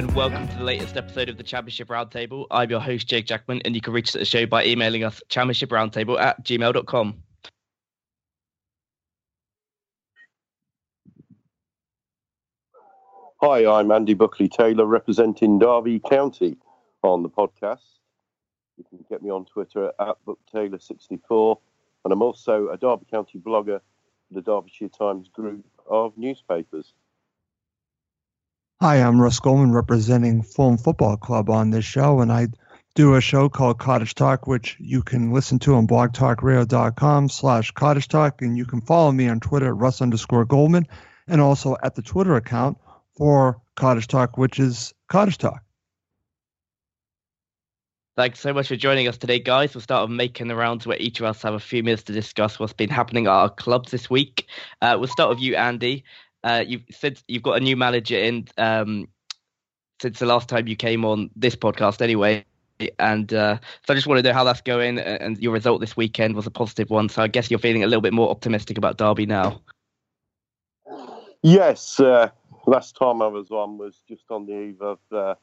And 0.00 0.14
welcome 0.14 0.48
to 0.48 0.56
the 0.56 0.64
latest 0.64 0.96
episode 0.96 1.28
of 1.28 1.36
the 1.36 1.42
Championship 1.42 1.88
Roundtable. 1.88 2.46
I'm 2.50 2.70
your 2.70 2.80
host, 2.80 3.06
Jake 3.06 3.26
Jackman, 3.26 3.60
and 3.66 3.74
you 3.74 3.82
can 3.82 3.92
reach 3.92 4.12
the 4.12 4.24
show 4.24 4.46
by 4.46 4.64
emailing 4.64 5.04
us 5.04 5.22
championshiproundtable 5.28 6.18
at 6.18 6.42
gmail.com. 6.42 7.22
Hi, 13.42 13.66
I'm 13.66 13.90
Andy 13.90 14.14
Buckley 14.14 14.48
Taylor 14.48 14.86
representing 14.86 15.58
Derby 15.58 15.98
County 15.98 16.56
on 17.02 17.22
the 17.22 17.28
podcast. 17.28 17.80
You 18.78 18.84
can 18.88 19.04
get 19.10 19.22
me 19.22 19.28
on 19.28 19.44
Twitter 19.44 19.92
at 20.00 20.16
BuckTaylor64, 20.26 21.58
and 22.06 22.12
I'm 22.14 22.22
also 22.22 22.70
a 22.70 22.78
Derby 22.78 23.04
County 23.10 23.38
blogger 23.38 23.80
for 24.28 24.34
the 24.34 24.40
Derbyshire 24.40 24.88
Times 24.88 25.28
group 25.28 25.66
of 25.86 26.16
newspapers. 26.16 26.94
Hi, 28.82 28.96
I'm 28.96 29.20
Russ 29.20 29.38
Goldman 29.40 29.72
representing 29.72 30.40
Fulham 30.40 30.78
Football 30.78 31.18
Club 31.18 31.50
on 31.50 31.68
this 31.68 31.84
show, 31.84 32.20
and 32.20 32.32
I 32.32 32.46
do 32.94 33.14
a 33.14 33.20
show 33.20 33.50
called 33.50 33.78
Cottage 33.78 34.14
Talk, 34.14 34.46
which 34.46 34.74
you 34.80 35.02
can 35.02 35.32
listen 35.32 35.58
to 35.58 35.74
on 35.74 35.86
blogtalkradio.com 35.86 37.28
slash 37.28 37.72
cottage 37.72 38.08
talk, 38.08 38.40
and 38.40 38.56
you 38.56 38.64
can 38.64 38.80
follow 38.80 39.12
me 39.12 39.28
on 39.28 39.38
Twitter 39.38 39.66
at 39.66 39.76
Russ 39.76 40.00
underscore 40.00 40.46
Goldman, 40.46 40.86
and 41.28 41.42
also 41.42 41.76
at 41.82 41.94
the 41.94 42.00
Twitter 42.00 42.36
account 42.36 42.78
for 43.18 43.60
Cottage 43.76 44.06
Talk, 44.06 44.38
which 44.38 44.58
is 44.58 44.94
Cottage 45.08 45.36
Talk. 45.36 45.62
Thanks 48.16 48.40
so 48.40 48.54
much 48.54 48.68
for 48.68 48.76
joining 48.76 49.08
us 49.08 49.18
today, 49.18 49.40
guys. 49.40 49.74
We'll 49.74 49.82
start 49.82 50.08
with 50.08 50.16
making 50.16 50.48
the 50.48 50.56
rounds 50.56 50.86
where 50.86 50.96
each 50.98 51.20
of 51.20 51.26
us 51.26 51.42
have 51.42 51.52
a 51.52 51.60
few 51.60 51.82
minutes 51.82 52.04
to 52.04 52.14
discuss 52.14 52.58
what's 52.58 52.72
been 52.72 52.88
happening 52.88 53.26
at 53.26 53.32
our 53.32 53.50
clubs 53.50 53.90
this 53.90 54.08
week. 54.08 54.46
Uh, 54.80 54.96
we'll 54.98 55.08
start 55.08 55.28
with 55.28 55.40
you, 55.40 55.56
Andy. 55.56 56.04
Uh, 56.42 56.64
you've 56.66 56.84
said 56.90 57.20
you've 57.28 57.42
got 57.42 57.56
a 57.56 57.60
new 57.60 57.76
manager 57.76 58.16
in 58.16 58.46
um, 58.58 59.08
since 60.00 60.18
the 60.18 60.26
last 60.26 60.48
time 60.48 60.66
you 60.66 60.76
came 60.76 61.04
on 61.04 61.30
this 61.36 61.56
podcast, 61.56 62.00
anyway. 62.00 62.44
And 62.98 63.32
uh, 63.34 63.58
so 63.86 63.92
I 63.92 63.94
just 63.94 64.06
want 64.06 64.18
to 64.18 64.22
know 64.22 64.32
how 64.32 64.44
that's 64.44 64.62
going. 64.62 64.98
And 64.98 65.36
your 65.38 65.52
result 65.52 65.80
this 65.80 65.96
weekend 65.96 66.34
was 66.34 66.46
a 66.46 66.50
positive 66.50 66.88
one. 66.88 67.10
So 67.10 67.22
I 67.22 67.28
guess 67.28 67.50
you're 67.50 67.60
feeling 67.60 67.84
a 67.84 67.86
little 67.86 68.00
bit 68.00 68.14
more 68.14 68.30
optimistic 68.30 68.78
about 68.78 68.96
Derby 68.96 69.26
now. 69.26 69.60
Yes, 71.42 72.00
uh, 72.00 72.30
last 72.66 72.96
time 72.96 73.22
I 73.22 73.26
was 73.26 73.50
on 73.50 73.78
was 73.78 74.02
just 74.08 74.24
on 74.30 74.46
the 74.46 74.58
eve 74.58 74.80
of 74.80 74.98
uh, 75.12 75.34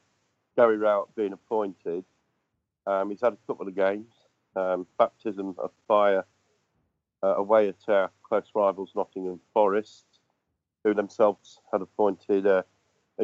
Gary 0.56 0.76
Rowett 0.76 1.14
being 1.16 1.32
appointed. 1.32 2.04
Um, 2.86 3.10
he's 3.10 3.20
had 3.20 3.34
a 3.34 3.38
couple 3.46 3.68
of 3.68 3.74
games, 3.74 4.12
um, 4.56 4.86
baptism 4.98 5.54
of 5.58 5.70
fire 5.86 6.24
uh, 7.22 7.34
away 7.36 7.68
at 7.68 7.76
our 7.88 8.10
close 8.22 8.48
rivals 8.54 8.92
Nottingham 8.94 9.40
Forest, 9.52 10.06
who 10.84 10.94
themselves 10.94 11.60
had 11.72 11.82
appointed 11.82 12.46
a 12.46 12.64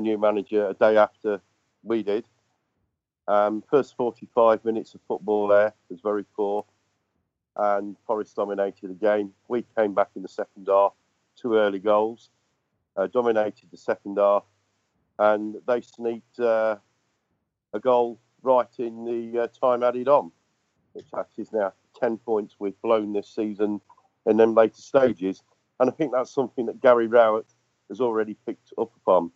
new 0.00 0.18
manager 0.18 0.68
a 0.68 0.74
day 0.74 0.96
after 0.96 1.40
we 1.82 2.02
did. 2.02 2.24
Um, 3.26 3.62
first 3.70 3.96
45 3.96 4.64
minutes 4.64 4.94
of 4.94 5.00
football 5.08 5.48
there 5.48 5.72
was 5.88 6.00
very 6.00 6.24
poor, 6.36 6.64
and 7.56 7.96
Forest 8.06 8.36
dominated 8.36 8.90
the 8.90 8.94
game. 8.94 9.32
We 9.48 9.64
came 9.76 9.94
back 9.94 10.10
in 10.16 10.22
the 10.22 10.28
second 10.28 10.66
half, 10.68 10.92
two 11.40 11.54
early 11.54 11.78
goals, 11.78 12.30
uh, 12.96 13.06
dominated 13.06 13.70
the 13.70 13.78
second 13.78 14.18
half, 14.18 14.44
and 15.18 15.56
they 15.66 15.80
sneaked 15.80 16.38
uh, 16.38 16.76
a 17.72 17.80
goal 17.80 18.18
right 18.42 18.68
in 18.78 19.04
the 19.04 19.44
uh, 19.44 19.46
time 19.48 19.82
added 19.82 20.08
on, 20.08 20.30
which 20.92 21.06
is 21.38 21.52
now 21.52 21.72
10 21.98 22.18
points 22.18 22.56
we've 22.58 22.80
blown 22.82 23.12
this 23.12 23.28
season 23.28 23.80
in 24.26 24.36
them 24.36 24.54
later 24.54 24.80
stages. 24.80 25.42
And 25.80 25.90
I 25.90 25.92
think 25.92 26.12
that's 26.12 26.32
something 26.32 26.66
that 26.66 26.80
Gary 26.80 27.06
Rowett 27.06 27.52
has 27.88 28.00
already 28.00 28.36
picked 28.46 28.72
up 28.78 28.92
upon. 28.96 29.30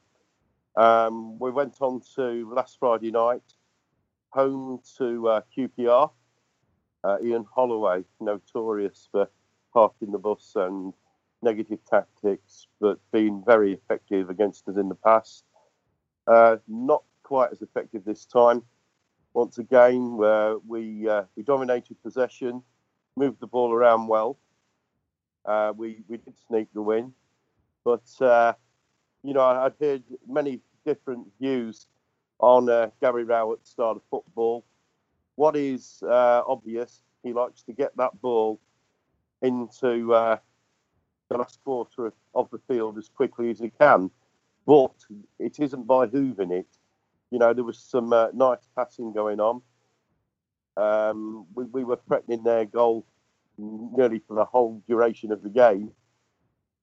Um, 0.76 1.38
we 1.38 1.50
went 1.50 1.76
on 1.80 2.00
to 2.14 2.50
last 2.54 2.78
Friday 2.78 3.10
night, 3.10 3.42
home 4.30 4.80
to 4.98 5.28
uh, 5.28 5.40
QPR. 5.56 6.10
Uh, 7.04 7.16
Ian 7.22 7.46
Holloway, 7.54 8.04
notorious 8.20 9.08
for 9.10 9.28
parking 9.72 10.10
the 10.10 10.18
bus 10.18 10.52
and 10.56 10.92
negative 11.42 11.78
tactics, 11.88 12.66
but 12.80 12.98
being 13.12 13.42
very 13.46 13.72
effective 13.72 14.30
against 14.30 14.68
us 14.68 14.76
in 14.76 14.88
the 14.88 14.94
past. 14.94 15.44
Uh, 16.26 16.56
not 16.66 17.02
quite 17.22 17.52
as 17.52 17.62
effective 17.62 18.04
this 18.04 18.24
time. 18.24 18.62
Once 19.34 19.58
again, 19.58 20.16
where 20.16 20.58
we 20.66 21.08
uh, 21.08 21.22
we 21.36 21.42
dominated 21.42 22.02
possession, 22.02 22.62
moved 23.16 23.40
the 23.40 23.46
ball 23.46 23.72
around 23.72 24.08
well. 24.08 24.38
Uh, 25.48 25.72
we 25.74 26.02
we 26.08 26.18
did 26.18 26.34
sneak 26.46 26.68
the 26.74 26.82
win, 26.82 27.12
but 27.82 28.04
uh, 28.20 28.52
you 29.22 29.32
know 29.32 29.40
I'd 29.40 29.72
heard 29.80 30.02
many 30.28 30.60
different 30.84 31.26
views 31.40 31.86
on 32.38 32.68
uh, 32.68 32.90
Gary 33.00 33.24
Rowett's 33.24 33.70
style 33.70 33.92
of 33.92 34.02
football. 34.10 34.64
What 35.36 35.56
is 35.56 36.02
uh, 36.02 36.42
obvious, 36.46 37.00
he 37.22 37.32
likes 37.32 37.62
to 37.62 37.72
get 37.72 37.96
that 37.96 38.20
ball 38.20 38.60
into 39.40 40.12
uh, 40.12 40.36
the 41.30 41.38
last 41.38 41.60
quarter 41.64 42.12
of 42.34 42.50
the 42.50 42.58
field 42.68 42.98
as 42.98 43.08
quickly 43.08 43.50
as 43.50 43.58
he 43.58 43.70
can. 43.70 44.10
But 44.66 44.94
it 45.38 45.58
isn't 45.60 45.86
by 45.86 46.08
hooving 46.08 46.52
it. 46.52 46.68
You 47.30 47.38
know, 47.38 47.54
there 47.54 47.64
was 47.64 47.78
some 47.78 48.12
uh, 48.12 48.28
nice 48.34 48.68
passing 48.76 49.12
going 49.12 49.40
on. 49.40 49.62
Um, 50.76 51.46
we, 51.54 51.64
we, 51.64 51.84
were 51.84 51.98
threatening 52.06 52.42
their 52.44 52.64
goal 52.64 53.04
nearly 53.58 54.20
for 54.26 54.34
the 54.34 54.44
whole 54.44 54.82
duration 54.86 55.32
of 55.32 55.42
the 55.42 55.50
game. 55.50 55.90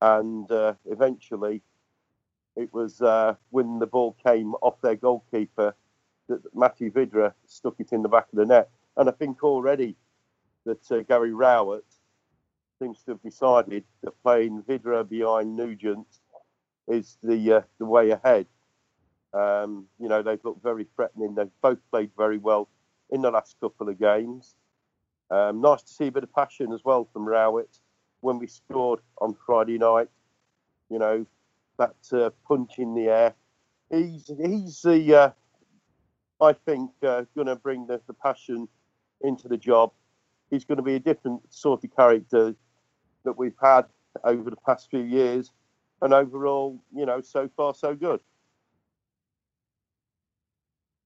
And 0.01 0.49
uh, 0.51 0.73
eventually, 0.85 1.61
it 2.55 2.73
was 2.73 3.01
uh, 3.01 3.35
when 3.49 3.79
the 3.79 3.87
ball 3.87 4.15
came 4.25 4.53
off 4.55 4.81
their 4.81 4.95
goalkeeper 4.95 5.75
that 6.27 6.41
Matty 6.55 6.89
Vydra 6.89 7.33
stuck 7.45 7.75
it 7.79 7.91
in 7.91 8.01
the 8.01 8.09
back 8.09 8.27
of 8.31 8.37
the 8.37 8.45
net. 8.45 8.69
And 8.97 9.09
I 9.09 9.11
think 9.11 9.43
already 9.43 9.95
that 10.65 10.91
uh, 10.91 11.01
Gary 11.01 11.33
Rowett 11.33 11.85
seems 12.79 13.03
to 13.03 13.11
have 13.11 13.21
decided 13.21 13.83
that 14.03 14.21
playing 14.23 14.63
Vydra 14.67 15.03
behind 15.03 15.55
Nugent 15.55 16.07
is 16.87 17.17
the 17.23 17.53
uh, 17.53 17.61
the 17.79 17.85
way 17.85 18.11
ahead. 18.11 18.47
Um, 19.33 19.87
you 19.99 20.07
know, 20.07 20.21
they've 20.21 20.43
looked 20.43 20.63
very 20.63 20.87
threatening. 20.95 21.35
They've 21.35 21.49
both 21.61 21.79
played 21.91 22.11
very 22.17 22.37
well 22.37 22.69
in 23.09 23.21
the 23.21 23.31
last 23.31 23.57
couple 23.59 23.89
of 23.89 23.99
games. 23.99 24.55
Um, 25.31 25.61
nice 25.61 25.81
to 25.83 25.93
see 25.93 26.07
a 26.07 26.11
bit 26.11 26.23
of 26.23 26.33
passion 26.33 26.71
as 26.71 26.81
well 26.83 27.09
from 27.11 27.27
Rowett 27.27 27.79
when 28.21 28.39
we 28.39 28.47
scored 28.47 28.99
on 29.19 29.35
Friday 29.45 29.77
night. 29.77 30.07
You 30.89 30.99
know, 30.99 31.25
that 31.77 31.95
uh, 32.13 32.29
punch 32.47 32.77
in 32.77 32.93
the 32.93 33.07
air. 33.07 33.33
He's 33.89 34.31
he's 34.39 34.81
the 34.81 35.15
uh, 35.15 35.29
I 36.41 36.53
think 36.53 36.91
uh, 37.03 37.23
going 37.35 37.47
to 37.47 37.55
bring 37.55 37.87
the, 37.87 38.01
the 38.07 38.13
passion 38.13 38.67
into 39.21 39.47
the 39.47 39.57
job. 39.57 39.91
He's 40.49 40.65
going 40.65 40.77
to 40.77 40.83
be 40.83 40.95
a 40.95 40.99
different 40.99 41.41
sort 41.49 41.83
of 41.83 41.95
character 41.95 42.55
that 43.23 43.37
we've 43.37 43.57
had 43.61 43.85
over 44.23 44.49
the 44.49 44.57
past 44.57 44.89
few 44.89 45.01
years. 45.01 45.51
And 46.01 46.13
overall, 46.13 46.79
you 46.93 47.05
know, 47.05 47.21
so 47.21 47.49
far 47.55 47.73
so 47.73 47.95
good. 47.95 48.19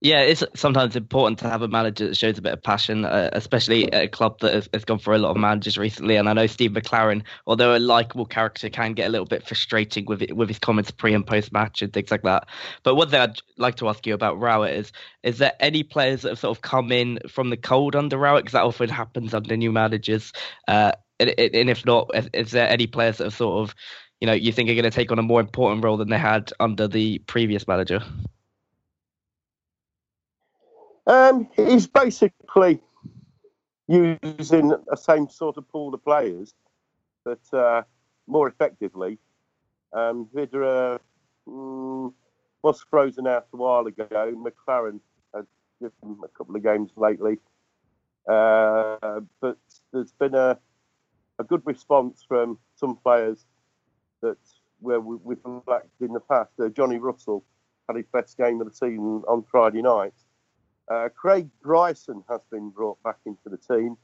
Yeah, 0.02 0.22
it's 0.22 0.42
sometimes 0.54 0.96
important 0.96 1.38
to 1.40 1.50
have 1.50 1.60
a 1.60 1.68
manager 1.68 2.08
that 2.08 2.16
shows 2.16 2.38
a 2.38 2.42
bit 2.42 2.54
of 2.54 2.62
passion, 2.62 3.04
uh, 3.04 3.28
especially 3.34 3.92
at 3.92 4.04
a 4.04 4.08
club 4.08 4.38
that 4.40 4.54
has, 4.54 4.66
has, 4.72 4.86
gone 4.86 4.98
for 4.98 5.12
a 5.12 5.18
lot 5.18 5.32
of 5.32 5.36
managers 5.36 5.76
recently. 5.76 6.16
And 6.16 6.26
I 6.26 6.32
know 6.32 6.46
Steve 6.46 6.70
McClaren, 6.70 7.22
although 7.46 7.76
a 7.76 7.78
likable 7.78 8.24
character, 8.24 8.70
can 8.70 8.94
get 8.94 9.08
a 9.08 9.10
little 9.10 9.26
bit 9.26 9.46
frustrating 9.46 10.06
with 10.06 10.22
it, 10.22 10.34
with 10.34 10.48
his 10.48 10.58
comments 10.58 10.90
pre 10.90 11.12
and 11.12 11.26
post 11.26 11.52
match 11.52 11.82
and 11.82 11.92
things 11.92 12.10
like 12.10 12.22
that. 12.22 12.48
But 12.82 12.94
one 12.94 13.10
thing 13.10 13.20
I'd 13.20 13.42
like 13.58 13.76
to 13.76 13.90
ask 13.90 14.06
you 14.06 14.14
about 14.14 14.40
Rowett 14.40 14.74
is: 14.74 14.90
is 15.22 15.36
there 15.36 15.52
any 15.60 15.82
players 15.82 16.22
that 16.22 16.30
have 16.30 16.38
sort 16.38 16.56
of 16.56 16.62
come 16.62 16.92
in 16.92 17.18
from 17.28 17.50
the 17.50 17.58
cold 17.58 17.94
under 17.94 18.16
Rowett? 18.16 18.44
Because 18.44 18.54
that 18.54 18.64
often 18.64 18.88
happens 18.88 19.34
under 19.34 19.54
new 19.54 19.70
managers. 19.70 20.32
Uh, 20.66 20.92
and, 21.18 21.34
and 21.38 21.68
if 21.68 21.84
not, 21.84 22.10
is 22.32 22.52
there 22.52 22.70
any 22.70 22.86
players 22.86 23.18
that 23.18 23.24
have 23.24 23.34
sort 23.34 23.68
of, 23.68 23.74
you 24.18 24.26
know, 24.26 24.32
you 24.32 24.50
think 24.50 24.70
are 24.70 24.74
going 24.74 24.84
to 24.84 24.90
take 24.90 25.12
on 25.12 25.18
a 25.18 25.22
more 25.22 25.42
important 25.42 25.84
role 25.84 25.98
than 25.98 26.08
they 26.08 26.16
had 26.16 26.54
under 26.58 26.88
the 26.88 27.18
previous 27.18 27.68
manager? 27.68 28.02
Um, 31.10 31.48
he's 31.56 31.88
basically 31.88 32.80
using 33.88 34.68
the 34.68 34.96
same 34.96 35.28
sort 35.28 35.56
of 35.56 35.68
pool 35.68 35.92
of 35.92 36.04
players, 36.04 36.54
but 37.24 37.40
uh, 37.52 37.82
more 38.28 38.46
effectively. 38.46 39.18
Um, 39.92 40.28
Vydra 40.32 41.00
mm, 41.48 42.12
was 42.62 42.84
frozen 42.88 43.26
out 43.26 43.48
a 43.52 43.56
while 43.56 43.88
ago. 43.88 44.06
McClaren 44.36 45.00
has 45.34 45.46
given 45.80 46.16
a 46.22 46.28
couple 46.28 46.54
of 46.54 46.62
games 46.62 46.92
lately. 46.94 47.38
Uh, 48.28 49.20
but 49.40 49.58
there's 49.92 50.12
been 50.12 50.36
a, 50.36 50.56
a 51.40 51.44
good 51.44 51.62
response 51.64 52.24
from 52.28 52.56
some 52.76 52.94
players 52.94 53.46
that 54.22 54.38
where 54.78 55.00
we, 55.00 55.34
have 55.44 55.62
lacked 55.66 55.88
in 56.00 56.12
the 56.12 56.20
past. 56.20 56.52
Uh, 56.62 56.68
Johnny 56.68 56.98
Russell 56.98 57.44
had 57.88 57.96
his 57.96 58.06
best 58.12 58.38
game 58.38 58.60
of 58.60 58.68
the 58.68 58.72
season 58.72 59.24
on 59.26 59.42
Friday 59.50 59.82
night. 59.82 60.14
Uh, 60.90 61.08
Craig 61.08 61.48
Bryson 61.62 62.24
has 62.28 62.40
been 62.50 62.70
brought 62.70 63.00
back 63.04 63.18
into 63.24 63.48
the 63.48 63.56
team, 63.56 63.96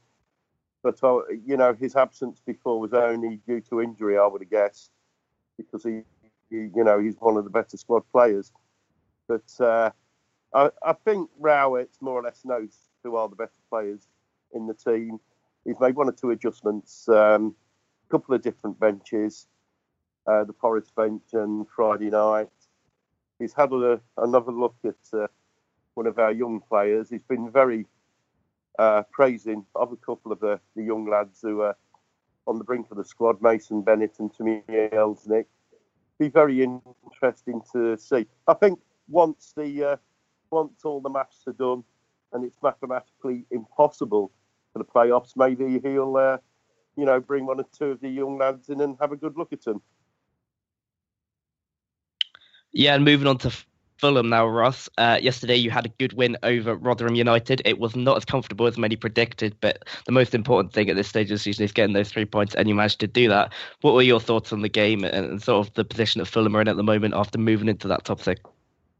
but 0.81 0.97
uh, 1.03 1.19
you 1.45 1.57
know 1.57 1.73
his 1.73 1.97
absence 1.97 2.41
before 2.45 2.79
was 2.79 2.93
only 2.93 3.41
due 3.45 3.59
to 3.59 3.81
injury, 3.81 4.17
I 4.17 4.25
would 4.25 4.41
have 4.41 4.49
guessed, 4.49 4.91
because 5.57 5.83
he, 5.83 6.03
he 6.49 6.69
you 6.73 6.83
know, 6.85 6.97
he's 6.99 7.17
one 7.19 7.35
of 7.35 7.43
the 7.43 7.49
better 7.49 7.75
squad 7.75 8.03
players. 8.11 8.53
But 9.27 9.51
uh, 9.59 9.91
I, 10.53 10.69
I, 10.81 10.93
think 10.93 11.29
Rowett 11.37 11.89
more 11.99 12.21
or 12.21 12.23
less 12.23 12.45
knows 12.45 12.77
who 13.03 13.17
are 13.17 13.27
the 13.27 13.35
better 13.35 13.51
players 13.69 14.07
in 14.53 14.65
the 14.65 14.73
team. 14.73 15.19
He's 15.65 15.81
made 15.81 15.95
one 15.95 16.07
or 16.07 16.13
two 16.13 16.31
adjustments, 16.31 17.09
a 17.09 17.35
um, 17.35 17.55
couple 18.09 18.33
of 18.33 18.41
different 18.41 18.79
benches, 18.79 19.47
uh, 20.25 20.45
the 20.45 20.53
Forest 20.53 20.95
bench 20.95 21.23
and 21.33 21.67
Friday 21.67 22.09
night. 22.09 22.47
He's 23.39 23.53
had 23.53 23.73
a, 23.73 23.99
another 24.17 24.53
look 24.53 24.75
at 24.85 24.95
uh, 25.11 25.27
one 25.97 26.07
of 26.07 26.19
our 26.19 26.31
young 26.31 26.61
players. 26.61 27.09
He's 27.09 27.23
been 27.23 27.51
very 27.51 27.85
uh, 28.77 29.01
praising 29.11 29.65
of 29.75 29.91
a 29.91 29.97
couple 29.97 30.31
of 30.31 30.39
the, 30.39 30.59
the 30.75 30.83
young 30.83 31.09
lads 31.09 31.39
who 31.41 31.61
are 31.61 31.75
on 32.45 32.59
the 32.59 32.63
brink 32.63 32.87
of 32.91 32.97
the 32.97 33.03
squad, 33.03 33.41
Mason 33.41 33.81
Bennett 33.81 34.19
and 34.19 34.31
Tommy 34.33 34.61
Elsnik. 34.69 35.45
Be 36.19 36.29
very 36.29 36.63
interesting 36.63 37.61
to 37.73 37.97
see. 37.97 38.27
I 38.47 38.53
think 38.53 38.79
once 39.09 39.53
the 39.57 39.83
uh, 39.83 39.95
once 40.51 40.85
all 40.85 41.01
the 41.01 41.09
maths 41.09 41.43
are 41.47 41.53
done 41.53 41.83
and 42.31 42.45
it's 42.45 42.57
mathematically 42.63 43.45
impossible 43.51 44.31
for 44.71 44.79
the 44.79 44.85
playoffs, 44.85 45.33
maybe 45.35 45.79
he'll 45.79 46.15
uh, 46.15 46.37
you 46.95 47.05
know 47.05 47.19
bring 47.19 47.45
one 47.45 47.59
or 47.59 47.65
two 47.77 47.91
of 47.91 48.01
the 48.01 48.09
young 48.09 48.37
lads 48.37 48.69
in 48.69 48.81
and 48.81 48.97
have 49.01 49.11
a 49.11 49.17
good 49.17 49.35
look 49.35 49.51
at 49.51 49.63
them. 49.63 49.81
Yeah, 52.71 52.95
and 52.95 53.03
moving 53.03 53.27
on 53.27 53.37
to 53.39 53.51
Fulham 53.97 54.29
now, 54.29 54.47
Ross. 54.47 54.89
Uh, 54.97 55.19
yesterday 55.21 55.55
you 55.55 55.71
had 55.71 55.85
a 55.85 55.89
good 55.89 56.13
win 56.13 56.37
over 56.43 56.75
Rotherham 56.75 57.15
United. 57.15 57.61
It 57.65 57.79
was 57.79 57.95
not 57.95 58.17
as 58.17 58.25
comfortable 58.25 58.67
as 58.67 58.77
many 58.77 58.95
predicted, 58.95 59.55
but 59.59 59.83
the 60.05 60.11
most 60.11 60.35
important 60.35 60.73
thing 60.73 60.89
at 60.89 60.95
this 60.95 61.07
stage 61.07 61.31
of 61.31 61.35
the 61.35 61.39
season 61.39 61.65
is 61.65 61.71
getting 61.71 61.93
those 61.93 62.09
three 62.09 62.25
points, 62.25 62.55
and 62.55 62.67
you 62.69 62.75
managed 62.75 62.99
to 62.99 63.07
do 63.07 63.29
that. 63.29 63.53
What 63.81 63.93
were 63.93 64.01
your 64.01 64.19
thoughts 64.19 64.53
on 64.53 64.61
the 64.61 64.69
game 64.69 65.03
and 65.03 65.41
sort 65.41 65.67
of 65.67 65.73
the 65.73 65.83
position 65.83 66.19
that 66.19 66.25
Fulham 66.25 66.55
are 66.55 66.61
in 66.61 66.67
at 66.67 66.77
the 66.77 66.83
moment 66.83 67.13
after 67.15 67.39
moving 67.39 67.69
into 67.69 67.87
that 67.89 68.05
top 68.05 68.21
six? 68.21 68.41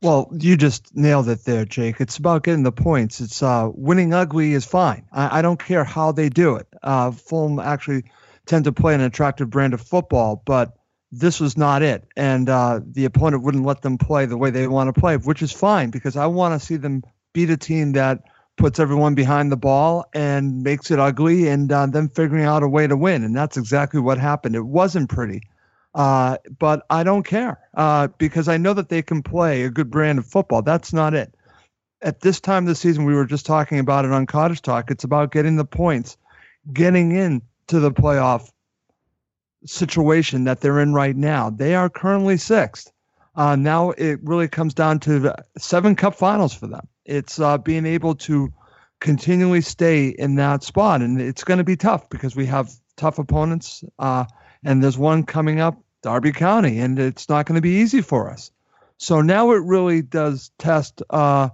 Well, 0.02 0.30
you 0.32 0.58
just 0.58 0.96
nailed 0.96 1.28
it 1.28 1.44
there, 1.46 1.66
Jake. 1.66 2.00
It's 2.00 2.18
about 2.18 2.44
getting 2.44 2.64
the 2.64 2.72
points. 2.72 3.20
It's 3.20 3.42
uh, 3.42 3.70
winning 3.74 4.14
ugly 4.14 4.54
is 4.54 4.66
fine. 4.66 5.06
I, 5.12 5.40
I 5.40 5.42
don't 5.42 5.60
care 5.60 5.84
how 5.84 6.12
they 6.12 6.30
do 6.30 6.56
it. 6.56 6.68
Uh, 6.84 7.12
Fulham 7.12 7.60
actually 7.60 8.04
tend 8.46 8.66
to 8.66 8.72
play 8.72 8.94
an 8.94 9.02
attractive 9.02 9.50
brand 9.50 9.74
of 9.74 9.82
football, 9.82 10.42
but 10.46 10.77
this 11.12 11.40
was 11.40 11.58
not 11.58 11.82
it. 11.82 12.06
And 12.16 12.50
uh, 12.50 12.82
the 12.86 13.06
opponent 13.06 13.44
wouldn't 13.44 13.66
let 13.66 13.82
them 13.82 13.98
play 13.98 14.26
the 14.26 14.38
way 14.38 14.50
they 14.50 14.68
want 14.68 14.94
to 14.94 15.00
play, 15.00 15.18
which 15.18 15.42
is 15.42 15.52
fine 15.52 15.90
because 15.90 16.18
I 16.18 16.28
want 16.28 16.60
to 16.60 16.66
see 16.66 16.76
them 16.76 17.04
beat 17.34 17.50
a 17.50 17.58
team 17.58 17.94
that 17.94 18.24
puts 18.58 18.80
everyone 18.80 19.16
behind 19.16 19.52
the 19.52 19.58
ball 19.58 20.06
and 20.14 20.64
makes 20.64 20.90
it 20.92 21.00
ugly 21.00 21.48
and 21.48 21.72
uh, 21.72 21.86
then 21.86 22.10
figuring 22.10 22.44
out 22.44 22.64
a 22.64 22.68
way 22.68 22.88
to 22.88 22.98
win. 22.98 23.24
And 23.24 23.36
that's 23.36 23.56
exactly 23.58 24.00
what 24.00 24.18
happened. 24.18 24.56
It 24.56 24.66
wasn't 24.66 25.10
pretty. 25.10 25.42
Uh, 25.94 26.38
but 26.60 26.86
I 26.90 27.04
don't 27.04 27.24
care 27.26 27.60
uh, 27.76 28.08
because 28.18 28.48
I 28.48 28.58
know 28.58 28.74
that 28.74 28.90
they 28.90 29.02
can 29.02 29.24
play 29.24 29.64
a 29.64 29.70
good 29.70 29.90
brand 29.90 30.20
of 30.20 30.26
football. 30.26 30.62
That's 30.62 30.94
not 30.94 31.14
it. 31.14 31.34
At 32.02 32.22
this 32.22 32.40
time 32.40 32.64
of 32.64 32.68
the 32.68 32.76
season, 32.76 33.06
we 33.06 33.16
were 33.16 33.26
just 33.26 33.46
talking 33.46 33.80
about 33.80 34.06
it 34.06 34.12
on 34.12 34.28
Cottage 34.28 34.62
Talk. 34.62 34.92
It's 34.92 35.04
about 35.04 35.32
getting 35.32 35.56
the 35.56 35.66
points, 35.66 36.18
getting 36.72 37.16
in 37.16 37.42
to 37.68 37.80
the 37.80 37.92
playoff 37.92 38.52
situation 39.68 40.46
that 40.46 40.62
they're 40.62 40.80
in 40.80 40.94
right 40.94 41.16
now. 41.16 41.50
They 41.50 41.76
are 41.76 41.90
currently 41.90 42.38
sixth. 42.38 42.92
Uh, 43.36 43.56
now 43.56 43.92
it 43.92 44.20
really 44.24 44.48
comes 44.48 44.74
down 44.74 45.00
to 45.00 45.34
seven 45.58 45.96
cup 45.96 46.16
finals 46.16 46.54
for 46.54 46.68
them. 46.68 46.88
It's 47.06 47.40
uh, 47.40 47.60
being 47.60 47.86
able 47.86 48.16
to 48.16 48.52
continually 49.00 49.62
stay 49.62 50.08
in 50.08 50.36
that 50.36 50.64
spot, 50.64 51.02
and 51.02 51.22
it's 51.22 51.44
going 51.44 51.60
to 51.60 51.64
be 51.64 51.76
tough 51.76 52.10
because 52.10 52.36
we 52.36 52.48
have 52.48 52.72
tough 52.96 53.20
opponents, 53.20 53.84
uh, 54.00 54.26
and 54.64 54.84
there's 54.84 54.98
one 54.98 55.24
coming 55.24 55.60
up, 55.60 55.80
Derby 56.02 56.32
County, 56.32 56.80
and 56.80 56.98
it's 56.98 57.30
not 57.30 57.46
going 57.46 57.56
to 57.56 57.62
be 57.62 57.78
easy 57.78 58.02
for 58.02 58.30
us. 58.30 58.52
So 58.98 59.22
now 59.22 59.52
it 59.52 59.62
really 59.64 60.02
does 60.02 60.50
test 60.58 61.04
uh, 61.12 61.50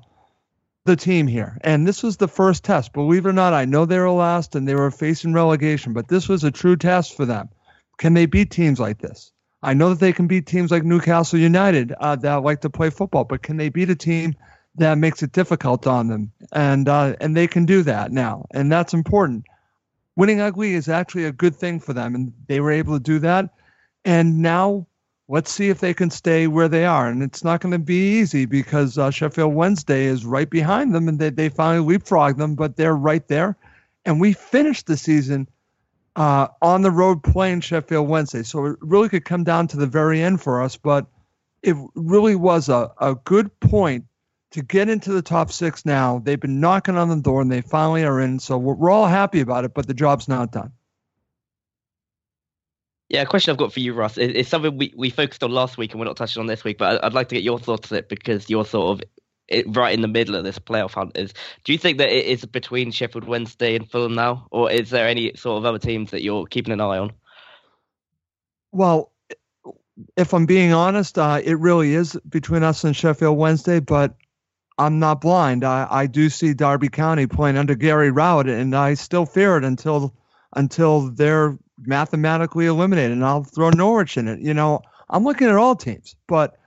the 0.86 0.95
team 0.95 1.27
here, 1.27 1.57
and 1.62 1.86
this 1.86 2.01
was 2.01 2.16
the 2.16 2.30
first 2.30 2.63
test. 2.63 2.94
Believe 2.94 3.25
it 3.25 3.30
or 3.30 3.33
not, 3.33 3.54
I 3.54 3.66
know 3.66 3.86
they 3.86 4.00
were 4.00 4.09
last 4.09 4.56
and 4.56 4.66
they 4.66 4.75
were 4.75 4.92
facing 4.92 5.33
relegation, 5.33 5.92
but 5.92 6.07
this 6.07 6.30
was 6.30 6.45
a 6.45 6.51
true 6.51 6.77
test 6.77 7.18
for 7.18 7.25
them. 7.25 7.50
Can 7.98 8.13
they 8.13 8.25
beat 8.25 8.51
teams 8.51 8.80
like 8.80 9.00
this? 9.00 9.31
I 9.63 9.74
know 9.74 9.90
that 9.90 10.00
they 10.00 10.12
can 10.12 10.28
beat 10.28 10.45
teams 10.45 10.72
like 10.72 10.84
Newcastle 10.84 11.40
United 11.40 11.94
uh, 12.00 12.18
that 12.18 12.44
like 12.44 12.60
to 12.62 12.69
play 12.69 12.90
football, 12.90 13.24
but 13.24 13.44
can 13.44 13.56
they 13.56 13.69
beat 13.69 13.90
a 13.90 13.95
team 13.95 14.36
that 14.75 14.98
makes 14.98 15.24
it 15.24 15.31
difficult 15.31 15.88
on 15.88 16.07
them? 16.07 16.31
And 16.51 16.90
uh, 16.90 17.16
and 17.22 17.36
they 17.36 17.48
can 17.48 17.66
do 17.66 17.81
that 17.84 18.12
now, 18.12 18.45
and 18.51 18.72
that's 18.72 18.94
important. 18.94 19.45
Winning 20.16 20.42
ugly 20.42 20.74
is 20.74 20.90
actually 20.90 21.25
a 21.25 21.31
good 21.31 21.56
thing 21.56 21.80
for 21.80 21.94
them, 21.94 22.13
and 22.13 22.34
they 22.48 22.60
were 22.60 22.72
able 22.72 22.94
to 22.98 23.04
do 23.04 23.19
that. 23.19 23.50
And 24.04 24.42
now 24.42 24.86
let's 25.30 25.50
see 25.50 25.69
if 25.69 25.80
they 25.80 25.94
can 25.94 26.10
stay 26.10 26.48
where 26.48 26.68
they 26.68 26.86
are. 26.86 27.07
And 27.07 27.24
it's 27.24 27.44
not 27.44 27.62
going 27.62 27.72
to 27.72 27.80
be 27.80 28.19
easy 28.19 28.45
because 28.45 28.98
uh, 28.98 29.10
Sheffield 29.12 29.56
Wednesday 29.56 30.06
is 30.06 30.25
right 30.25 30.50
behind 30.50 30.94
them, 30.94 31.07
and 31.07 31.19
they 31.19 31.30
they 31.30 31.48
finally 31.48 31.98
leapfrogged 31.98 32.38
them, 32.38 32.56
but 32.56 32.75
they're 32.75 32.98
right 32.98 33.28
there. 33.30 33.56
And 34.04 34.19
we 34.19 34.34
finished 34.34 34.88
the 34.88 34.98
season 34.98 35.48
uh, 36.15 36.48
on 36.62 36.81
the 36.81 36.92
road 36.92 37.24
playing 37.24 37.62
Sheffield 37.62 38.07
Wednesday. 38.07 38.44
So 38.44 38.65
it 38.65 38.77
really 38.81 39.10
could 39.10 39.25
come 39.25 39.44
down 39.44 39.68
to 39.69 39.77
the 39.77 39.88
very 39.88 40.21
end 40.21 40.42
for 40.42 40.62
us, 40.62 40.77
but 40.77 41.07
it 41.62 41.75
really 41.95 42.36
was 42.36 42.69
a, 42.69 42.92
a 43.00 43.15
good 43.15 43.57
point 43.60 44.06
to 44.51 44.62
get 44.62 44.89
into 44.89 45.12
the 45.12 45.21
top 45.21 45.51
six 45.51 45.86
now. 45.86 46.19
They've 46.19 46.39
been 46.39 46.60
knocking 46.60 46.98
on 46.98 47.10
the 47.10 47.15
door 47.15 47.42
and 47.42 47.52
they 47.52 47.61
finally 47.61 48.04
are 48.04 48.19
in. 48.19 48.40
So 48.40 48.57
we're, 48.57 48.76
we're 48.76 48.92
all 48.92 49.07
happy 49.07 49.40
about 49.40 49.66
it, 49.66 49.73
but 49.73 49.87
the 49.87 49.94
job's 49.94 50.28
not 50.28 50.52
done. 50.52 50.71
Yeah, 53.09 53.21
a 53.21 53.26
question 53.26 53.52
I've 53.52 53.57
got 53.57 53.73
for 53.73 53.80
you, 53.80 53.94
Russ, 53.94 54.18
is 54.18 54.47
something 54.47 54.78
we, 54.78 54.94
we 54.95 55.09
focused 55.09 55.44
on 55.44 55.52
last 55.52 55.78
week 55.78 55.92
and 55.92 55.99
we're 55.99 56.06
not 56.06 56.18
touching 56.18 56.40
on 56.40 56.47
this 56.47 56.64
week, 56.64 56.78
but 56.78 57.04
I'd 57.04 57.14
like 57.14 57.30
to 57.30 57.35
get 57.35 57.44
your 57.44 57.59
thoughts 57.59 57.92
on 57.92 57.97
it 57.97 58.09
because 58.09 58.49
you're 58.49 58.66
sort 58.66 59.02
of 59.02 59.09
it, 59.47 59.66
right 59.76 59.94
in 59.94 60.02
the 60.02 60.07
middle 60.07 60.35
of 60.35 60.44
this 60.44 60.59
playoff 60.59 60.94
hunt 60.94 61.18
is. 61.18 61.33
Do 61.64 61.71
you 61.71 61.78
think 61.78 61.97
that 61.97 62.09
it 62.09 62.26
is 62.26 62.45
between 62.45 62.92
Sheffield 62.92 63.26
Wednesday 63.26 63.76
and 63.76 63.90
Fulham 63.90 64.16
now, 64.16 64.47
or 64.52 64.71
is 64.71 64.90
there 64.90 65.07
any 65.07 65.35
sort 65.35 65.57
of 65.57 65.66
other 65.66 65.80
teams 65.80 66.12
that 66.12 66.23
you're 66.23 66.45
keeping 66.45 66.73
an 66.73 66.81
eye 66.81 66.97
on? 66.97 67.14
Well, 68.71 69.12
if 70.18 70.33
I'm 70.33 70.45
being 70.45 70.73
honest, 70.73 71.18
uh, 71.19 71.40
it 71.44 71.59
really 71.59 71.94
is 71.94 72.18
between 72.28 72.64
us 72.64 72.83
and 72.83 72.95
Sheffield 72.95 73.38
Wednesday, 73.38 73.80
but 73.80 74.16
I'm 74.78 75.00
not 75.00 75.21
blind. 75.21 75.64
I, 75.64 75.88
I 75.90 76.07
do 76.07 76.30
see 76.30 76.54
Derby 76.54 76.90
County 76.90 77.28
playing 77.28 77.57
under 77.57 77.76
Gary 77.76 78.12
Rowett, 78.12 78.47
and 78.47 78.76
I 78.76 78.95
still 78.95 79.26
fear 79.26 79.57
it 79.57 79.64
until 79.64 80.16
until 80.56 81.09
they're 81.12 81.57
mathematically 81.80 82.68
eliminated. 82.68 83.12
And 83.12 83.26
I'll 83.26 83.44
throw 83.44 83.69
Norwich 83.69 84.18
in 84.18 84.28
it. 84.28 84.40
You 84.40 84.54
know, 84.54 84.81
I'm 85.09 85.23
looking 85.23 85.47
at 85.47 85.56
all 85.56 85.76
teams, 85.76 86.16
but 86.28 86.57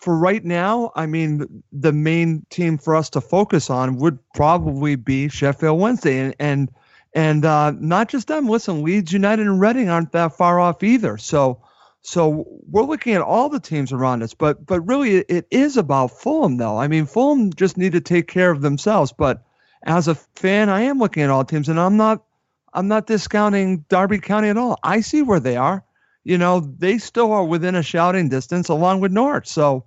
for 0.00 0.16
right 0.16 0.44
now, 0.44 0.92
I 0.96 1.06
mean, 1.06 1.62
the 1.72 1.92
main 1.92 2.46
team 2.50 2.78
for 2.78 2.96
us 2.96 3.10
to 3.10 3.20
focus 3.20 3.68
on 3.70 3.96
would 3.96 4.18
probably 4.34 4.96
be 4.96 5.28
Sheffield 5.28 5.78
Wednesday, 5.78 6.18
and 6.18 6.34
and 6.38 6.70
and 7.14 7.44
uh, 7.44 7.72
not 7.78 8.08
just 8.08 8.28
them. 8.28 8.48
Listen, 8.48 8.82
Leeds 8.82 9.12
United 9.12 9.46
and 9.46 9.60
Reading 9.60 9.88
aren't 9.90 10.12
that 10.12 10.36
far 10.36 10.58
off 10.58 10.82
either. 10.82 11.18
So 11.18 11.62
so 12.02 12.46
we're 12.70 12.84
looking 12.84 13.14
at 13.14 13.20
all 13.20 13.48
the 13.50 13.60
teams 13.60 13.92
around 13.92 14.22
us, 14.22 14.32
but 14.32 14.64
but 14.64 14.80
really 14.80 15.18
it 15.18 15.46
is 15.50 15.76
about 15.76 16.18
Fulham 16.18 16.56
though. 16.56 16.78
I 16.78 16.88
mean, 16.88 17.04
Fulham 17.04 17.52
just 17.52 17.76
need 17.76 17.92
to 17.92 18.00
take 18.00 18.26
care 18.26 18.50
of 18.50 18.62
themselves. 18.62 19.12
But 19.12 19.42
as 19.82 20.08
a 20.08 20.14
fan, 20.14 20.70
I 20.70 20.82
am 20.82 20.98
looking 20.98 21.22
at 21.22 21.30
all 21.30 21.44
teams, 21.44 21.68
and 21.68 21.78
I'm 21.78 21.98
not 21.98 22.24
I'm 22.72 22.88
not 22.88 23.06
discounting 23.06 23.84
Derby 23.88 24.18
County 24.18 24.48
at 24.48 24.56
all. 24.56 24.78
I 24.82 25.00
see 25.02 25.22
where 25.22 25.40
they 25.40 25.56
are. 25.56 25.84
You 26.24 26.38
know, 26.38 26.60
they 26.60 26.98
still 26.98 27.32
are 27.32 27.44
within 27.44 27.74
a 27.74 27.82
shouting 27.82 28.28
distance 28.28 28.68
along 28.68 29.00
with 29.00 29.12
Norwich. 29.12 29.48
So 29.48 29.84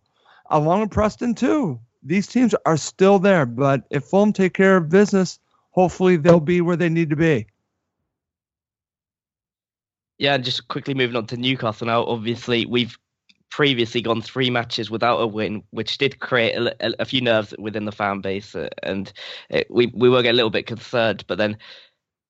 along 0.49 0.81
with 0.81 0.91
Preston 0.91 1.35
too. 1.35 1.79
These 2.03 2.27
teams 2.27 2.53
are 2.65 2.77
still 2.77 3.19
there, 3.19 3.45
but 3.45 3.83
if 3.89 4.03
Fulham 4.05 4.33
take 4.33 4.53
care 4.53 4.77
of 4.77 4.89
business, 4.89 5.39
hopefully 5.71 6.17
they'll 6.17 6.39
be 6.39 6.61
where 6.61 6.75
they 6.75 6.89
need 6.89 7.09
to 7.11 7.15
be. 7.15 7.47
Yeah, 10.17 10.37
just 10.37 10.67
quickly 10.67 10.93
moving 10.93 11.15
on 11.15 11.27
to 11.27 11.37
Newcastle 11.37 11.87
now. 11.87 12.03
Obviously, 12.05 12.65
we've 12.65 12.97
previously 13.49 14.01
gone 14.01 14.21
three 14.21 14.49
matches 14.49 14.89
without 14.89 15.17
a 15.17 15.27
win, 15.27 15.63
which 15.71 15.97
did 15.97 16.19
create 16.19 16.55
a, 16.55 16.75
a, 16.85 16.93
a 16.99 17.05
few 17.05 17.21
nerves 17.21 17.53
within 17.59 17.85
the 17.85 17.91
fan 17.91 18.19
base, 18.19 18.55
uh, 18.55 18.67
and 18.81 19.13
it, 19.49 19.67
we 19.69 19.91
we 19.93 20.09
were 20.09 20.21
getting 20.21 20.31
a 20.31 20.35
little 20.35 20.49
bit 20.49 20.65
concerned. 20.65 21.23
But 21.27 21.37
then 21.37 21.57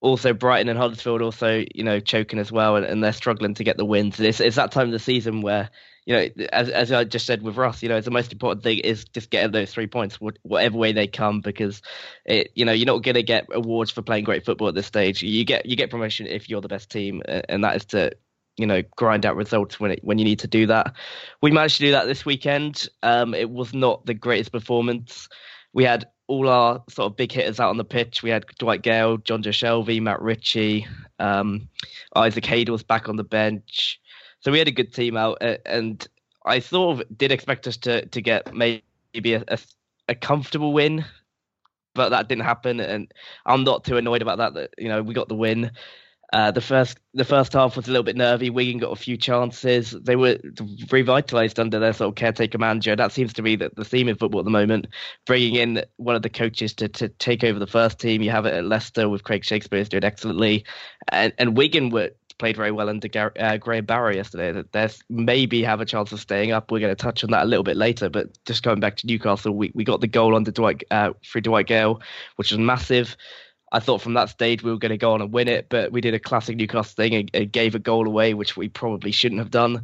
also 0.02 0.34
Brighton 0.34 0.70
and 0.70 0.78
Huddersfield 0.78 1.22
also 1.22 1.64
you 1.74 1.84
know 1.84 2.00
choking 2.00 2.40
as 2.40 2.52
well, 2.52 2.76
and, 2.76 2.86
and 2.86 3.04
they're 3.04 3.14
struggling 3.14 3.54
to 3.56 3.64
get 3.64 3.78
the 3.78 3.86
wins. 3.86 4.20
It's, 4.20 4.40
it's 4.40 4.58
that 4.58 4.72
time 4.72 4.88
of 4.88 4.92
the 4.92 5.00
season 5.00 5.42
where 5.42 5.70
you 6.06 6.14
know, 6.14 6.48
as 6.52 6.70
as 6.70 6.92
I 6.92 7.04
just 7.06 7.26
said 7.26 7.42
with 7.42 7.58
Ross, 7.58 7.82
you 7.82 7.90
know, 7.90 8.00
the 8.02 8.12
most 8.12 8.32
important 8.34 8.64
thing 8.64 8.80
is 8.80 9.06
just 9.06 9.30
getting 9.30 9.52
those 9.52 9.72
three 9.72 9.88
points, 9.88 10.20
whatever 10.44 10.78
way 10.78 10.92
they 10.92 11.08
come, 11.08 11.40
because 11.40 11.82
it, 12.26 12.52
you 12.56 12.66
know, 12.66 12.74
you're 12.74 12.86
not 12.86 13.04
going 13.04 13.16
to 13.16 13.24
get 13.24 13.48
awards 13.52 13.92
for 13.92 14.02
playing 14.02 14.26
great 14.26 14.46
football 14.46 14.68
at 14.68 14.76
this 14.76 14.88
stage. 14.88 15.24
You 15.24 15.46
get 15.46 15.66
you 15.66 15.76
get 15.76 15.90
promotion 15.90 16.28
if 16.28 16.50
you're 16.50 16.62
the 16.62 16.68
best 16.68 16.90
team, 16.90 17.22
and 17.28 17.64
that 17.64 17.76
is 17.76 17.86
to 17.86 18.12
you 18.58 18.68
know 18.68 18.84
grind 18.96 19.26
out 19.26 19.36
results 19.36 19.80
when 19.80 19.92
it, 19.92 20.04
when 20.04 20.18
you 20.18 20.26
need 20.26 20.40
to 20.40 20.48
do 20.48 20.68
that. 20.68 20.94
We 21.42 21.52
managed 21.52 21.78
to 21.78 21.84
do 21.84 21.92
that 21.92 22.06
this 22.06 22.26
weekend. 22.26 22.88
Um, 23.02 23.34
it 23.34 23.50
was 23.50 23.74
not 23.74 24.06
the 24.06 24.14
greatest 24.14 24.52
performance. 24.52 25.30
We 25.72 25.86
had 25.86 26.06
all 26.28 26.50
our 26.50 26.84
sort 26.90 27.12
of 27.12 27.18
big 27.18 27.32
hitters 27.32 27.60
out 27.60 27.70
on 27.70 27.78
the 27.78 27.84
pitch. 27.84 28.24
We 28.24 28.30
had 28.30 28.46
Dwight 28.58 28.82
Gayle, 28.82 29.18
Jonjo 29.18 29.50
Shelvey, 29.50 30.02
Matt 30.02 30.22
Ritchie, 30.22 30.88
um, 31.20 31.68
Isaac 32.16 32.46
Hayden 32.46 32.72
was 32.72 32.84
back 32.84 33.10
on 33.10 33.16
the 33.16 33.24
bench. 33.24 34.00
So 34.44 34.52
we 34.52 34.60
had 34.60 34.68
a 34.68 34.72
good 34.72 34.94
team 34.94 35.16
out, 35.16 35.42
and 35.66 36.06
I 36.46 36.60
sort 36.60 37.00
of 37.00 37.18
did 37.18 37.32
expect 37.32 37.66
us 37.66 37.78
to 37.78 38.06
to 38.08 38.22
get 38.22 38.54
maybe 38.54 38.84
a, 39.34 39.44
a, 39.48 39.58
a 40.10 40.16
comfortable 40.16 40.74
win, 40.74 41.06
but 41.96 42.10
that 42.10 42.28
didn't 42.28 42.44
happen, 42.44 42.82
and 42.82 43.12
I'm 43.46 43.64
not 43.64 43.86
too 43.86 43.96
annoyed 43.96 44.22
about 44.22 44.40
that. 44.40 44.54
That 44.54 44.74
you 44.78 44.90
know 44.90 45.02
we 45.02 45.14
got 45.14 45.30
the 45.30 45.36
win. 45.36 45.72
Uh, 46.34 46.50
the 46.50 46.62
first 46.62 46.98
the 47.14 47.24
first 47.24 47.54
half 47.54 47.78
was 47.78 47.88
a 47.88 47.92
little 47.92 48.04
bit 48.04 48.18
nervy. 48.18 48.50
Wigan 48.50 48.80
got 48.80 48.92
a 48.92 48.96
few 48.98 49.16
chances. 49.16 49.92
They 49.92 50.16
were 50.16 50.36
revitalised 50.88 51.60
under 51.60 51.80
their 51.80 51.94
sort 51.94 52.10
of 52.10 52.16
caretaker 52.16 52.58
manager. 52.58 52.96
That 52.96 53.12
seems 53.12 53.34
to 53.34 53.44
be 53.44 53.56
the, 53.56 53.72
the 53.76 53.86
theme 53.86 54.10
in 54.10 54.16
football 54.16 54.40
at 54.40 54.46
the 54.46 54.52
moment. 54.52 54.88
Bringing 55.28 55.56
in 55.56 55.86
one 55.98 56.16
of 56.16 56.24
the 56.24 56.32
coaches 56.32 56.74
to, 56.76 56.90
to 56.90 57.08
take 57.08 57.44
over 57.44 57.60
the 57.60 57.68
first 57.68 58.00
team. 58.00 58.24
You 58.24 58.32
have 58.32 58.48
it 58.48 58.56
at 58.56 58.66
Leicester 58.66 59.08
with 59.08 59.24
Craig 59.24 59.46
Shakespeare 59.46 59.80
is 59.80 59.90
doing 59.90 60.04
excellently, 60.04 60.66
and 61.10 61.32
and 61.38 61.56
Wigan 61.56 61.92
were 61.92 62.10
played 62.38 62.56
very 62.56 62.72
well 62.72 62.90
under 62.90 63.08
Gar- 63.08 63.34
uh, 63.40 63.58
Graham 63.58 63.86
Barrow 63.86 64.14
yesterday. 64.14 64.52
That 64.52 64.72
there's 64.72 65.02
maybe 65.10 65.64
have 65.64 65.82
a 65.82 65.86
chance 65.86 66.12
of 66.12 66.20
staying 66.20 66.52
up. 66.52 66.72
We're 66.72 66.80
going 66.80 66.96
to 66.96 67.02
touch 67.02 67.24
on 67.24 67.32
that 67.32 67.44
a 67.44 67.48
little 67.48 67.64
bit 67.64 67.78
later. 67.78 68.10
But 68.10 68.38
just 68.46 68.64
going 68.64 68.80
back 68.80 68.98
to 68.98 69.08
Newcastle, 69.08 69.54
we, 69.54 69.72
we 69.74 69.84
got 69.84 70.02
the 70.02 70.08
goal 70.08 70.36
under 70.36 70.52
Dwight 70.52 70.84
uh, 70.92 71.14
through 71.26 71.42
Dwight 71.42 71.68
Gayle, 71.68 72.02
which 72.36 72.52
was 72.52 72.60
massive. 72.60 73.16
I 73.72 73.80
thought 73.80 74.02
from 74.02 74.14
that 74.14 74.30
stage 74.30 74.62
we 74.62 74.72
were 74.72 74.78
going 74.78 74.92
to 74.92 74.98
go 74.98 75.14
on 75.14 75.22
and 75.22 75.34
win 75.34 75.48
it, 75.48 75.68
but 75.70 75.92
we 75.92 76.00
did 76.00 76.14
a 76.14 76.20
classic 76.20 76.58
Newcastle 76.58 76.94
thing 76.96 77.16
and, 77.16 77.32
and 77.34 77.52
gave 77.52 77.74
a 77.74 77.80
goal 77.80 78.06
away, 78.06 78.34
which 78.36 78.56
we 78.56 78.70
probably 78.70 79.12
shouldn't 79.12 79.40
have 79.40 79.50
done 79.50 79.84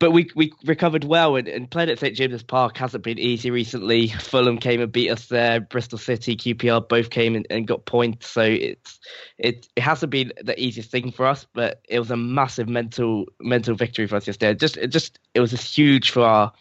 but 0.00 0.10
we 0.10 0.28
we 0.34 0.52
recovered 0.64 1.04
well 1.04 1.36
and, 1.36 1.46
and 1.46 1.70
playing 1.70 1.88
at 1.88 1.98
St 1.98 2.16
James's 2.16 2.42
Park 2.42 2.76
hasn't 2.76 3.04
been 3.04 3.18
easy 3.18 3.50
recently. 3.50 4.08
Fulham 4.08 4.58
came 4.58 4.80
and 4.80 4.90
beat 4.90 5.10
us 5.10 5.26
there. 5.26 5.60
Bristol 5.60 5.98
City, 5.98 6.36
QPR 6.36 6.88
both 6.88 7.10
came 7.10 7.36
and, 7.36 7.46
and, 7.48 7.66
got 7.66 7.84
points. 7.84 8.28
So 8.28 8.42
it's 8.42 8.98
it 9.38 9.68
it 9.76 9.82
hasn't 9.82 10.10
been 10.10 10.32
the 10.42 10.60
easiest 10.60 10.90
thing 10.90 11.12
for 11.12 11.26
us, 11.26 11.46
but 11.52 11.80
it 11.88 11.98
was 12.00 12.10
a 12.10 12.16
massive 12.16 12.68
mental 12.68 13.26
mental 13.40 13.74
victory 13.74 14.06
for 14.06 14.16
us 14.16 14.26
yesterday. 14.26 14.54
Just 14.54 14.76
it 14.76 14.88
just 14.88 15.18
it 15.34 15.40
was 15.40 15.50
just 15.50 15.76
huge 15.76 16.10
for 16.10 16.22
our 16.22 16.52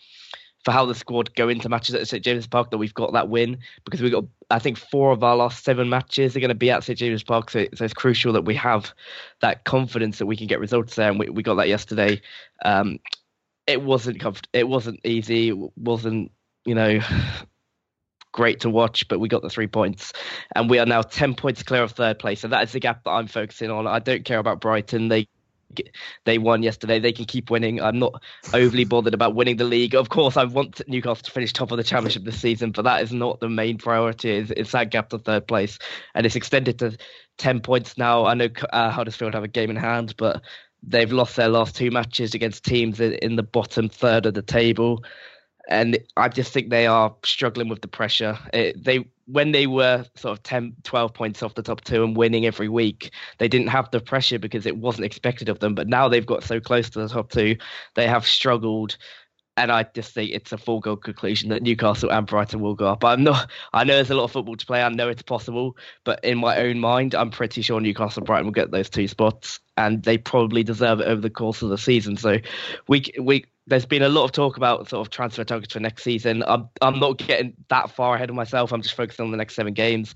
for 0.63 0.71
how 0.71 0.85
the 0.85 0.95
squad 0.95 1.35
go 1.35 1.49
into 1.49 1.67
matches 1.67 1.95
at 1.95 2.07
St 2.07 2.23
James's 2.23 2.47
Park 2.47 2.71
that 2.71 2.77
we've 2.77 2.93
got 2.93 3.11
that 3.13 3.29
win 3.29 3.57
because 3.83 4.01
we 4.01 4.09
got 4.09 4.23
I 4.49 4.59
think 4.59 4.77
four 4.77 5.11
of 5.11 5.23
our 5.23 5.35
last 5.35 5.65
seven 5.65 5.89
matches 5.89 6.37
are 6.37 6.39
going 6.39 6.49
to 6.49 6.55
be 6.55 6.71
at 6.71 6.83
St 6.83 6.97
James's 6.97 7.23
Park, 7.23 7.49
so, 7.49 7.65
so, 7.73 7.83
it's 7.83 7.93
crucial 7.93 8.31
that 8.33 8.45
we 8.45 8.55
have 8.55 8.93
that 9.41 9.63
confidence 9.65 10.19
that 10.19 10.27
we 10.27 10.37
can 10.37 10.47
get 10.47 10.59
results 10.59 10.95
there, 10.95 11.09
and 11.09 11.19
we, 11.19 11.29
we 11.29 11.43
got 11.43 11.55
that 11.55 11.67
yesterday. 11.67 12.21
Um, 12.63 12.99
it 13.67 13.81
wasn't 13.81 14.19
comfort- 14.19 14.47
it 14.53 14.67
wasn't 14.67 14.99
easy. 15.03 15.49
It 15.49 15.57
wasn't 15.77 16.31
you 16.65 16.75
know 16.75 16.99
great 18.31 18.59
to 18.61 18.69
watch, 18.69 19.07
but 19.07 19.19
we 19.19 19.27
got 19.27 19.41
the 19.41 19.49
three 19.49 19.67
points, 19.67 20.13
and 20.55 20.69
we 20.69 20.79
are 20.79 20.85
now 20.85 21.01
ten 21.01 21.35
points 21.35 21.63
clear 21.63 21.83
of 21.83 21.91
third 21.91 22.19
place. 22.19 22.43
And 22.43 22.53
that 22.53 22.63
is 22.63 22.71
the 22.71 22.79
gap 22.79 23.03
that 23.03 23.11
I'm 23.11 23.27
focusing 23.27 23.69
on. 23.69 23.87
I 23.87 23.99
don't 23.99 24.25
care 24.25 24.39
about 24.39 24.61
Brighton. 24.61 25.07
They 25.07 25.27
they 26.25 26.37
won 26.37 26.63
yesterday. 26.63 26.99
They 26.99 27.11
can 27.11 27.25
keep 27.25 27.49
winning. 27.49 27.81
I'm 27.81 27.99
not 27.99 28.21
overly 28.53 28.85
bothered 28.85 29.13
about 29.13 29.35
winning 29.35 29.57
the 29.57 29.63
league. 29.63 29.95
Of 29.95 30.09
course, 30.09 30.37
I 30.37 30.43
want 30.43 30.81
Newcastle 30.87 31.23
to 31.23 31.31
finish 31.31 31.53
top 31.53 31.71
of 31.71 31.77
the 31.77 31.83
championship 31.83 32.23
this 32.23 32.39
season, 32.39 32.71
but 32.71 32.83
that 32.83 33.01
is 33.01 33.11
not 33.11 33.39
the 33.39 33.49
main 33.49 33.77
priority. 33.77 34.31
It's, 34.31 34.51
it's 34.51 34.71
that 34.71 34.91
gap 34.91 35.09
to 35.09 35.19
third 35.19 35.47
place, 35.47 35.79
and 36.13 36.25
it's 36.25 36.35
extended 36.35 36.79
to 36.79 36.97
ten 37.37 37.59
points 37.59 37.97
now. 37.97 38.25
I 38.25 38.33
know 38.33 38.49
uh, 38.71 38.89
Huddersfield 38.89 39.33
have 39.33 39.43
a 39.43 39.47
game 39.47 39.69
in 39.69 39.75
hand, 39.75 40.15
but 40.17 40.41
they've 40.85 41.11
lost 41.11 41.35
their 41.35 41.49
last 41.49 41.75
two 41.75 41.91
matches 41.91 42.33
against 42.33 42.63
teams 42.63 42.99
in 42.99 43.35
the 43.35 43.43
bottom 43.43 43.89
third 43.89 44.25
of 44.25 44.33
the 44.33 44.41
table. 44.41 45.03
And 45.69 45.97
I 46.17 46.27
just 46.27 46.51
think 46.51 46.69
they 46.69 46.87
are 46.87 47.15
struggling 47.23 47.69
with 47.69 47.81
the 47.81 47.87
pressure. 47.87 48.37
It, 48.53 48.83
they 48.83 49.05
when 49.25 49.53
they 49.53 49.67
were 49.67 50.05
sort 50.15 50.37
of 50.37 50.43
10, 50.43 50.75
12 50.83 51.13
points 51.13 51.41
off 51.41 51.55
the 51.55 51.63
top 51.63 51.79
two 51.81 52.03
and 52.03 52.17
winning 52.17 52.45
every 52.45 52.67
week, 52.67 53.11
they 53.37 53.47
didn't 53.47 53.69
have 53.69 53.89
the 53.91 54.01
pressure 54.01 54.37
because 54.37 54.65
it 54.65 54.75
wasn't 54.75 55.05
expected 55.05 55.47
of 55.47 55.59
them. 55.59 55.73
But 55.73 55.87
now 55.87 56.09
they've 56.09 56.25
got 56.25 56.43
so 56.43 56.59
close 56.59 56.89
to 56.89 56.99
the 56.99 57.07
top 57.07 57.31
two, 57.31 57.55
they 57.95 58.05
have 58.05 58.27
struggled 58.27 58.97
and 59.55 59.71
I 59.71 59.83
just 59.93 60.13
think 60.13 60.31
it's 60.31 60.51
a 60.51 60.57
foregone 60.57 60.97
conclusion 60.97 61.49
that 61.49 61.61
Newcastle 61.61 62.11
and 62.11 62.25
Brighton 62.25 62.59
will 62.59 62.73
go 62.75 62.87
up. 62.87 63.03
I'm 63.05 63.23
not. 63.23 63.51
I 63.73 63.83
know 63.83 63.95
there's 63.95 64.09
a 64.09 64.15
lot 64.15 64.25
of 64.25 64.31
football 64.31 64.55
to 64.55 64.65
play. 64.65 64.81
I 64.81 64.89
know 64.89 65.09
it's 65.09 65.21
possible, 65.21 65.77
but 66.03 66.23
in 66.23 66.39
my 66.39 66.57
own 66.57 66.79
mind, 66.79 67.13
I'm 67.13 67.29
pretty 67.29 67.61
sure 67.61 67.79
Newcastle 67.79 68.21
and 68.21 68.27
Brighton 68.27 68.45
will 68.45 68.53
get 68.53 68.71
those 68.71 68.89
two 68.89 69.07
spots, 69.07 69.59
and 69.77 70.03
they 70.03 70.17
probably 70.17 70.63
deserve 70.63 70.99
it 70.99 71.07
over 71.07 71.21
the 71.21 71.29
course 71.29 71.61
of 71.61 71.69
the 71.69 71.77
season. 71.77 72.17
So, 72.17 72.37
we 72.87 73.05
we 73.19 73.45
there's 73.67 73.85
been 73.85 74.01
a 74.01 74.09
lot 74.09 74.25
of 74.25 74.31
talk 74.31 74.57
about 74.57 74.89
sort 74.89 75.05
of 75.05 75.11
transfer 75.11 75.43
targets 75.43 75.73
for 75.73 75.79
next 75.79 76.03
season. 76.03 76.43
I'm 76.47 76.67
I'm 76.81 76.99
not 76.99 77.17
getting 77.17 77.53
that 77.69 77.89
far 77.91 78.15
ahead 78.15 78.29
of 78.29 78.35
myself. 78.35 78.71
I'm 78.71 78.81
just 78.81 78.95
focusing 78.95 79.25
on 79.25 79.31
the 79.31 79.37
next 79.37 79.55
seven 79.55 79.73
games. 79.73 80.13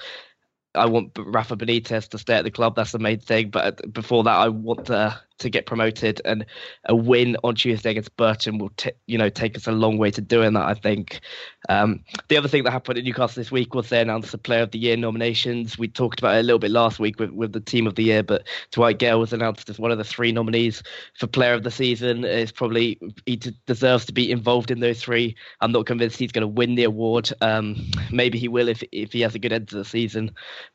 I 0.75 0.85
want 0.85 1.11
Rafa 1.17 1.55
Benitez 1.55 2.09
to 2.09 2.17
stay 2.17 2.35
at 2.35 2.43
the 2.43 2.51
club. 2.51 2.75
That's 2.75 2.91
the 2.91 2.99
main 2.99 3.19
thing. 3.19 3.49
But 3.49 3.91
before 3.93 4.23
that, 4.23 4.35
I 4.35 4.49
want 4.49 4.85
to 4.85 5.19
to 5.39 5.49
get 5.49 5.65
promoted, 5.65 6.21
and 6.25 6.45
a 6.85 6.95
win 6.95 7.37
on 7.43 7.55
Tuesday 7.55 7.91
against 7.91 8.15
Burton 8.17 8.57
will, 8.57 8.71
t- 8.77 8.91
you 9.05 9.17
know, 9.17 9.29
take 9.29 9.55
us 9.55 9.67
a 9.67 9.71
long 9.71 9.97
way 9.97 10.11
to 10.11 10.21
doing 10.21 10.53
that. 10.53 10.65
I 10.65 10.73
think. 10.73 11.21
Um, 11.69 12.03
the 12.29 12.37
other 12.37 12.47
thing 12.47 12.63
that 12.63 12.71
happened 12.71 12.97
at 12.97 13.03
Newcastle 13.03 13.41
this 13.41 13.51
week 13.51 13.73
was 13.73 13.89
they 13.89 14.01
announced 14.01 14.31
the 14.31 14.37
Player 14.37 14.63
of 14.63 14.71
the 14.71 14.79
Year 14.79 14.95
nominations. 14.95 15.77
We 15.77 15.87
talked 15.87 16.19
about 16.19 16.35
it 16.35 16.39
a 16.39 16.43
little 16.43 16.59
bit 16.59 16.71
last 16.71 16.99
week 16.99 17.19
with, 17.19 17.31
with 17.31 17.53
the 17.53 17.59
Team 17.59 17.87
of 17.87 17.95
the 17.95 18.03
Year, 18.03 18.23
but 18.23 18.47
Dwight 18.71 18.99
Gayle 18.99 19.19
was 19.19 19.33
announced 19.33 19.69
as 19.69 19.79
one 19.79 19.91
of 19.91 19.97
the 19.97 20.03
three 20.03 20.31
nominees 20.31 20.81
for 21.17 21.27
Player 21.27 21.53
of 21.53 21.63
the 21.63 21.71
Season. 21.71 22.23
It's 22.23 22.51
probably 22.51 22.99
he 23.25 23.39
deserves 23.65 24.05
to 24.05 24.13
be 24.13 24.31
involved 24.31 24.71
in 24.71 24.79
those 24.79 25.01
three. 25.01 25.35
I'm 25.61 25.71
not 25.71 25.85
convinced 25.85 26.17
he's 26.17 26.31
going 26.31 26.41
to 26.41 26.47
win 26.47 26.75
the 26.75 26.83
award. 26.83 27.31
Um, 27.41 27.75
maybe 28.11 28.39
he 28.39 28.47
will 28.47 28.67
if 28.67 28.83
if 28.91 29.13
he 29.13 29.21
has 29.21 29.35
a 29.35 29.39
good 29.39 29.53
end 29.53 29.67
to 29.69 29.75
the 29.75 29.85
season, 29.85 30.31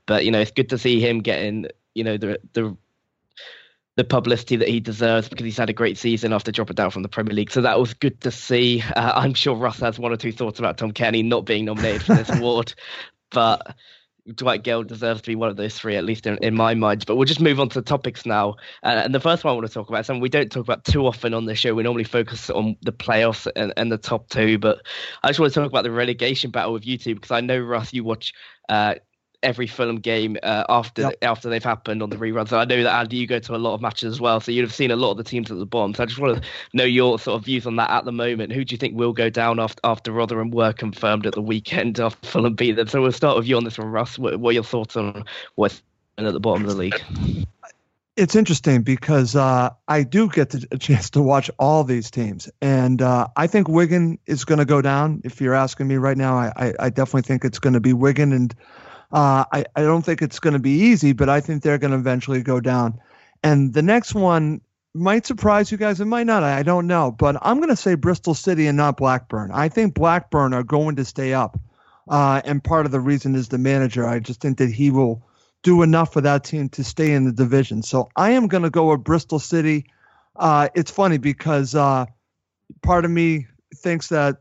but 0.07 0.25
you 0.25 0.31
know, 0.31 0.41
it's 0.41 0.51
good 0.51 0.69
to 0.71 0.79
see 0.79 1.01
him 1.01 1.21
getting 1.21 1.67
you 1.95 2.05
know 2.05 2.17
the 2.17 2.39
the 2.53 2.77
the 3.97 4.05
publicity 4.05 4.57
that 4.57 4.69
he 4.69 4.81
deserves 4.81 5.29
because 5.29 5.45
he's 5.45 5.59
had 5.59 5.69
a 5.69 5.75
great 5.75 5.99
season 5.99 6.33
after 6.33 6.51
dropping 6.51 6.75
down 6.75 6.91
from 6.91 7.03
the 7.03 7.09
Premier 7.09 7.35
League. 7.35 7.51
So 7.51 7.61
that 7.61 7.79
was 7.79 7.93
good 7.95 8.21
to 8.23 8.31
see. 8.31 8.83
Uh, 8.83 9.13
I'm 9.15 9.35
sure 9.35 9.55
Russ 9.55 9.81
has 9.81 9.99
one 9.99 10.13
or 10.13 10.17
two 10.17 10.33
thoughts 10.33 10.59
about 10.59 10.79
Tom 10.79 10.93
Cairney 10.93 11.25
not 11.25 11.45
being 11.45 11.67
nominated 11.67 12.03
for 12.03 12.15
this 12.15 12.31
award, 12.35 12.75
but 13.31 13.77
Dwight 14.35 14.63
Gayle 14.63 14.85
deserves 14.85 15.21
to 15.23 15.31
be 15.31 15.35
one 15.35 15.51
of 15.51 15.57
those 15.57 15.77
three, 15.77 15.97
at 15.97 16.05
least 16.05 16.27
in, 16.27 16.39
in 16.39 16.55
my 16.55 16.75
mind. 16.75 17.05
But 17.07 17.17
we'll 17.17 17.27
just 17.27 17.41
move 17.41 17.61
on 17.61 17.69
to 17.71 17.81
the 17.81 17.85
topics 17.85 18.25
now. 18.25 18.55
Uh, 18.83 19.03
and 19.05 19.15
the 19.15 19.21
first 19.21 19.45
one 19.45 19.53
I 19.53 19.55
want 19.55 19.67
to 19.67 19.73
talk 19.75 19.89
about 19.89 20.01
is 20.01 20.07
something 20.07 20.23
we 20.23 20.29
don't 20.29 20.51
talk 20.51 20.65
about 20.65 20.85
too 20.85 21.07
often 21.07 21.35
on 21.35 21.45
the 21.45 21.55
show. 21.55 21.75
We 21.75 21.83
normally 21.83 22.05
focus 22.05 22.49
on 22.49 22.77
the 22.83 22.93
playoffs 22.93 23.51
and, 23.57 23.73
and 23.77 23.91
the 23.91 23.99
top 23.99 24.29
two, 24.29 24.59
but 24.59 24.87
I 25.23 25.29
just 25.29 25.41
want 25.41 25.53
to 25.53 25.61
talk 25.61 25.69
about 25.69 25.83
the 25.83 25.91
relegation 25.91 26.51
battle 26.51 26.73
with 26.73 26.87
you 26.87 26.99
two 26.99 27.15
because 27.15 27.33
I 27.33 27.41
know, 27.41 27.59
Russ, 27.59 27.93
you 27.93 28.05
watch 28.05 28.33
uh, 28.69 28.95
every 29.43 29.67
Fulham 29.67 29.97
game 29.97 30.37
uh, 30.43 30.65
after 30.69 31.03
yep. 31.03 31.19
after 31.23 31.49
they've 31.49 31.63
happened 31.63 32.03
on 32.03 32.11
the 32.11 32.17
reruns. 32.17 32.49
So 32.49 32.59
I 32.59 32.65
know 32.65 32.83
that 32.83 32.95
Andy, 32.95 33.17
you 33.17 33.27
go 33.27 33.39
to 33.39 33.55
a 33.55 33.57
lot 33.57 33.75
of 33.75 33.81
matches 33.81 34.13
as 34.15 34.21
well, 34.21 34.41
so 34.41 34.53
you'd 34.53 34.63
have 34.63 34.75
seen 34.75 34.91
a 34.91 34.97
lot 34.97 35.13
of 35.13 35.17
the 35.17 35.25
teams 35.25 35.51
at 35.51 35.59
the 35.59 35.67
bottom. 35.67 35.95
So 35.95 36.03
I 36.03 36.07
just 36.07 36.19
want 36.19 36.43
to 36.43 36.49
know 36.73 36.85
your 36.85 37.19
sort 37.19 37.39
of 37.39 37.45
views 37.45 37.67
on 37.67 37.77
that 37.77 37.91
at 37.91 38.05
the 38.05 38.13
moment. 38.13 38.53
Who 38.53 38.65
do 38.65 38.73
you 38.73 38.79
think 38.79 38.97
will 38.97 39.13
go 39.13 39.31
down 39.31 39.61
after 39.61 39.81
after 39.85 40.13
Rotherham 40.13 40.51
were 40.51 40.73
confirmed 40.73 41.27
at 41.27 41.35
the 41.35 41.43
weekend 41.43 42.01
after 42.01 42.27
Fulham 42.27 42.55
beat 42.55 42.73
them? 42.73 42.89
So 42.89 43.03
we'll 43.03 43.13
start 43.13 43.37
with 43.37 43.47
you 43.47 43.57
on 43.57 43.65
this 43.65 43.79
one, 43.79 43.89
Russ. 43.89 44.19
What, 44.19 44.39
what 44.39 44.51
are 44.51 44.55
your 44.55 44.65
thoughts 44.65 44.97
on 44.97 45.25
what's 45.55 45.83
at 46.19 46.33
the 46.33 46.41
bottom 46.41 46.65
of 46.65 46.71
the 46.71 46.77
league? 46.77 47.01
It's 48.15 48.37
interesting 48.37 48.83
because 48.83 49.35
uh, 49.35 49.71
I 49.89 50.03
do 50.03 50.29
get 50.29 50.55
a 50.55 50.77
chance 50.79 51.09
to 51.11 51.23
watch 51.23 51.51
all 51.59 51.83
these 51.83 52.11
teams, 52.11 52.49
and 52.61 53.01
uh, 53.01 53.29
I 53.37 53.47
think 53.47 53.69
Wigan 53.69 54.19
is 54.27 54.45
going 54.45 54.59
to 54.59 54.67
go 54.67 54.83
down. 54.83 55.23
If 55.25 55.41
you're 55.41 55.55
asking 55.55 55.89
me 55.89 55.97
right 55.97 56.19
now, 56.19 56.37
I, 56.37 56.53
I, 56.57 56.75
I 56.79 56.91
definitely 56.91 57.23
think 57.23 57.45
it's 57.45 57.59
going 57.59 57.73
to 57.73 57.81
be 57.81 57.95
Wigan 57.95 58.33
and 58.33 58.55
uh, 59.13 59.45
I, 59.53 59.65
I 59.77 59.83
don't 59.83 60.03
think 60.03 60.23
it's 60.23 60.41
going 60.41 60.55
to 60.55 60.59
be 60.59 60.71
easy, 60.71 61.13
but 61.13 61.29
I 61.29 61.41
think 61.41 61.63
they're 61.63 61.79
going 61.79 61.91
to 61.93 61.99
eventually 61.99 62.43
go 62.43 62.61
down. 62.61 62.99
And 63.43 63.75
the 63.75 63.83
next 63.83 64.15
one 64.15 64.61
might 64.95 65.27
surprise 65.27 65.71
you 65.71 65.79
guys. 65.79 66.01
It 66.01 66.07
might 66.07 66.27
not. 66.27 66.43
I, 66.43 66.59
I 66.59 66.63
don't 66.63 66.87
know. 66.87 67.11
But 67.11 67.37
I'm 67.43 67.59
going 67.59 67.69
to 67.69 67.77
say 67.77 67.95
Bristol 67.95 68.35
City 68.35 68.67
and 68.67 68.77
not 68.77 68.97
Blackburn. 68.97 69.51
I 69.53 69.69
think 69.69 69.95
Blackburn 69.95 70.55
are 70.55 70.63
going 70.63 70.97
to 70.97 71.05
stay 71.05 71.35
up. 71.35 71.59
Uh, 72.09 72.41
and 72.45 72.63
part 72.63 72.87
of 72.87 72.93
the 72.93 73.01
reason 73.01 73.35
is 73.35 73.49
the 73.49 73.59
manager. 73.59 74.07
I 74.07 74.19
just 74.19 74.41
think 74.41 74.59
that 74.59 74.71
he 74.71 74.91
will 74.91 75.23
do 75.63 75.83
enough 75.83 76.13
for 76.13 76.21
that 76.21 76.45
team 76.45 76.69
to 76.71 76.83
stay 76.83 77.13
in 77.13 77.25
the 77.25 77.33
division. 77.33 77.83
So 77.83 78.09
I 78.17 78.31
am 78.31 78.49
going 78.49 78.65
to 78.65 78.71
go 78.71 78.91
with 78.91 79.05
Bristol 79.05 79.39
City. 79.39 79.87
Uh, 80.37 80.69
it's 80.75 80.91
funny 80.91 81.19
because 81.19 81.75
uh, 81.75 82.07
part 82.83 83.05
of 83.05 83.11
me 83.11 83.47
thinks 83.77 84.09
that 84.09 84.39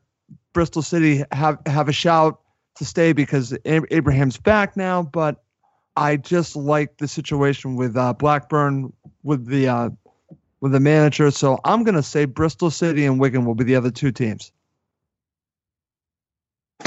Bristol 0.53 0.81
City 0.81 1.23
have 1.31 1.59
have 1.65 1.87
a 1.87 1.93
shout 1.93 2.41
to 2.81 2.85
stay 2.85 3.13
because 3.13 3.55
Abraham's 3.63 4.37
back 4.37 4.75
now, 4.75 5.03
but 5.03 5.43
I 5.95 6.17
just 6.17 6.55
like 6.55 6.97
the 6.97 7.07
situation 7.07 7.75
with 7.75 7.95
uh, 7.95 8.13
Blackburn 8.13 8.91
with 9.21 9.45
the 9.45 9.67
uh, 9.67 9.89
with 10.61 10.71
the 10.71 10.79
manager. 10.79 11.29
So 11.29 11.59
I'm 11.63 11.83
going 11.83 11.95
to 11.95 12.01
say 12.01 12.25
Bristol 12.25 12.71
City 12.71 13.05
and 13.05 13.19
Wigan 13.19 13.45
will 13.45 13.53
be 13.53 13.65
the 13.65 13.75
other 13.75 13.91
two 13.91 14.11
teams. 14.11 14.51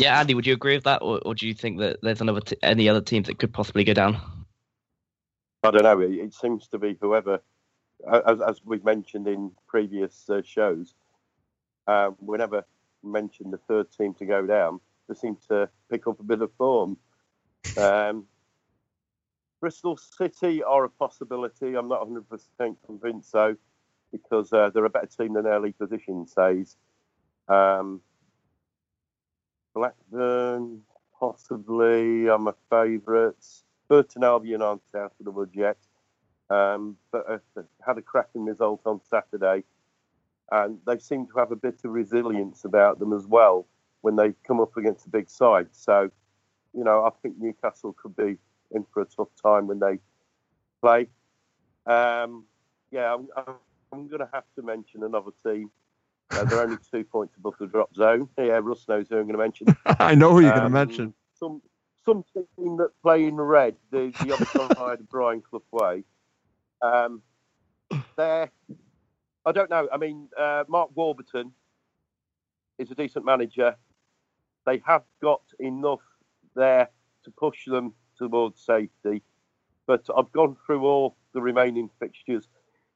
Yeah, 0.00 0.18
Andy, 0.18 0.34
would 0.34 0.48
you 0.48 0.54
agree 0.54 0.74
with 0.74 0.84
that, 0.84 1.00
or, 1.02 1.20
or 1.24 1.36
do 1.36 1.46
you 1.46 1.54
think 1.54 1.78
that 1.78 1.98
there's 2.02 2.20
another 2.20 2.40
t- 2.40 2.56
any 2.60 2.88
other 2.88 3.00
teams 3.00 3.28
that 3.28 3.38
could 3.38 3.52
possibly 3.52 3.84
go 3.84 3.94
down? 3.94 4.20
I 5.62 5.70
don't 5.70 5.84
know. 5.84 6.00
It, 6.00 6.10
it 6.10 6.34
seems 6.34 6.66
to 6.68 6.78
be 6.78 6.98
whoever, 7.00 7.40
as, 8.26 8.40
as 8.40 8.60
we've 8.64 8.84
mentioned 8.84 9.28
in 9.28 9.52
previous 9.68 10.28
uh, 10.28 10.42
shows, 10.44 10.94
uh, 11.86 12.08
whenever 12.18 12.66
mentioned 13.04 13.52
the 13.52 13.58
third 13.58 13.92
team 13.92 14.14
to 14.14 14.26
go 14.26 14.44
down, 14.44 14.80
they 15.08 15.14
seem 15.14 15.36
to 15.48 15.68
pick 15.90 16.06
up 16.06 16.20
a 16.20 16.24
bit 16.24 16.42
of 16.42 16.52
form. 16.54 16.96
Um, 17.76 18.26
Bristol 19.60 19.96
City 19.96 20.62
are 20.62 20.84
a 20.84 20.90
possibility. 20.90 21.74
I'm 21.74 21.88
not 21.88 22.06
100% 22.06 22.76
convinced 22.84 23.32
though, 23.32 23.56
because 24.12 24.52
uh, 24.52 24.70
they're 24.72 24.84
a 24.84 24.90
better 24.90 25.06
team 25.06 25.34
than 25.34 25.44
their 25.44 25.60
league 25.60 25.78
position 25.78 26.26
says. 26.26 26.76
Um, 27.48 28.00
Blackburn, 29.74 30.82
possibly, 31.18 32.28
I'm 32.28 32.48
a 32.48 32.54
favourite. 32.70 33.44
Burton 33.88 34.24
Albion 34.24 34.62
aren't 34.62 34.82
out 34.94 35.12
of 35.18 35.24
the 35.24 35.30
wood 35.30 35.50
yet, 35.54 35.78
um, 36.50 36.96
but 37.10 37.28
uh, 37.28 37.62
had 37.84 37.98
a 37.98 38.02
cracking 38.02 38.44
result 38.44 38.82
on 38.86 39.00
Saturday, 39.08 39.64
and 40.52 40.78
they 40.86 40.98
seem 40.98 41.26
to 41.26 41.38
have 41.38 41.52
a 41.52 41.56
bit 41.56 41.80
of 41.84 41.90
resilience 41.90 42.64
about 42.64 42.98
them 42.98 43.12
as 43.12 43.26
well 43.26 43.66
when 44.04 44.16
they 44.16 44.34
come 44.46 44.60
up 44.60 44.76
against 44.76 45.06
a 45.06 45.08
big 45.08 45.30
side. 45.30 45.66
So, 45.72 46.10
you 46.74 46.84
know, 46.84 47.04
I 47.06 47.10
think 47.22 47.38
Newcastle 47.38 47.94
could 47.94 48.14
be 48.14 48.36
in 48.70 48.84
for 48.92 49.00
a 49.00 49.06
tough 49.06 49.30
time 49.42 49.66
when 49.66 49.78
they 49.78 49.98
play. 50.82 51.08
Um, 51.86 52.44
yeah, 52.90 53.14
I'm, 53.14 53.28
I'm 53.90 54.06
going 54.08 54.20
to 54.20 54.28
have 54.30 54.44
to 54.56 54.62
mention 54.62 55.04
another 55.04 55.30
team. 55.42 55.70
Uh, 56.30 56.44
they're 56.44 56.60
only 56.60 56.76
two 56.92 57.02
points 57.02 57.34
above 57.38 57.54
the 57.58 57.66
drop 57.66 57.94
zone. 57.94 58.28
Yeah, 58.36 58.60
Russ 58.62 58.84
knows 58.86 59.08
who 59.08 59.16
I'm 59.16 59.22
going 59.26 59.38
to 59.38 59.38
mention. 59.38 59.68
I 59.86 60.14
know 60.14 60.32
who 60.32 60.40
you're 60.40 60.52
um, 60.52 60.58
going 60.58 60.72
to 60.72 60.86
mention. 60.86 61.14
Some 61.40 61.62
some 62.04 62.22
team 62.34 62.76
that 62.76 62.90
play 63.02 63.24
in 63.24 63.36
red, 63.36 63.74
the, 63.90 64.12
the 64.20 64.34
other 64.34 64.74
side 64.74 65.00
of 65.00 65.08
Brian 65.08 65.40
Clough 65.40 65.62
Way. 65.72 66.04
Um, 66.82 67.22
they're, 68.18 68.50
I 69.46 69.52
don't 69.52 69.70
know. 69.70 69.88
I 69.90 69.96
mean, 69.96 70.28
uh, 70.38 70.64
Mark 70.68 70.90
Warburton 70.94 71.52
is 72.78 72.90
a 72.90 72.94
decent 72.94 73.24
manager. 73.24 73.76
They 74.66 74.82
have 74.86 75.02
got 75.20 75.42
enough 75.58 76.00
there 76.54 76.88
to 77.24 77.30
push 77.30 77.64
them 77.66 77.94
towards 78.16 78.60
safety. 78.60 79.22
But 79.86 80.06
I've 80.16 80.32
gone 80.32 80.56
through 80.64 80.84
all 80.84 81.16
the 81.32 81.42
remaining 81.42 81.90
fixtures 81.98 82.48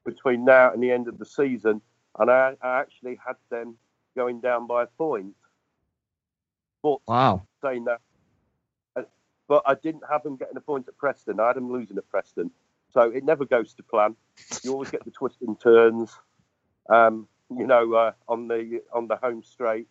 between 0.05 0.45
now 0.45 0.71
and 0.71 0.81
the 0.81 0.91
end 0.91 1.07
of 1.07 1.19
the 1.19 1.25
season, 1.25 1.81
and 2.17 2.31
I, 2.31 2.55
I 2.61 2.79
actually 2.79 3.19
had 3.25 3.35
them 3.51 3.77
going 4.15 4.39
down 4.39 4.65
by 4.65 4.83
a 4.83 4.87
point. 4.87 5.35
But 6.81 6.99
wow, 7.07 7.43
saying 7.61 7.85
that, 7.85 7.99
uh, 8.95 9.03
but 9.47 9.63
I 9.65 9.75
didn't 9.75 10.03
have 10.09 10.23
them 10.23 10.37
getting 10.37 10.57
a 10.57 10.61
point 10.61 10.87
at 10.87 10.97
Preston. 10.97 11.39
I 11.39 11.47
had 11.47 11.57
them 11.57 11.71
losing 11.71 11.97
at 11.97 12.09
Preston, 12.09 12.49
so 12.91 13.01
it 13.01 13.23
never 13.23 13.45
goes 13.45 13.73
to 13.75 13.83
plan. 13.83 14.15
You 14.63 14.71
always 14.71 14.89
get 14.89 15.03
the 15.03 15.11
twists 15.11 15.41
and 15.41 15.59
turns. 15.59 16.17
Um, 16.89 17.27
you 17.55 17.67
know, 17.67 17.93
uh, 17.93 18.11
on 18.27 18.47
the 18.47 18.81
on 18.93 19.07
the 19.07 19.17
home 19.17 19.43
straight. 19.43 19.87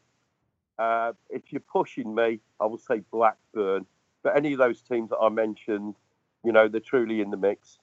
Uh, 0.78 1.12
if 1.28 1.50
you're 1.50 1.60
pushing 1.60 2.14
me, 2.14 2.40
I 2.60 2.66
will 2.66 2.78
say 2.78 3.00
Blackburn. 3.10 3.86
But 4.22 4.36
any 4.36 4.52
of 4.52 4.58
those 4.58 4.80
teams 4.82 5.10
that 5.10 5.18
I 5.18 5.28
mentioned, 5.28 5.94
you 6.44 6.52
know, 6.52 6.68
they're 6.68 6.80
truly 6.80 7.20
in 7.20 7.30
the 7.30 7.36
mix. 7.36 7.78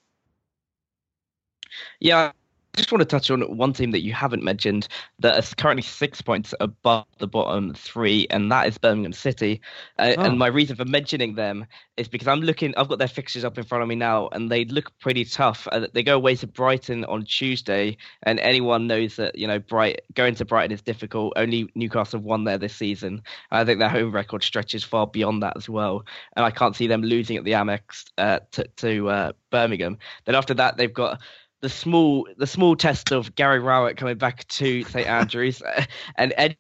Yeah, 2.00 2.32
just 2.76 2.92
want 2.92 3.02
to 3.02 3.06
touch 3.06 3.32
on 3.32 3.42
one 3.58 3.74
team 3.74 3.92
that 3.92 4.02
you 4.02 4.14
haven't 4.14 4.44
mentioned 4.44 4.88
that 5.20 5.38
is 5.38 5.54
currently 5.54 5.82
six 5.82 6.22
points 6.22 6.54
above 6.60 7.06
the 7.20 7.28
bottom 7.28 7.74
three, 7.74 8.28
and 8.30 8.52
that 8.52 8.68
is 8.68 8.78
Birmingham 8.78 9.14
City. 9.14 9.62
Uh, 9.98 10.14
oh. 10.18 10.24
And 10.24 10.40
my 10.40 10.48
reason 10.48 10.76
for 10.76 10.86
mentioning 10.86 11.36
them 11.36 11.66
is 11.98 12.08
because 12.08 12.28
I'm 12.28 12.42
looking, 12.42 12.74
I've 12.76 12.90
got 12.90 13.00
their 13.00 13.08
fixtures 13.08 13.46
up 13.46 13.58
in 13.58 13.64
front 13.64 13.82
of 13.82 13.88
me 13.88 13.96
now, 13.96 14.28
and 14.32 14.52
they 14.52 14.66
look 14.66 14.92
pretty 15.00 15.26
tough. 15.26 15.68
Uh, 15.72 15.88
they 15.94 16.04
go 16.04 16.16
away 16.16 16.36
to 16.36 16.48
Brighton 16.48 17.06
on 17.06 17.26
Tuesday, 17.26 17.98
and 18.24 18.40
anyone 18.40 18.88
knows 18.88 19.16
that, 19.16 19.38
you 19.38 19.48
know, 19.48 19.60
Bright 19.60 20.02
going 20.14 20.36
to 20.36 20.46
Brighton 20.46 20.72
is 20.72 20.82
difficult. 20.82 21.34
Only 21.36 21.70
Newcastle 21.76 22.20
have 22.20 22.26
won 22.26 22.44
there 22.44 22.58
this 22.58 22.76
season. 22.76 23.24
I 23.52 23.64
think 23.64 23.80
their 23.80 23.90
home 23.90 24.12
record 24.12 24.44
stretches 24.44 24.84
far 24.84 25.08
beyond 25.08 25.44
that 25.44 25.56
as 25.56 25.70
well. 25.70 26.04
And 26.36 26.46
I 26.46 26.52
can't 26.52 26.76
see 26.76 26.88
them 26.88 27.02
losing 27.02 27.38
at 27.38 27.44
the 27.44 27.54
Amex 27.54 28.06
uh, 28.18 28.40
to, 28.52 28.68
to 28.78 29.10
uh, 29.10 29.32
Birmingham. 29.52 29.98
Then 30.26 30.36
after 30.36 30.54
that, 30.56 30.78
they've 30.78 30.94
got 30.94 31.22
the 31.66 31.70
small 31.70 32.28
the 32.38 32.46
small 32.46 32.76
test 32.76 33.12
of 33.12 33.34
Gary 33.34 33.58
Rowett 33.58 33.98
coming 33.98 34.20
back 34.20 34.48
to 34.50 34.84
St 34.84 35.08
Andrews, 35.08 35.64
and 36.16 36.32
and 36.38 36.56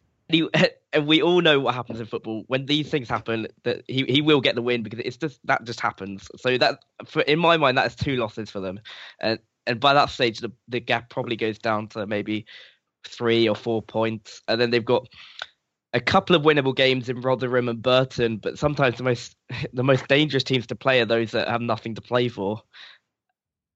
we 1.05 1.21
all 1.21 1.41
know 1.41 1.59
what 1.59 1.75
happens 1.75 1.99
in 1.99 2.07
football 2.07 2.43
when 2.47 2.65
these 2.65 2.89
things 2.89 3.07
happen. 3.07 3.45
That 3.65 3.83
he, 3.87 4.03
he 4.05 4.21
will 4.21 4.41
get 4.41 4.55
the 4.55 4.63
win 4.63 4.81
because 4.81 4.97
it's 5.05 5.17
just 5.17 5.39
that 5.45 5.63
just 5.63 5.79
happens. 5.79 6.27
So 6.37 6.57
that 6.57 6.79
for, 7.05 7.21
in 7.21 7.37
my 7.37 7.55
mind 7.55 7.77
that 7.77 7.85
is 7.85 7.95
two 7.95 8.15
losses 8.15 8.49
for 8.49 8.59
them, 8.59 8.79
and 9.19 9.37
and 9.67 9.79
by 9.79 9.93
that 9.93 10.09
stage 10.09 10.39
the 10.39 10.51
the 10.67 10.79
gap 10.79 11.11
probably 11.11 11.35
goes 11.35 11.59
down 11.59 11.87
to 11.89 12.07
maybe 12.07 12.47
three 13.07 13.47
or 13.47 13.55
four 13.55 13.83
points, 13.83 14.41
and 14.47 14.59
then 14.59 14.71
they've 14.71 14.83
got 14.83 15.07
a 15.93 15.99
couple 15.99 16.35
of 16.35 16.41
winnable 16.41 16.75
games 16.75 17.09
in 17.09 17.21
Rotherham 17.21 17.69
and 17.69 17.79
Burton, 17.79 18.37
but 18.37 18.57
sometimes 18.57 18.97
the 18.97 19.03
most 19.03 19.35
the 19.73 19.83
most 19.83 20.07
dangerous 20.07 20.43
teams 20.43 20.65
to 20.65 20.75
play 20.75 20.99
are 20.99 21.05
those 21.05 21.29
that 21.29 21.47
have 21.47 21.61
nothing 21.61 21.93
to 21.93 22.01
play 22.01 22.27
for 22.27 22.63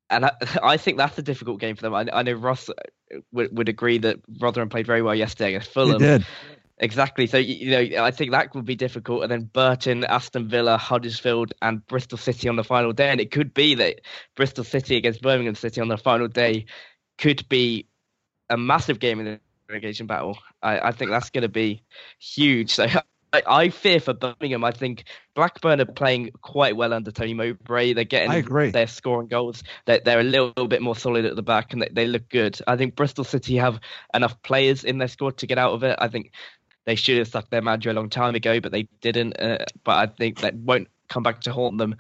and 0.10 0.26
I, 0.26 0.32
I, 0.64 0.78
think 0.78 0.98
that's 0.98 1.18
a 1.18 1.22
difficult 1.22 1.60
game 1.60 1.76
for 1.76 1.82
them. 1.84 1.94
I, 1.94 2.06
I 2.12 2.24
know 2.24 2.34
Ross 2.34 2.70
uh, 2.70 2.74
would, 3.32 3.58
would, 3.58 3.70
agree 3.70 3.98
that 4.00 4.18
Rotherham 4.40 4.70
played 4.70 4.88
very 4.88 5.02
well 5.02 5.16
yesterday 5.16 5.50
against 5.50 5.72
Fulham. 5.72 6.24
Exactly. 6.82 7.28
So 7.28 7.38
you 7.38 7.72
know, 7.72 8.04
I 8.04 8.12
think 8.12 8.32
that 8.32 8.56
would 8.56 8.66
be 8.66 8.76
difficult. 8.76 9.24
And 9.24 9.32
then 9.32 9.44
Burton, 9.52 10.06
Aston 10.06 10.48
Villa, 10.48 10.78
Huddersfield, 10.78 11.54
and 11.62 11.86
Bristol 11.88 12.18
City 12.18 12.48
on 12.48 12.56
the 12.56 12.64
final 12.64 12.94
day. 12.94 13.10
And 13.10 13.20
it 13.20 13.32
could 13.32 13.54
be 13.54 13.76
that 13.76 14.00
Bristol 14.36 14.64
City 14.64 14.96
against 14.96 15.22
Birmingham 15.22 15.56
City 15.56 15.82
on 15.82 15.90
the 15.90 15.98
final 15.98 16.30
day 16.30 16.66
could 17.18 17.48
be 17.50 17.86
a 18.50 18.58
massive 18.58 19.00
game 19.00 19.20
in 19.20 19.26
the 19.26 19.40
relegation 19.68 20.08
battle. 20.08 20.38
I, 20.64 20.80
I 20.80 20.92
think 20.94 21.12
that's 21.12 21.30
going 21.30 21.42
to 21.42 21.50
be 21.50 21.84
huge. 22.18 22.74
So 22.74 22.88
I, 23.32 23.44
I, 23.48 23.70
fear 23.70 24.00
for 24.00 24.14
Birmingham. 24.14 24.64
I 24.64 24.72
think 24.72 25.04
Blackburn 25.36 25.80
are 25.82 25.86
playing 25.86 26.32
quite 26.42 26.76
well 26.76 26.94
under 26.94 27.12
Tony 27.12 27.34
Mowbray. 27.34 27.94
They're 27.94 28.04
getting, 28.04 28.32
I 28.32 28.38
agree. 28.38 28.72
They're 28.72 28.88
scoring 28.88 29.28
goals. 29.28 29.64
They're, 29.86 30.00
they're 30.04 30.20
a 30.20 30.24
little 30.24 30.68
bit 30.68 30.82
more 30.82 30.96
solid 30.96 31.26
at 31.26 31.36
the 31.36 31.44
back, 31.44 31.74
and 31.74 31.82
they, 31.82 31.90
they 31.92 32.08
look 32.08 32.28
good. 32.30 32.60
I 32.68 32.76
think 32.76 32.96
Bristol 32.96 33.24
City 33.24 33.58
have 33.58 33.80
enough 34.14 34.42
players 34.42 34.84
in 34.84 34.98
their 34.98 35.08
squad 35.08 35.38
to 35.38 35.48
get 35.48 35.58
out 35.58 35.74
of 35.74 35.84
it. 35.84 35.98
I 36.00 36.08
think 36.08 36.32
they 36.86 36.96
should 36.96 37.18
have 37.20 37.28
stuck 37.28 37.50
their 37.50 37.62
manager 37.62 37.92
a 37.92 37.94
long 37.94 38.10
time 38.10 38.36
ago, 38.36 38.60
but 38.60 38.72
they 38.72 38.88
didn't. 39.02 39.40
Uh, 39.40 39.66
but 39.84 39.98
I 39.98 40.12
think 40.12 40.40
that 40.40 40.56
won't 40.56 40.88
come 41.08 41.24
back 41.24 41.42
to 41.42 41.52
haunt 41.52 41.78
them 41.78 41.96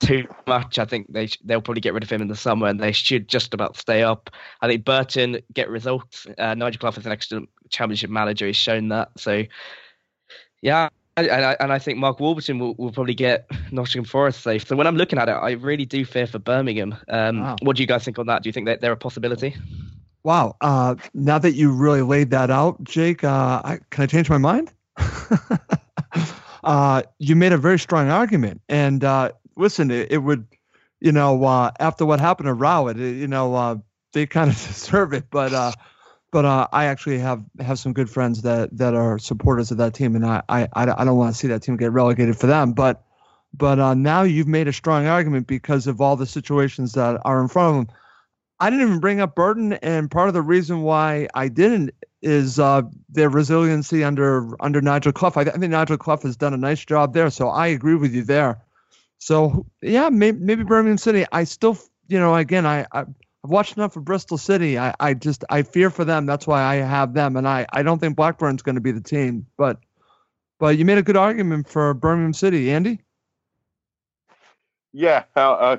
too 0.00 0.26
much. 0.46 0.78
I 0.78 0.84
think 0.84 1.12
they 1.12 1.28
they'll 1.44 1.62
probably 1.62 1.80
get 1.80 1.94
rid 1.94 2.02
of 2.02 2.10
him 2.10 2.22
in 2.22 2.28
the 2.28 2.36
summer, 2.36 2.66
and 2.66 2.80
they 2.80 2.92
should 2.92 3.28
just 3.28 3.54
about 3.54 3.76
stay 3.76 4.02
up. 4.02 4.30
I 4.60 4.66
think 4.66 4.84
Burton 4.84 5.38
get 5.52 5.70
results. 5.70 6.26
Uh, 6.36 6.54
Nigel 6.54 6.80
Clough 6.80 6.98
is 6.98 7.06
an 7.06 7.12
excellent 7.12 7.48
championship 7.70 8.10
manager. 8.10 8.46
He's 8.46 8.56
shown 8.56 8.88
that. 8.88 9.10
So 9.18 9.44
yeah, 10.64 10.88
and 11.16 11.30
I, 11.30 11.56
and 11.60 11.72
I 11.72 11.78
think 11.78 11.98
Mark 11.98 12.18
Warburton 12.18 12.58
will, 12.58 12.74
will 12.74 12.90
probably 12.90 13.14
get 13.14 13.46
Nottingham 13.70 14.04
Forest 14.04 14.40
safe. 14.42 14.66
So 14.66 14.74
when 14.76 14.86
I'm 14.86 14.96
looking 14.96 15.18
at 15.18 15.28
it, 15.28 15.32
I 15.32 15.52
really 15.52 15.84
do 15.84 16.04
fear 16.06 16.26
for 16.26 16.38
Birmingham. 16.38 16.96
Um, 17.08 17.40
wow. 17.40 17.56
What 17.60 17.76
do 17.76 17.82
you 17.82 17.86
guys 17.86 18.02
think 18.02 18.18
on 18.18 18.26
that? 18.26 18.42
Do 18.42 18.48
you 18.48 18.52
think 18.52 18.66
that 18.66 18.80
they're 18.80 18.92
a 18.92 18.96
possibility? 18.96 19.54
Wow. 20.24 20.56
Uh, 20.62 20.94
now 21.12 21.38
that 21.38 21.52
you 21.52 21.70
really 21.70 22.00
laid 22.00 22.30
that 22.30 22.50
out, 22.50 22.82
Jake, 22.82 23.22
uh, 23.22 23.60
I, 23.62 23.78
can 23.90 24.04
I 24.04 24.06
change 24.06 24.30
my 24.30 24.38
mind? 24.38 24.72
uh, 26.64 27.02
you 27.18 27.36
made 27.36 27.52
a 27.52 27.58
very 27.58 27.78
strong 27.78 28.08
argument. 28.08 28.62
And 28.70 29.04
uh, 29.04 29.32
listen, 29.56 29.90
it, 29.90 30.12
it, 30.12 30.18
would, 30.18 30.46
you 30.98 31.12
know, 31.12 31.44
uh, 31.44 31.72
after 31.78 32.06
what 32.06 32.20
happened 32.20 32.46
to 32.46 32.54
Rowett, 32.54 32.96
you 32.96 33.28
know, 33.28 33.54
uh, 33.54 33.76
they 34.14 34.24
kind 34.24 34.50
of 34.50 34.56
deserve 34.66 35.12
it. 35.12 35.26
But 35.30 35.76
but 36.34 36.44
uh, 36.44 36.66
I 36.72 36.86
actually 36.86 37.20
have 37.20 37.44
have 37.60 37.78
some 37.78 37.92
good 37.92 38.10
friends 38.10 38.42
that 38.42 38.76
that 38.76 38.92
are 38.92 39.20
supporters 39.20 39.70
of 39.70 39.78
that 39.78 39.94
team, 39.94 40.16
and 40.16 40.26
I 40.26 40.42
I, 40.48 40.68
I 40.74 41.04
don't 41.04 41.16
want 41.16 41.32
to 41.32 41.38
see 41.38 41.46
that 41.46 41.62
team 41.62 41.76
get 41.76 41.92
relegated 41.92 42.36
for 42.36 42.48
them. 42.48 42.72
But 42.72 43.04
but 43.52 43.78
uh, 43.78 43.94
now 43.94 44.22
you've 44.22 44.48
made 44.48 44.66
a 44.66 44.72
strong 44.72 45.06
argument 45.06 45.46
because 45.46 45.86
of 45.86 46.00
all 46.00 46.16
the 46.16 46.26
situations 46.26 46.94
that 46.94 47.20
are 47.24 47.40
in 47.40 47.46
front 47.46 47.68
of 47.68 47.86
them. 47.86 47.96
I 48.58 48.68
didn't 48.68 48.88
even 48.88 48.98
bring 48.98 49.20
up 49.20 49.36
Burton, 49.36 49.74
and 49.74 50.10
part 50.10 50.26
of 50.26 50.34
the 50.34 50.42
reason 50.42 50.82
why 50.82 51.28
I 51.34 51.46
didn't 51.46 51.92
is 52.20 52.58
uh, 52.58 52.82
their 53.08 53.30
resiliency 53.30 54.02
under 54.02 54.60
under 54.60 54.80
Nigel 54.80 55.12
Clough. 55.12 55.34
I, 55.36 55.44
think 55.44 55.70
Nigel 55.70 55.98
Clough 55.98 56.22
has 56.22 56.36
done 56.36 56.52
a 56.52 56.56
nice 56.56 56.84
job 56.84 57.14
there, 57.14 57.30
so 57.30 57.48
I 57.48 57.68
agree 57.68 57.94
with 57.94 58.12
you 58.12 58.24
there. 58.24 58.60
So 59.18 59.66
yeah, 59.82 60.08
maybe, 60.08 60.40
maybe 60.40 60.64
Birmingham 60.64 60.98
City. 60.98 61.26
I 61.30 61.44
still, 61.44 61.78
you 62.08 62.18
know, 62.18 62.34
again, 62.34 62.66
I, 62.66 62.86
I 62.90 63.04
I've 63.44 63.50
watched 63.50 63.76
enough 63.76 63.94
of 63.96 64.04
Bristol 64.06 64.38
City. 64.38 64.78
I, 64.78 64.94
I 64.98 65.12
just 65.12 65.44
I 65.50 65.62
fear 65.62 65.90
for 65.90 66.06
them. 66.06 66.24
That's 66.24 66.46
why 66.46 66.62
I 66.62 66.76
have 66.76 67.12
them, 67.12 67.36
and 67.36 67.46
I, 67.46 67.66
I 67.70 67.82
don't 67.82 67.98
think 67.98 68.16
Blackburn's 68.16 68.62
going 68.62 68.76
to 68.76 68.80
be 68.80 68.90
the 68.90 69.02
team. 69.02 69.46
But 69.58 69.78
but 70.58 70.78
you 70.78 70.86
made 70.86 70.96
a 70.96 71.02
good 71.02 71.18
argument 71.18 71.68
for 71.68 71.92
Birmingham 71.92 72.32
City, 72.32 72.72
Andy. 72.72 73.02
Yeah, 74.94 75.24
uh, 75.36 75.40
uh 75.40 75.76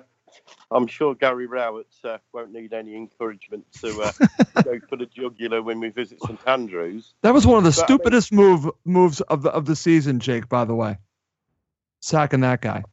I'm 0.69 0.86
sure 0.86 1.15
Gary 1.15 1.47
Rowett 1.47 1.88
uh, 2.04 2.17
won't 2.34 2.51
need 2.51 2.71
any 2.71 2.95
encouragement 2.95 3.65
to 3.82 3.99
uh, 4.01 4.12
go 4.63 4.80
for 4.88 4.97
the 4.97 5.08
jugular 5.08 5.63
when 5.63 5.80
we 5.80 5.89
visit 5.89 6.21
St 6.21 6.39
Andrews. 6.45 7.15
That 7.23 7.34
was 7.34 7.47
one 7.47 7.58
of 7.58 7.63
the 7.63 7.69
but, 7.69 7.86
stupidest 7.86 8.32
I 8.32 8.36
mean, 8.36 8.45
move 8.45 8.69
moves 8.86 9.21
of 9.21 9.41
the 9.41 9.49
of 9.49 9.65
the 9.65 9.75
season, 9.75 10.19
Jake. 10.19 10.49
By 10.49 10.65
the 10.65 10.75
way, 10.75 10.99
sacking 11.99 12.41
that 12.41 12.62
guy. 12.62 12.84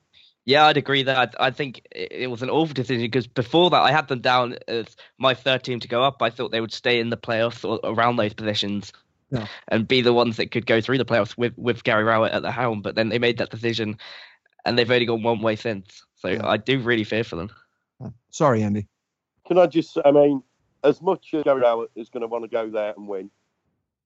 Yeah, 0.44 0.66
I'd 0.66 0.76
agree 0.76 1.04
that. 1.04 1.34
I 1.38 1.50
think 1.50 1.86
it 1.92 2.30
was 2.30 2.42
an 2.42 2.50
awful 2.50 2.74
decision 2.74 3.02
because 3.02 3.28
before 3.28 3.70
that, 3.70 3.80
I 3.80 3.92
had 3.92 4.08
them 4.08 4.20
down 4.20 4.56
as 4.66 4.96
my 5.18 5.34
third 5.34 5.62
team 5.62 5.78
to 5.80 5.88
go 5.88 6.02
up. 6.02 6.20
I 6.20 6.30
thought 6.30 6.50
they 6.50 6.60
would 6.60 6.72
stay 6.72 6.98
in 6.98 7.10
the 7.10 7.16
playoffs 7.16 7.64
or 7.68 7.78
around 7.84 8.16
those 8.16 8.34
positions 8.34 8.92
yeah. 9.30 9.46
and 9.68 9.86
be 9.86 10.00
the 10.00 10.12
ones 10.12 10.36
that 10.38 10.50
could 10.50 10.66
go 10.66 10.80
through 10.80 10.98
the 10.98 11.04
playoffs 11.04 11.38
with, 11.38 11.56
with 11.56 11.84
Gary 11.84 12.02
Rowett 12.02 12.32
at 12.32 12.42
the 12.42 12.50
helm. 12.50 12.82
But 12.82 12.96
then 12.96 13.08
they 13.08 13.20
made 13.20 13.38
that 13.38 13.50
decision 13.50 13.98
and 14.64 14.76
they've 14.76 14.90
only 14.90 15.06
gone 15.06 15.22
one 15.22 15.42
way 15.42 15.54
since. 15.54 16.04
So 16.16 16.28
yeah. 16.28 16.46
I 16.46 16.56
do 16.56 16.80
really 16.80 17.04
fear 17.04 17.22
for 17.22 17.36
them. 17.36 17.50
Sorry, 18.30 18.64
Andy. 18.64 18.88
Can 19.46 19.58
I 19.58 19.66
just, 19.66 19.96
I 20.04 20.10
mean, 20.10 20.42
as 20.82 21.00
much 21.00 21.34
as 21.34 21.44
Gary 21.44 21.60
Rowett 21.60 21.90
is 21.94 22.08
going 22.08 22.22
to 22.22 22.26
want 22.26 22.42
to 22.44 22.48
go 22.48 22.68
there 22.68 22.94
and 22.96 23.06
win, 23.06 23.30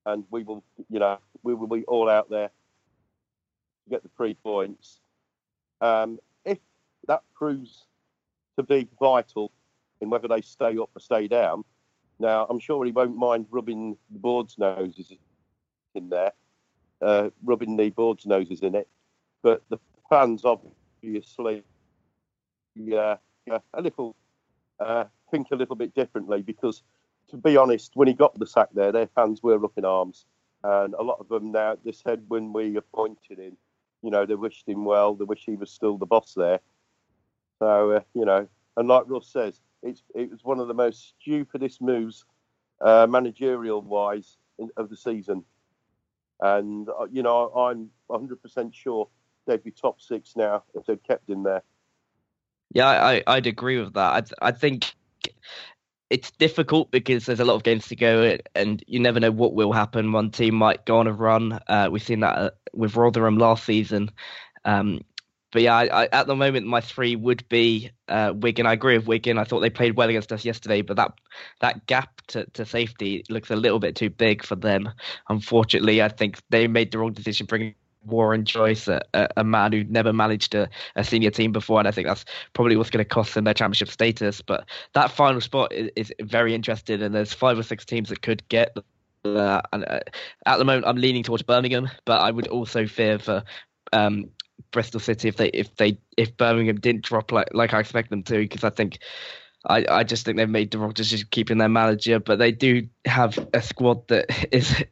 and 0.04 0.24
we 0.30 0.42
will, 0.42 0.62
you 0.90 0.98
know, 0.98 1.18
we 1.42 1.54
will 1.54 1.66
be 1.66 1.84
all 1.84 2.10
out 2.10 2.28
there 2.28 2.48
to 2.48 3.90
get 3.90 4.02
the 4.02 4.10
three 4.16 4.34
points. 4.34 5.00
Um, 5.80 6.18
if 6.44 6.58
that 7.06 7.22
proves 7.34 7.84
to 8.56 8.62
be 8.62 8.88
vital 8.98 9.52
in 10.00 10.10
whether 10.10 10.28
they 10.28 10.40
stay 10.40 10.78
up 10.78 10.90
or 10.94 11.00
stay 11.00 11.28
down, 11.28 11.64
now 12.18 12.46
I'm 12.48 12.58
sure 12.58 12.84
he 12.84 12.92
won't 12.92 13.16
mind 13.16 13.46
rubbing 13.50 13.96
the 14.10 14.18
board's 14.18 14.56
noses 14.58 15.12
in 15.94 16.08
there, 16.08 16.32
uh, 17.02 17.30
rubbing 17.44 17.76
the 17.76 17.90
board's 17.90 18.26
noses 18.26 18.60
in 18.62 18.74
it. 18.74 18.88
But 19.42 19.62
the 19.68 19.78
fans 20.08 20.44
obviously, 20.44 21.62
yeah, 22.74 23.16
yeah 23.46 23.58
a 23.74 23.82
little 23.82 24.16
uh, 24.80 25.04
think 25.30 25.48
a 25.50 25.56
little 25.56 25.76
bit 25.76 25.94
differently 25.94 26.42
because, 26.42 26.82
to 27.28 27.36
be 27.36 27.56
honest, 27.56 27.92
when 27.94 28.08
he 28.08 28.14
got 28.14 28.38
the 28.38 28.46
sack 28.46 28.68
there, 28.74 28.92
their 28.92 29.08
fans 29.08 29.42
were 29.42 29.62
up 29.62 29.72
in 29.76 29.84
arms, 29.84 30.24
and 30.64 30.94
a 30.94 31.02
lot 31.02 31.20
of 31.20 31.28
them 31.28 31.52
now 31.52 31.76
they 31.84 31.92
said 31.92 32.24
when 32.28 32.52
we 32.52 32.76
appointed 32.76 33.38
him 33.38 33.56
you 34.02 34.10
know, 34.10 34.26
they 34.26 34.34
wished 34.34 34.68
him 34.68 34.84
well. 34.84 35.14
They 35.14 35.24
wish 35.24 35.44
he 35.44 35.56
was 35.56 35.70
still 35.70 35.98
the 35.98 36.06
boss 36.06 36.34
there. 36.34 36.60
So, 37.58 37.92
uh, 37.92 38.00
you 38.14 38.24
know, 38.24 38.48
and 38.76 38.88
like 38.88 39.04
Russ 39.06 39.28
says, 39.32 39.60
it's, 39.82 40.02
it 40.14 40.30
was 40.30 40.44
one 40.44 40.60
of 40.60 40.68
the 40.68 40.74
most 40.74 41.14
stupidest 41.20 41.80
moves, 41.80 42.24
uh, 42.80 43.06
managerial 43.08 43.82
wise, 43.82 44.36
in, 44.58 44.70
of 44.76 44.90
the 44.90 44.96
season. 44.96 45.44
And, 46.40 46.88
uh, 46.88 47.06
you 47.10 47.22
know, 47.22 47.48
I'm 47.50 47.90
100% 48.10 48.74
sure 48.74 49.08
they'd 49.46 49.62
be 49.64 49.70
top 49.70 50.00
six 50.00 50.36
now 50.36 50.64
if 50.74 50.84
they'd 50.86 51.02
kept 51.02 51.28
him 51.30 51.42
there. 51.42 51.62
Yeah, 52.72 52.88
I, 52.88 53.22
I'd 53.26 53.46
agree 53.46 53.78
with 53.78 53.94
that. 53.94 54.34
I, 54.40 54.48
I 54.48 54.52
think 54.52 54.92
it's 56.10 56.30
difficult 56.32 56.90
because 56.90 57.26
there's 57.26 57.40
a 57.40 57.44
lot 57.44 57.54
of 57.54 57.64
games 57.64 57.88
to 57.88 57.96
go 57.96 58.36
and 58.54 58.82
you 58.86 59.00
never 59.00 59.18
know 59.18 59.30
what 59.30 59.54
will 59.54 59.72
happen. 59.72 60.12
One 60.12 60.30
team 60.30 60.54
might 60.54 60.86
go 60.86 60.98
on 60.98 61.06
a 61.06 61.12
run. 61.12 61.58
Uh, 61.66 61.88
we've 61.90 62.02
seen 62.02 62.20
that 62.20 62.38
uh, 62.38 62.50
with 62.72 62.96
Rotherham 62.96 63.38
last 63.38 63.64
season. 63.64 64.10
Um, 64.64 65.00
but 65.52 65.62
yeah, 65.62 65.74
I, 65.74 66.02
I, 66.02 66.08
at 66.12 66.26
the 66.26 66.36
moment, 66.36 66.66
my 66.66 66.80
three 66.80 67.16
would 67.16 67.48
be 67.48 67.90
uh, 68.08 68.32
Wigan. 68.36 68.66
I 68.66 68.72
agree 68.72 68.98
with 68.98 69.06
Wigan. 69.06 69.38
I 69.38 69.44
thought 69.44 69.60
they 69.60 69.70
played 69.70 69.96
well 69.96 70.08
against 70.08 70.32
us 70.32 70.44
yesterday, 70.44 70.82
but 70.82 70.96
that 70.96 71.12
that 71.60 71.86
gap 71.86 72.20
to, 72.28 72.44
to 72.52 72.64
safety 72.66 73.24
looks 73.30 73.50
a 73.50 73.56
little 73.56 73.78
bit 73.78 73.96
too 73.96 74.10
big 74.10 74.44
for 74.44 74.56
them. 74.56 74.90
Unfortunately, 75.28 76.02
I 76.02 76.08
think 76.08 76.40
they 76.50 76.66
made 76.66 76.92
the 76.92 76.98
wrong 76.98 77.12
decision 77.12 77.46
bringing 77.46 77.74
Warren 78.06 78.44
Joyce, 78.44 78.88
a, 78.88 79.00
a, 79.36 79.44
man 79.44 79.72
who 79.72 79.84
never 79.84 80.12
managed 80.12 80.54
a, 80.54 80.68
a, 80.94 81.04
senior 81.04 81.30
team 81.30 81.52
before, 81.52 81.78
and 81.78 81.88
I 81.88 81.90
think 81.90 82.06
that's 82.06 82.24
probably 82.52 82.76
what's 82.76 82.90
going 82.90 83.04
to 83.04 83.08
cost 83.08 83.34
them 83.34 83.44
their 83.44 83.54
championship 83.54 83.88
status. 83.88 84.40
But 84.40 84.66
that 84.94 85.10
final 85.10 85.40
spot 85.40 85.72
is, 85.72 85.90
is 85.96 86.12
very 86.20 86.54
interesting, 86.54 87.02
and 87.02 87.14
there's 87.14 87.32
five 87.32 87.58
or 87.58 87.62
six 87.62 87.84
teams 87.84 88.08
that 88.08 88.22
could 88.22 88.46
get. 88.48 88.76
Uh, 89.24 89.60
and 89.72 89.84
uh, 89.88 90.00
at 90.46 90.58
the 90.58 90.64
moment, 90.64 90.86
I'm 90.86 90.96
leaning 90.96 91.22
towards 91.22 91.42
Birmingham, 91.42 91.90
but 92.04 92.20
I 92.20 92.30
would 92.30 92.46
also 92.48 92.86
fear 92.86 93.18
for 93.18 93.42
um, 93.92 94.30
Bristol 94.70 95.00
City 95.00 95.28
if 95.28 95.36
they 95.36 95.48
if 95.48 95.74
they 95.76 95.98
if 96.16 96.36
Birmingham 96.36 96.80
didn't 96.80 97.04
drop 97.04 97.32
like 97.32 97.48
like 97.52 97.74
I 97.74 97.80
expect 97.80 98.10
them 98.10 98.22
to, 98.24 98.38
because 98.38 98.64
I 98.64 98.70
think. 98.70 98.98
I, 99.68 99.84
I 99.90 100.04
just 100.04 100.24
think 100.24 100.36
they've 100.36 100.48
made 100.48 100.70
the 100.70 100.78
wrong 100.78 100.92
decision 100.92 101.26
keeping 101.32 101.58
their 101.58 101.68
manager, 101.68 102.20
but 102.20 102.38
they 102.38 102.52
do 102.52 102.86
have 103.04 103.36
a 103.52 103.60
squad 103.60 104.06
that 104.06 104.26
is 104.54 104.84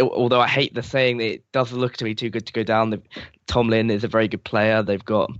although 0.00 0.40
I 0.40 0.48
hate 0.48 0.74
the 0.74 0.82
saying, 0.82 1.20
it 1.20 1.50
doesn't 1.52 1.78
look 1.78 1.96
to 1.98 2.04
be 2.04 2.14
too 2.14 2.30
good 2.30 2.46
to 2.46 2.52
go 2.52 2.62
down. 2.62 2.90
The, 2.90 3.02
Tomlin 3.46 3.90
is 3.90 4.04
a 4.04 4.08
very 4.08 4.28
good 4.28 4.44
player. 4.44 4.82
They've 4.82 5.04
got 5.04 5.30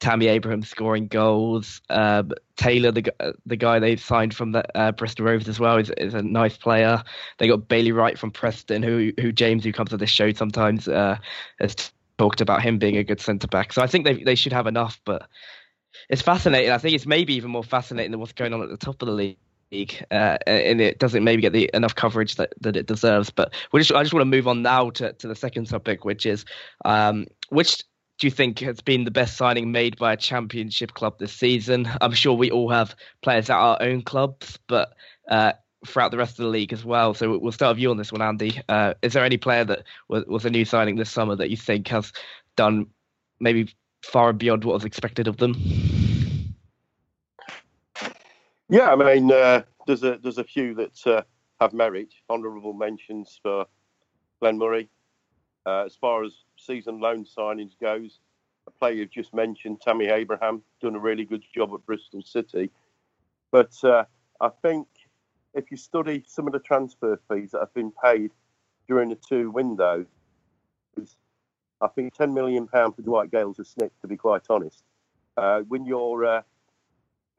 Tammy 0.00 0.26
Abraham 0.26 0.62
scoring 0.62 1.08
goals. 1.08 1.80
Uh, 1.88 2.24
Taylor, 2.56 2.92
the 2.92 3.12
the 3.46 3.56
guy 3.56 3.78
they 3.78 3.96
signed 3.96 4.34
from 4.34 4.52
the 4.52 4.64
uh, 4.76 4.92
Bristol 4.92 5.26
Rovers 5.26 5.48
as 5.48 5.60
well, 5.60 5.78
is, 5.78 5.90
is 5.96 6.14
a 6.14 6.22
nice 6.22 6.56
player. 6.56 7.02
They 7.38 7.48
got 7.48 7.68
Bailey 7.68 7.92
Wright 7.92 8.18
from 8.18 8.30
Preston, 8.30 8.82
who 8.82 9.12
who 9.20 9.32
James, 9.32 9.64
who 9.64 9.72
comes 9.72 9.90
to 9.90 9.96
this 9.96 10.10
show 10.10 10.32
sometimes, 10.32 10.88
uh, 10.88 11.18
has 11.60 11.92
talked 12.18 12.40
about 12.40 12.62
him 12.62 12.78
being 12.78 12.96
a 12.96 13.04
good 13.04 13.20
centre 13.20 13.48
back. 13.48 13.72
So 13.72 13.82
I 13.82 13.86
think 13.86 14.04
they 14.04 14.22
they 14.22 14.34
should 14.34 14.52
have 14.52 14.66
enough, 14.66 15.00
but 15.04 15.28
it's 16.08 16.22
fascinating. 16.22 16.70
I 16.70 16.78
think 16.78 16.94
it's 16.94 17.06
maybe 17.06 17.34
even 17.34 17.50
more 17.50 17.64
fascinating 17.64 18.10
than 18.10 18.20
what's 18.20 18.32
going 18.32 18.52
on 18.52 18.62
at 18.62 18.70
the 18.70 18.76
top 18.76 19.02
of 19.02 19.06
the 19.06 19.14
league 19.14 19.38
league, 19.72 20.04
uh, 20.10 20.38
and 20.46 20.80
it 20.80 20.98
doesn't 20.98 21.24
maybe 21.24 21.42
get 21.42 21.52
the 21.52 21.70
enough 21.74 21.94
coverage 21.94 22.36
that, 22.36 22.52
that 22.60 22.76
it 22.76 22.86
deserves. 22.86 23.30
But 23.30 23.52
just, 23.74 23.92
I 23.92 24.02
just 24.02 24.12
want 24.12 24.22
to 24.22 24.36
move 24.36 24.46
on 24.46 24.62
now 24.62 24.90
to, 24.90 25.12
to 25.12 25.28
the 25.28 25.34
second 25.34 25.66
topic, 25.66 26.04
which 26.04 26.26
is 26.26 26.44
um, 26.84 27.26
which 27.48 27.82
do 28.18 28.26
you 28.26 28.30
think 28.30 28.60
has 28.60 28.80
been 28.80 29.04
the 29.04 29.10
best 29.10 29.36
signing 29.36 29.72
made 29.72 29.96
by 29.96 30.12
a 30.12 30.16
championship 30.16 30.94
club 30.94 31.18
this 31.18 31.32
season? 31.32 31.88
I'm 32.00 32.12
sure 32.12 32.34
we 32.34 32.50
all 32.50 32.68
have 32.70 32.94
players 33.22 33.50
at 33.50 33.56
our 33.56 33.78
own 33.80 34.02
clubs, 34.02 34.58
but 34.68 34.92
uh, 35.28 35.54
throughout 35.86 36.12
the 36.12 36.18
rest 36.18 36.38
of 36.38 36.44
the 36.44 36.50
league 36.50 36.72
as 36.72 36.84
well. 36.84 37.14
So 37.14 37.36
we'll 37.38 37.50
start 37.50 37.76
with 37.76 37.82
you 37.82 37.90
on 37.90 37.96
this 37.96 38.12
one, 38.12 38.22
Andy. 38.22 38.60
Uh, 38.68 38.94
is 39.02 39.14
there 39.14 39.24
any 39.24 39.38
player 39.38 39.64
that 39.64 39.84
was, 40.08 40.24
was 40.26 40.44
a 40.44 40.50
new 40.50 40.64
signing 40.64 40.96
this 40.96 41.10
summer 41.10 41.34
that 41.34 41.50
you 41.50 41.56
think 41.56 41.88
has 41.88 42.12
done 42.56 42.86
maybe 43.40 43.74
far 44.04 44.30
and 44.30 44.38
beyond 44.38 44.64
what 44.64 44.74
was 44.74 44.84
expected 44.84 45.26
of 45.26 45.38
them? 45.38 45.54
Yeah, 48.72 48.90
I 48.90 48.96
mean, 48.96 49.30
uh, 49.30 49.64
there's 49.86 50.02
a 50.02 50.16
there's 50.22 50.38
a 50.38 50.44
few 50.44 50.74
that 50.76 51.06
uh, 51.06 51.22
have 51.60 51.74
merit. 51.74 52.08
Honourable 52.30 52.72
mentions 52.72 53.38
for 53.42 53.66
Glenn 54.40 54.56
Murray. 54.56 54.88
Uh, 55.66 55.84
as 55.84 55.94
far 55.94 56.24
as 56.24 56.32
season 56.56 56.98
loan 56.98 57.26
signings 57.26 57.72
goes, 57.78 58.20
a 58.66 58.70
player 58.70 58.94
you've 58.94 59.10
just 59.10 59.34
mentioned, 59.34 59.82
Tammy 59.82 60.06
Abraham, 60.06 60.62
done 60.80 60.96
a 60.96 60.98
really 60.98 61.26
good 61.26 61.44
job 61.54 61.74
at 61.74 61.84
Bristol 61.84 62.22
City. 62.22 62.70
But 63.50 63.72
uh, 63.84 64.04
I 64.40 64.48
think 64.62 64.88
if 65.52 65.70
you 65.70 65.76
study 65.76 66.24
some 66.26 66.46
of 66.46 66.54
the 66.54 66.58
transfer 66.58 67.20
fees 67.30 67.50
that 67.50 67.58
have 67.60 67.74
been 67.74 67.92
paid 68.02 68.30
during 68.88 69.10
the 69.10 69.18
two 69.28 69.50
windows, 69.50 70.06
I 71.82 71.88
think 71.88 72.14
£10 72.16 72.32
million 72.32 72.66
for 72.68 72.94
Dwight 73.02 73.30
Gayle's 73.30 73.58
a 73.58 73.66
snip, 73.66 73.92
to 74.00 74.08
be 74.08 74.16
quite 74.16 74.44
honest. 74.48 74.82
Uh, 75.36 75.60
when 75.68 75.84
you're 75.84 76.24
uh, 76.24 76.42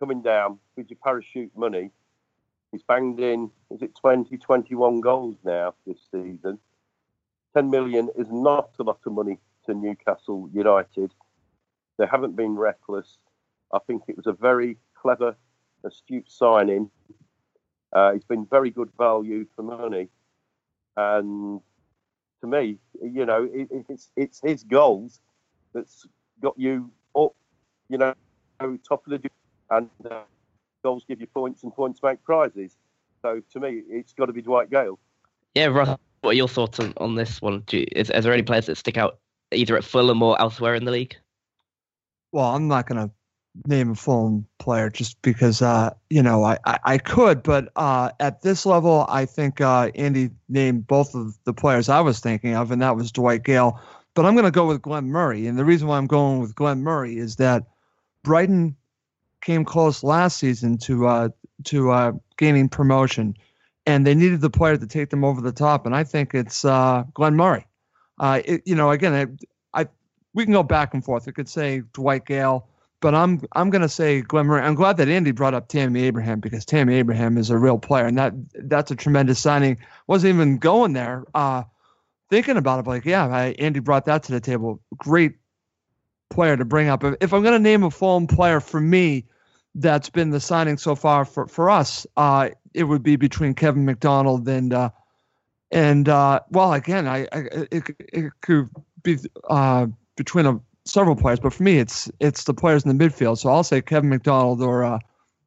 coming 0.04 0.22
down 0.22 0.60
with 0.76 0.90
your 0.90 0.98
parachute 1.02 1.50
money. 1.56 1.90
He's 2.74 2.84
banged 2.84 3.22
in, 3.22 3.50
is 3.72 3.82
it 3.82 3.96
20, 3.96 4.38
21 4.38 5.00
goals 5.00 5.38
now 5.46 5.76
this 5.88 5.98
season? 6.12 6.60
10 7.56 7.70
million 7.70 8.10
is 8.18 8.28
not 8.30 8.72
a 8.80 8.84
lot 8.84 9.00
of 9.06 9.14
money 9.14 9.40
to 9.66 9.74
Newcastle 9.74 10.50
United. 10.54 11.14
They 11.98 12.06
haven't 12.06 12.36
been 12.36 12.58
reckless. 12.58 13.18
I 13.72 13.80
think 13.88 14.04
it 14.10 14.18
was 14.18 14.28
a 14.28 14.34
very 14.34 14.78
clever, 14.94 15.38
astute 15.86 16.30
signing. 16.30 16.92
Uh, 17.96 18.12
it's 18.14 18.26
been 18.26 18.46
very 18.46 18.72
good 18.72 18.90
value 18.98 19.46
for 19.56 19.64
money. 19.64 20.10
And 20.98 21.62
to 22.42 22.48
me, 22.48 22.78
you 23.02 23.26
know, 23.26 23.50
it, 23.54 23.70
it's 23.88 24.10
it's 24.18 24.42
his 24.44 24.66
goals 24.66 25.22
that's 25.74 26.06
got 26.42 26.56
you 26.60 26.92
up, 27.16 27.34
you 27.88 27.98
know, 27.98 28.14
top 28.86 29.08
of 29.08 29.12
the 29.12 29.30
and 29.78 29.90
uh, 30.10 30.22
goals 30.84 31.04
give 31.08 31.22
you 31.22 31.28
points 31.28 31.64
and 31.64 31.74
points 31.74 32.02
make 32.04 32.24
prizes. 32.24 32.76
So 33.22 33.42
to 33.54 33.60
me, 33.60 33.82
it's 33.90 34.14
got 34.14 34.26
to 34.26 34.34
be 34.34 34.42
Dwight 34.42 34.70
Gayle. 34.70 35.00
Yeah, 35.56 35.68
Ross, 35.68 35.98
what 36.22 36.32
are 36.32 36.34
your 36.34 36.48
thoughts 36.48 36.80
on, 36.80 36.94
on 36.98 37.16
this 37.16 37.42
one? 37.42 37.64
You, 37.72 37.86
is, 37.92 38.10
is 38.10 38.24
there 38.24 38.34
any 38.34 38.44
players 38.44 38.66
that 38.66 38.78
stick 38.78 38.98
out 38.98 39.20
either 39.52 39.78
at 39.78 39.84
Fulham 39.84 40.22
or 40.22 40.40
elsewhere 40.42 40.76
in 40.76 40.86
the 40.86 40.92
league? 40.92 41.16
Well, 42.32 42.46
I'm 42.46 42.68
not 42.68 42.88
going 42.88 43.08
to 43.08 43.14
name 43.68 43.92
a 43.92 43.96
Fulham 43.96 44.48
player 44.58 44.90
just 44.90 45.22
because, 45.22 45.62
uh, 45.62 45.94
you 46.10 46.24
know, 46.24 46.44
I, 46.44 46.58
I, 46.66 46.80
I 46.84 46.98
could, 46.98 47.44
but 47.44 47.72
uh, 47.76 48.10
at 48.20 48.42
this 48.42 48.66
level, 48.66 49.06
I 49.08 49.26
think 49.26 49.62
uh, 49.62 49.92
Andy 49.96 50.32
named 50.50 50.88
both 50.88 51.14
of 51.14 51.38
the 51.44 51.54
players 51.54 51.88
I 51.88 52.02
was 52.02 52.20
thinking 52.20 52.56
of, 52.56 52.72
and 52.72 52.82
that 52.82 52.96
was 52.96 53.12
Dwight 53.12 53.44
Gayle. 53.44 53.80
But 54.16 54.26
I'm 54.26 54.34
going 54.34 54.46
to 54.46 54.52
go 54.52 54.68
with 54.68 54.82
Glenn 54.82 55.06
Murray. 55.06 55.48
And 55.48 55.58
the 55.58 55.66
reason 55.66 55.88
why 55.88 55.98
I'm 55.98 56.08
going 56.08 56.40
with 56.40 56.56
Glenn 56.56 56.82
Murray 56.82 57.18
is 57.18 57.36
that 57.38 57.66
Brighton 58.24 58.76
came 59.44 59.66
close 59.66 60.04
last 60.04 60.38
season 60.38 60.78
to 60.80 61.08
uh, 61.08 61.30
to 61.66 61.92
uh, 61.92 62.12
gaining 62.38 62.70
promotion, 62.70 63.36
and 63.86 64.08
they 64.08 64.16
needed 64.16 64.42
the 64.42 64.50
player 64.50 64.78
to 64.78 64.88
take 64.88 65.10
them 65.10 65.24
over 65.24 65.42
the 65.42 65.52
top. 65.52 65.86
And 65.86 65.96
I 65.96 66.04
think 66.04 66.34
it's 66.34 66.66
uh, 66.66 67.04
Glenn 67.14 67.36
Murray. 67.36 67.68
Uh, 68.20 68.42
it, 68.46 68.62
you 68.66 68.76
know, 68.76 68.92
again, 68.92 69.40
I, 69.74 69.82
I 69.82 69.88
we 70.34 70.46
can 70.46 70.54
go 70.54 70.64
back 70.64 70.94
and 70.94 71.04
forth. 71.04 71.26
We 71.26 71.34
could 71.34 71.50
say 71.50 71.84
Dwight 71.94 72.26
Gayle, 72.26 72.68
but 73.02 73.14
I'm 73.14 73.42
I'm 73.52 73.70
going 73.70 73.82
to 73.82 73.90
say 73.90 74.22
Glenn 74.22 74.48
Murray. 74.48 74.62
I'm 74.62 74.76
glad 74.76 74.98
that 74.98 75.10
Andy 75.10 75.32
brought 75.32 75.54
up 75.54 75.68
Tammy 75.68 76.04
Abraham 76.04 76.40
because 76.40 76.66
Tammy 76.66 76.96
Abraham 76.96 77.38
is 77.38 77.50
a 77.50 77.58
real 77.58 77.78
player, 77.78 78.06
and 78.06 78.18
that 78.18 78.34
that's 78.54 78.92
a 78.92 78.96
tremendous 78.96 79.40
signing. 79.40 79.78
Wasn't 80.08 80.34
even 80.34 80.58
going 80.58 80.94
there. 80.94 81.26
Uh, 81.34 81.64
thinking 82.30 82.58
about 82.58 82.80
it, 82.80 82.88
like, 82.88 83.06
yeah, 83.06 83.28
I, 83.28 83.56
Andy 83.60 83.80
brought 83.80 84.06
that 84.06 84.24
to 84.24 84.32
the 84.32 84.40
table. 84.40 84.82
Great 84.98 85.34
player 86.34 86.58
to 86.58 86.66
bring 86.66 86.90
up. 86.90 87.04
If 87.22 87.34
I'm 87.34 87.42
going 87.44 87.54
to 87.54 87.60
name 87.60 87.84
a 87.84 87.92
Fulham 87.92 88.28
player 88.28 88.60
for 88.60 88.80
me 88.80 89.26
that's 89.76 90.10
been 90.10 90.32
the 90.32 90.40
signing 90.40 90.78
so 90.78 90.96
far 90.96 91.26
for, 91.26 91.48
for 91.48 91.70
us, 91.70 92.06
uh, 92.18 92.50
it 92.74 92.84
would 92.84 93.04
be 93.04 93.16
between 93.16 93.54
Kevin 93.54 93.86
McDonald 93.86 94.48
and 94.48 94.74
uh, 94.74 94.90
and 95.72 96.08
uh, 96.08 96.40
well, 96.52 96.74
again, 96.74 97.08
I, 97.08 97.28
I 97.32 97.40
it, 97.72 97.84
it 98.00 98.32
could 98.42 98.70
be 99.02 99.18
uh, 99.50 99.88
between 100.16 100.46
a, 100.46 100.60
several 100.86 101.16
players, 101.16 101.40
but 101.40 101.54
for 101.54 101.64
me, 101.64 101.80
it's 101.80 102.12
it's 102.20 102.44
the 102.44 102.54
players 102.54 102.86
in 102.86 102.96
the 102.96 103.04
midfield. 103.06 103.40
So 103.40 103.50
I'll 103.50 103.64
say 103.64 103.82
Kevin 103.82 104.10
McDonald 104.10 104.62
or 104.62 104.84
uh, 104.84 105.00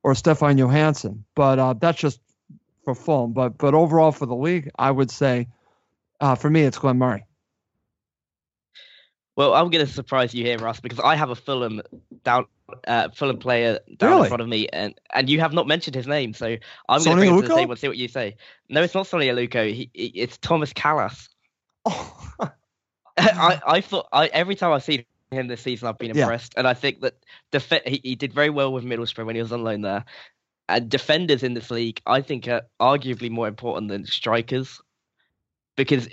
or 0.02 0.14
Stefan 0.14 0.56
Johansen. 0.56 1.24
But 1.34 1.58
uh, 1.58 1.74
that's 1.74 1.98
just 1.98 2.20
for 2.84 2.94
Fulham. 2.94 3.32
But 3.32 3.58
but 3.58 3.74
overall 3.74 4.12
for 4.12 4.26
the 4.26 4.34
league, 4.34 4.70
I 4.78 4.90
would 4.90 5.10
say 5.10 5.48
uh, 6.20 6.34
for 6.34 6.50
me, 6.50 6.62
it's 6.62 6.78
Glenn 6.78 6.98
Murray. 6.98 7.24
Well, 9.36 9.54
I'm 9.54 9.70
going 9.70 9.84
to 9.86 9.92
surprise 9.92 10.34
you 10.34 10.44
here, 10.44 10.58
Russ, 10.58 10.80
because 10.80 10.98
I 10.98 11.14
have 11.14 11.28
a 11.30 11.34
Fulham 11.34 11.82
down, 12.24 12.46
uh, 12.86 13.10
Fulham 13.10 13.38
player 13.38 13.78
down 13.96 14.10
Really? 14.10 14.22
in 14.22 14.28
front 14.28 14.40
of 14.40 14.48
me, 14.48 14.68
and 14.68 14.94
and 15.12 15.28
you 15.28 15.40
have 15.40 15.52
not 15.52 15.66
mentioned 15.68 15.94
his 15.94 16.06
name, 16.06 16.32
so 16.32 16.46
I'm 16.88 17.04
going 17.04 17.16
to 17.16 17.16
bring 17.16 17.30
him 17.30 17.42
to 17.42 17.48
the 17.48 17.54
table 17.54 17.72
and 17.72 17.78
see 17.78 17.88
what 17.88 17.98
you 17.98 18.08
say. 18.08 18.36
No, 18.70 18.82
it's 18.82 18.94
not 18.94 19.06
Sonny 19.06 19.26
Aluko. 19.26 19.70
He, 19.72 19.90
it's 19.94 20.38
Thomas 20.38 20.72
Kalas. 20.72 21.28
Oh, 21.84 22.32
I, 23.18 23.60
I 23.66 23.80
thought 23.82 24.08
I 24.12 24.26
every 24.26 24.54
time 24.54 24.72
I've 24.72 24.84
seen 24.84 25.04
him 25.30 25.48
this 25.48 25.60
season, 25.60 25.88
I've 25.88 25.98
been 25.98 26.14
Yeah. 26.14 26.22
impressed, 26.22 26.54
and 26.56 26.66
I 26.66 26.72
think 26.74 27.00
that 27.00 27.14
def- 27.52 27.84
he, 27.84 28.00
he 28.02 28.14
did 28.14 28.32
very 28.32 28.50
well 28.50 28.72
with 28.72 28.84
Middlesbrough 28.84 29.26
when 29.26 29.36
he 29.36 29.42
was 29.42 29.52
on 29.52 29.62
loan 29.64 29.82
there. 29.82 30.04
And 30.68 30.88
defenders 30.88 31.42
in 31.42 31.54
this 31.54 31.70
league, 31.70 32.00
I 32.06 32.22
think, 32.22 32.48
are 32.48 32.62
arguably 32.80 33.30
more 33.30 33.46
important 33.46 33.88
than 33.88 34.06
strikers, 34.06 34.80
because 35.76 36.08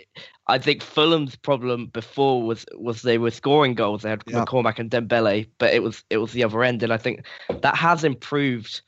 I 0.48 0.58
think 0.58 0.82
Fulham's 0.82 1.36
problem 1.36 1.88
before 1.88 2.44
was 2.44 2.66
was 2.76 3.02
they 3.02 3.18
were 3.18 3.32
scoring 3.32 3.76
goals. 3.76 4.02
They 4.02 4.10
had 4.10 4.24
Yeah. 4.28 4.44
McCormack 4.44 4.80
and 4.80 4.92
Dembele, 4.92 5.48
but 5.58 5.74
it 5.74 5.82
was 5.82 6.04
it 6.10 6.18
was 6.18 6.34
the 6.34 6.44
other 6.44 6.64
end, 6.64 6.84
and 6.84 6.92
I 6.92 6.98
think 6.98 7.26
that 7.62 7.76
has 7.76 8.04
improved 8.04 8.82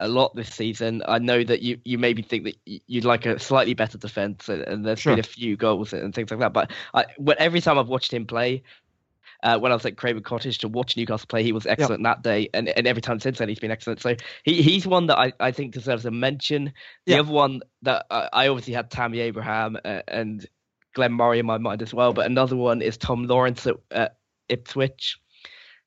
a 0.00 0.08
lot 0.08 0.34
this 0.36 0.54
season. 0.54 1.02
I 1.08 1.18
know 1.18 1.42
that 1.42 1.60
you, 1.60 1.78
you 1.84 1.98
maybe 1.98 2.22
think 2.22 2.44
that 2.44 2.54
you'd 2.64 3.04
like 3.04 3.26
a 3.26 3.38
slightly 3.38 3.74
better 3.74 3.98
defense, 3.98 4.48
and, 4.48 4.62
and 4.62 4.84
there's 4.86 5.00
Sure. 5.00 5.14
been 5.14 5.20
a 5.20 5.24
few 5.24 5.56
goals 5.56 5.92
and 5.92 6.14
things 6.14 6.30
like 6.30 6.38
that. 6.40 6.52
But 6.52 6.70
I, 6.94 7.06
when, 7.16 7.36
every 7.40 7.60
time 7.60 7.78
I've 7.78 7.88
watched 7.88 8.12
him 8.12 8.24
play, 8.24 8.62
uh, 9.42 9.58
when 9.58 9.72
I 9.72 9.74
was 9.74 9.86
at 9.86 9.96
Craven 9.96 10.22
Cottage 10.22 10.58
to 10.58 10.68
watch 10.68 10.96
Newcastle 10.96 11.26
play, 11.26 11.42
he 11.42 11.52
was 11.52 11.66
excellent 11.66 12.02
that 12.04 12.22
day, 12.22 12.48
and, 12.54 12.68
and 12.68 12.86
every 12.86 13.02
time 13.02 13.18
since 13.18 13.38
then 13.38 13.48
he's 13.48 13.58
been 13.58 13.70
excellent. 13.70 14.00
So 14.00 14.14
he, 14.44 14.62
he's 14.62 14.86
one 14.86 15.06
that 15.06 15.18
I, 15.18 15.32
I 15.40 15.50
think 15.52 15.72
deserves 15.74 16.04
a 16.04 16.10
mention. 16.12 16.72
The 17.06 17.18
other 17.18 17.32
one 17.32 17.62
that 17.82 18.06
I, 18.10 18.28
I 18.32 18.48
obviously 18.48 18.74
had 18.74 18.90
Tammy 18.90 19.20
Abraham 19.20 19.78
uh, 19.84 20.02
and 20.06 20.46
Glenn 20.98 21.12
Murray 21.12 21.38
in 21.38 21.46
my 21.46 21.58
mind 21.58 21.80
as 21.80 21.94
well, 21.94 22.12
but 22.12 22.26
another 22.26 22.56
one 22.56 22.82
is 22.82 22.96
Tom 22.96 23.22
Lawrence 23.28 23.68
at, 23.68 23.76
at 23.92 24.16
Ipswich. 24.48 25.16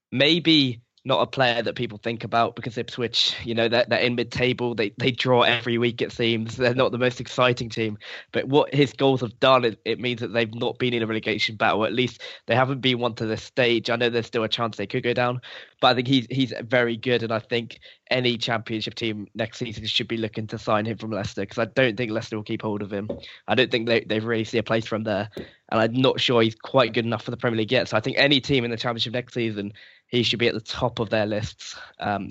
Maybe 0.10 0.80
not 1.04 1.22
a 1.22 1.26
player 1.26 1.62
that 1.64 1.76
people 1.76 1.98
think 1.98 2.24
about 2.24 2.56
because 2.56 2.78
Ipswich, 2.78 3.36
you 3.44 3.56
know, 3.56 3.68
they're, 3.68 3.86
they're 3.88 4.00
in 4.00 4.16
mid-table. 4.16 4.76
They 4.76 4.94
they 4.98 5.12
draw 5.12 5.42
every 5.42 5.80
week. 5.80 6.02
It 6.02 6.12
seems 6.12 6.58
they're 6.58 6.76
not 6.76 6.92
the 6.92 7.00
most 7.00 7.20
exciting 7.20 7.70
team. 7.70 7.98
But 8.32 8.48
what 8.48 8.74
his 8.74 8.94
goals 8.94 9.22
have 9.22 9.40
done, 9.40 9.66
it, 9.66 9.80
it 9.84 10.00
means 10.00 10.22
that 10.22 10.34
they've 10.34 10.54
not 10.54 10.78
been 10.78 10.94
in 10.94 11.02
a 11.02 11.08
relegation 11.08 11.56
battle. 11.56 11.86
At 11.86 11.94
least 11.94 12.22
they 12.46 12.56
haven't 12.56 12.82
been 12.82 13.00
one 13.00 13.16
to 13.16 13.26
this 13.26 13.42
stage. 13.42 13.90
I 13.90 13.96
know 13.96 14.10
there's 14.10 14.28
still 14.28 14.44
a 14.44 14.50
chance 14.50 14.78
they 14.78 14.86
could 14.86 15.04
go 15.04 15.14
down, 15.14 15.42
but 15.82 15.88
I 15.88 15.94
think 15.96 16.08
he's 16.08 16.28
he's 16.30 16.54
very 16.62 16.98
good, 16.98 17.24
and 17.24 17.34
I 17.34 17.40
think 17.40 17.80
any 18.12 18.38
championship 18.38 18.94
team 18.94 19.28
next 19.34 19.58
season 19.58 19.86
should 19.86 20.08
be 20.08 20.18
looking 20.18 20.46
to 20.48 20.60
sign 20.60 20.86
him 20.86 20.98
from 20.98 21.12
Leicester 21.12 21.42
because 21.42 21.58
I 21.58 21.66
don't 21.66 21.98
think 21.98 22.12
Leicester 22.12 22.36
will 22.36 22.44
keep 22.44 22.62
hold 22.62 22.84
of 22.84 22.94
him. 22.94 23.10
I 23.48 23.56
don't 23.56 23.72
think 23.72 23.88
they 23.88 24.02
they 24.02 24.20
really 24.20 24.44
see 24.44 24.60
a 24.60 24.64
place 24.64 24.86
from 24.86 25.04
there, 25.04 25.30
and 25.36 25.82
I'm 25.82 25.94
not 25.94 26.20
sure 26.20 26.44
he's 26.44 26.56
quite 26.56 26.94
good 26.94 27.06
enough 27.06 27.24
for 27.24 27.32
the 27.32 27.38
Premier 27.38 27.58
League 27.58 27.72
yet. 27.72 27.90
So 27.90 27.98
I 27.98 28.02
think 28.02 28.18
any 28.20 28.40
team 28.40 28.66
in 28.66 28.70
the 28.70 28.78
championship 28.78 29.14
next 29.14 29.34
season, 29.34 29.74
he 30.12 30.24
should 30.24 30.40
be 30.40 30.48
at 30.48 30.54
the 30.54 30.62
top 30.62 31.00
of 31.00 31.10
their 31.10 31.26
lists. 31.26 31.76
Um, 32.00 32.28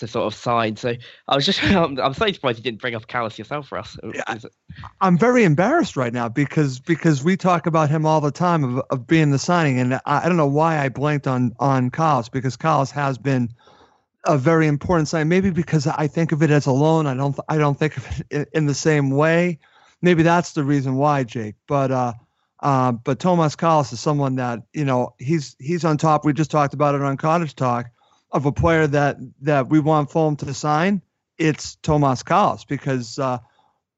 to 0.00 0.08
sort 0.08 0.26
of 0.26 0.34
sign. 0.34 0.76
So 0.76 0.94
I 1.28 1.36
was 1.36 1.46
just, 1.46 1.62
I'm, 1.64 1.98
I'm 2.00 2.14
so 2.14 2.26
surprised 2.32 2.58
you 2.58 2.64
didn't 2.64 2.80
bring 2.80 2.94
up 2.94 3.06
Kalas 3.06 3.38
yourself, 3.38 3.70
Russ. 3.70 3.98
Yeah, 4.14 4.38
I'm 5.00 5.16
very 5.16 5.44
embarrassed 5.44 5.96
right 5.96 6.12
now 6.12 6.28
because 6.28 6.80
because 6.80 7.22
we 7.22 7.36
talk 7.36 7.66
about 7.66 7.90
him 7.90 8.04
all 8.04 8.20
the 8.20 8.30
time 8.30 8.64
of, 8.64 8.84
of 8.90 9.06
being 9.06 9.30
the 9.30 9.38
signing, 9.38 9.78
and 9.78 9.94
I, 9.94 10.00
I 10.06 10.26
don't 10.26 10.36
know 10.36 10.46
why 10.46 10.78
I 10.78 10.88
blanked 10.88 11.26
on 11.26 11.54
on 11.60 11.90
Kalas 11.90 12.30
because 12.30 12.56
Kalas 12.56 12.90
has 12.90 13.18
been 13.18 13.50
a 14.26 14.36
very 14.36 14.66
important 14.66 15.08
sign. 15.08 15.28
Maybe 15.28 15.50
because 15.50 15.86
I 15.86 16.06
think 16.06 16.32
of 16.32 16.42
it 16.42 16.50
as 16.50 16.66
a 16.66 16.72
loan. 16.72 17.06
I 17.06 17.14
don't 17.14 17.38
I 17.48 17.58
don't 17.58 17.78
think 17.78 17.96
of 17.96 18.06
it 18.20 18.26
in, 18.30 18.46
in 18.54 18.66
the 18.66 18.74
same 18.74 19.10
way. 19.10 19.58
Maybe 20.02 20.22
that's 20.22 20.52
the 20.52 20.64
reason 20.64 20.96
why, 20.96 21.24
Jake. 21.24 21.56
But 21.66 21.90
uh, 21.90 22.14
uh, 22.62 22.92
but 22.92 23.18
Tomas 23.18 23.56
Kalas 23.56 23.92
is 23.92 24.00
someone 24.00 24.36
that 24.36 24.60
you 24.72 24.84
know 24.84 25.14
he's 25.18 25.56
he's 25.58 25.84
on 25.84 25.96
top. 25.96 26.24
We 26.24 26.32
just 26.32 26.50
talked 26.50 26.74
about 26.74 26.94
it 26.94 27.02
on 27.02 27.16
Cottage 27.16 27.54
Talk 27.54 27.86
of 28.32 28.46
a 28.46 28.52
player 28.52 28.86
that 28.86 29.16
that 29.42 29.68
we 29.68 29.80
want 29.80 30.10
Fulham 30.10 30.36
to 30.36 30.54
sign. 30.54 31.02
It's 31.38 31.76
Tomas 31.76 32.22
Kalas 32.22 32.66
because. 32.66 33.18
Uh, 33.18 33.38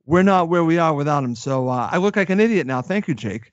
we're 0.05 0.25
not 0.25 0.48
where 0.48 0.64
we 0.64 0.79
are 0.79 0.92
without 0.94 1.22
him. 1.22 1.37
So 1.37 1.68
uh, 1.68 1.88
I 1.92 1.98
look 1.98 2.16
like 2.16 2.29
an 2.29 2.40
idiot 2.40 2.66
now. 2.66 2.83
Thank 2.83 3.07
you, 3.07 3.14
Jake. 3.14 3.53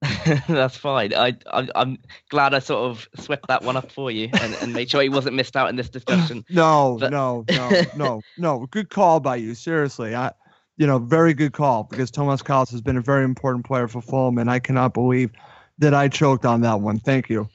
That's 0.48 0.78
fine. 0.78 1.12
I, 1.14 1.34
I 1.46 1.68
I'm 1.74 1.98
glad 2.30 2.54
I 2.54 2.60
sort 2.60 2.90
of 2.90 3.06
swept 3.22 3.48
that 3.48 3.62
one 3.62 3.76
up 3.76 3.92
for 3.92 4.10
you 4.10 4.30
and, 4.32 4.54
and 4.62 4.72
made 4.72 4.90
sure 4.90 5.02
he 5.02 5.10
wasn't 5.10 5.36
missed 5.36 5.56
out 5.56 5.68
in 5.68 5.76
this 5.76 5.90
discussion. 5.90 6.42
No, 6.50 6.96
But- 6.98 7.10
no, 7.10 7.44
no, 7.50 7.82
no, 7.96 8.20
no. 8.38 8.66
Good 8.70 8.88
call 8.88 9.20
by 9.20 9.36
you. 9.36 9.54
Seriously, 9.54 10.14
I, 10.14 10.32
you 10.76 10.86
know, 10.86 10.98
very 10.98 11.34
good 11.34 11.52
call 11.52 11.84
because 11.84 12.10
Tomas 12.10 12.42
Kalas 12.42 12.70
has 12.70 12.80
been 12.80 12.96
a 12.96 13.02
very 13.02 13.24
important 13.24 13.64
player 13.64 13.88
for 13.88 14.00
Fulham, 14.00 14.38
and 14.38 14.50
I 14.50 14.58
cannot 14.58 14.94
believe 14.94 15.30
that 15.78 15.94
I 15.94 16.08
choked 16.08 16.44
on 16.44 16.60
that 16.62 16.80
one. 16.80 16.98
Thank 16.98 17.28
you. 17.28 17.48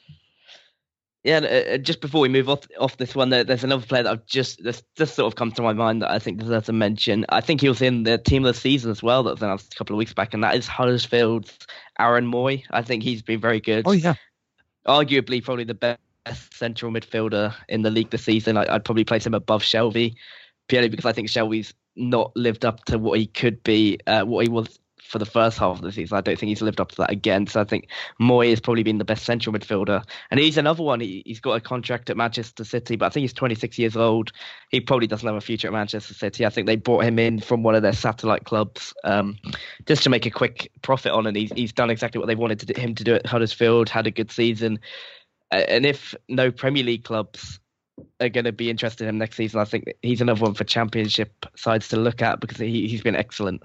Yeah, 1.24 1.38
and, 1.38 1.46
uh, 1.46 1.50
uh, 1.74 1.78
just 1.78 2.00
before 2.00 2.22
we 2.22 2.30
move 2.30 2.48
off 2.48 2.62
off 2.80 2.96
this 2.96 3.14
one, 3.14 3.30
there, 3.30 3.44
there's 3.44 3.66
another 3.66 3.86
player 3.86 4.04
that 4.04 4.12
I've 4.12 4.26
just 4.26 4.64
this 4.64 4.82
just 4.96 5.16
sort 5.16 5.28
of 5.28 5.36
come 5.36 5.52
to 5.52 5.62
my 5.62 5.74
mind 5.74 6.02
that 6.02 6.12
I 6.12 6.18
think 6.18 6.40
deserves 6.40 6.70
a 6.70 6.74
mention. 6.74 7.26
I 7.28 7.42
think 7.42 7.60
he 7.60 7.68
was 7.68 7.82
in 7.82 8.04
the 8.04 8.18
team 8.18 8.46
of 8.46 8.56
the 8.56 8.60
season 8.60 8.90
as 8.90 9.04
well 9.04 9.24
that 9.24 9.32
was 9.32 9.42
announced 9.42 9.74
a 9.74 9.78
couple 9.78 9.96
of 9.96 9.98
weeks 9.98 10.14
back, 10.14 10.34
and 10.34 10.42
that 10.46 10.56
is 10.56 10.66
Huddersfield's 10.68 11.58
Aaron 12.00 12.26
Mooy. 12.26 12.64
I 12.72 12.82
think 12.82 13.04
he's 13.04 13.22
been 13.22 13.42
very 13.42 13.60
good. 13.60 13.86
Oh 13.86 13.92
yeah, 13.92 14.14
arguably 14.88 15.44
probably 15.44 15.66
the 15.66 15.74
best 15.74 16.00
central 16.54 16.90
midfielder 16.90 17.54
in 17.68 17.82
the 17.82 17.90
league 17.90 18.12
this 18.12 18.24
season. 18.24 18.56
I, 18.56 18.76
I'd 18.76 18.86
probably 18.86 19.04
place 19.04 19.26
him 19.26 19.34
above 19.34 19.62
Shelvey, 19.62 20.16
purely 20.70 20.88
because 20.88 21.06
I 21.06 21.12
think 21.12 21.28
Shelvey's 21.28 21.74
not 22.00 22.32
lived 22.36 22.66
up 22.66 22.86
to 22.86 22.98
what 22.98 23.20
he 23.20 23.28
could 23.28 23.62
be, 23.64 24.00
uh, 24.08 24.24
what 24.24 24.46
he 24.46 24.50
was 24.50 24.80
for 25.10 25.18
the 25.18 25.26
first 25.26 25.58
half 25.58 25.78
of 25.78 25.82
the 25.82 25.92
season. 25.92 26.16
I 26.18 26.22
don't 26.22 26.38
think 26.38 26.50
he's 26.50 26.62
lived 26.62 26.80
up 26.80 26.92
to 26.92 26.98
that 26.98 27.10
again. 27.10 27.48
So 27.48 27.60
I 27.60 27.64
think 27.64 27.90
Mooy 28.22 28.52
has 28.52 28.60
probably 28.60 28.84
been 28.84 29.00
the 29.00 29.06
best 29.06 29.26
central 29.26 29.54
midfielder, 29.56 30.04
and 30.30 30.40
he's 30.40 30.58
another 30.58 30.84
one. 30.84 31.00
He, 31.00 31.24
he's 31.26 31.40
got 31.40 31.54
a 31.54 31.60
contract 31.60 32.10
at 32.10 32.18
Manchester 32.18 32.64
City, 32.64 32.96
but 32.96 33.08
I 33.08 33.10
think 33.10 33.24
he's 33.24 33.34
26 33.34 33.80
years 33.80 33.98
old. 33.98 34.32
He 34.70 34.80
probably 34.80 35.08
doesn't 35.08 35.28
have 35.28 35.36
a 35.36 35.42
future 35.42 35.68
at 35.68 35.74
Manchester 35.74 36.14
City. 36.14 36.46
I 36.46 36.50
think 36.50 36.68
they 36.68 36.76
brought 36.76 37.04
him 37.04 37.18
in 37.18 37.40
from 37.40 37.64
one 37.64 37.74
of 37.74 37.82
their 37.82 37.94
satellite 37.94 38.46
clubs 38.46 38.94
um, 39.04 39.38
just 39.88 40.04
to 40.04 40.10
make 40.10 40.28
a 40.28 40.32
quick 40.32 40.72
profit 40.84 41.12
on, 41.12 41.26
and 41.26 41.36
he's 41.36 41.52
he's 41.54 41.74
done 41.74 41.90
exactly 41.90 42.20
what 42.20 42.28
they 42.28 42.36
wanted 42.36 42.60
to 42.60 42.68
do, 42.68 42.80
him 42.80 42.94
to 42.96 43.04
do 43.04 43.16
at 43.16 43.26
Huddersfield. 43.26 43.90
Had 43.90 44.08
a 44.08 44.12
good 44.12 44.32
season. 44.32 44.80
And 45.52 45.84
if 45.88 46.14
no 46.28 46.52
Premier 46.52 46.84
League 46.84 47.04
clubs 47.04 47.60
are 48.20 48.30
going 48.30 48.46
to 48.46 48.52
be 48.52 48.70
interested 48.70 49.04
in 49.04 49.10
him 49.10 49.18
next 49.18 49.38
season, 49.38 49.60
I 49.60 49.66
think 49.66 49.86
he's 50.02 50.22
another 50.22 50.42
one 50.42 50.54
for 50.54 50.64
Championship 50.64 51.46
sides 51.56 51.88
to 51.90 51.98
look 51.98 52.22
at 52.22 52.40
because 52.40 52.58
he, 52.58 52.88
he's 52.88 53.02
been 53.02 53.16
excellent. 53.16 53.62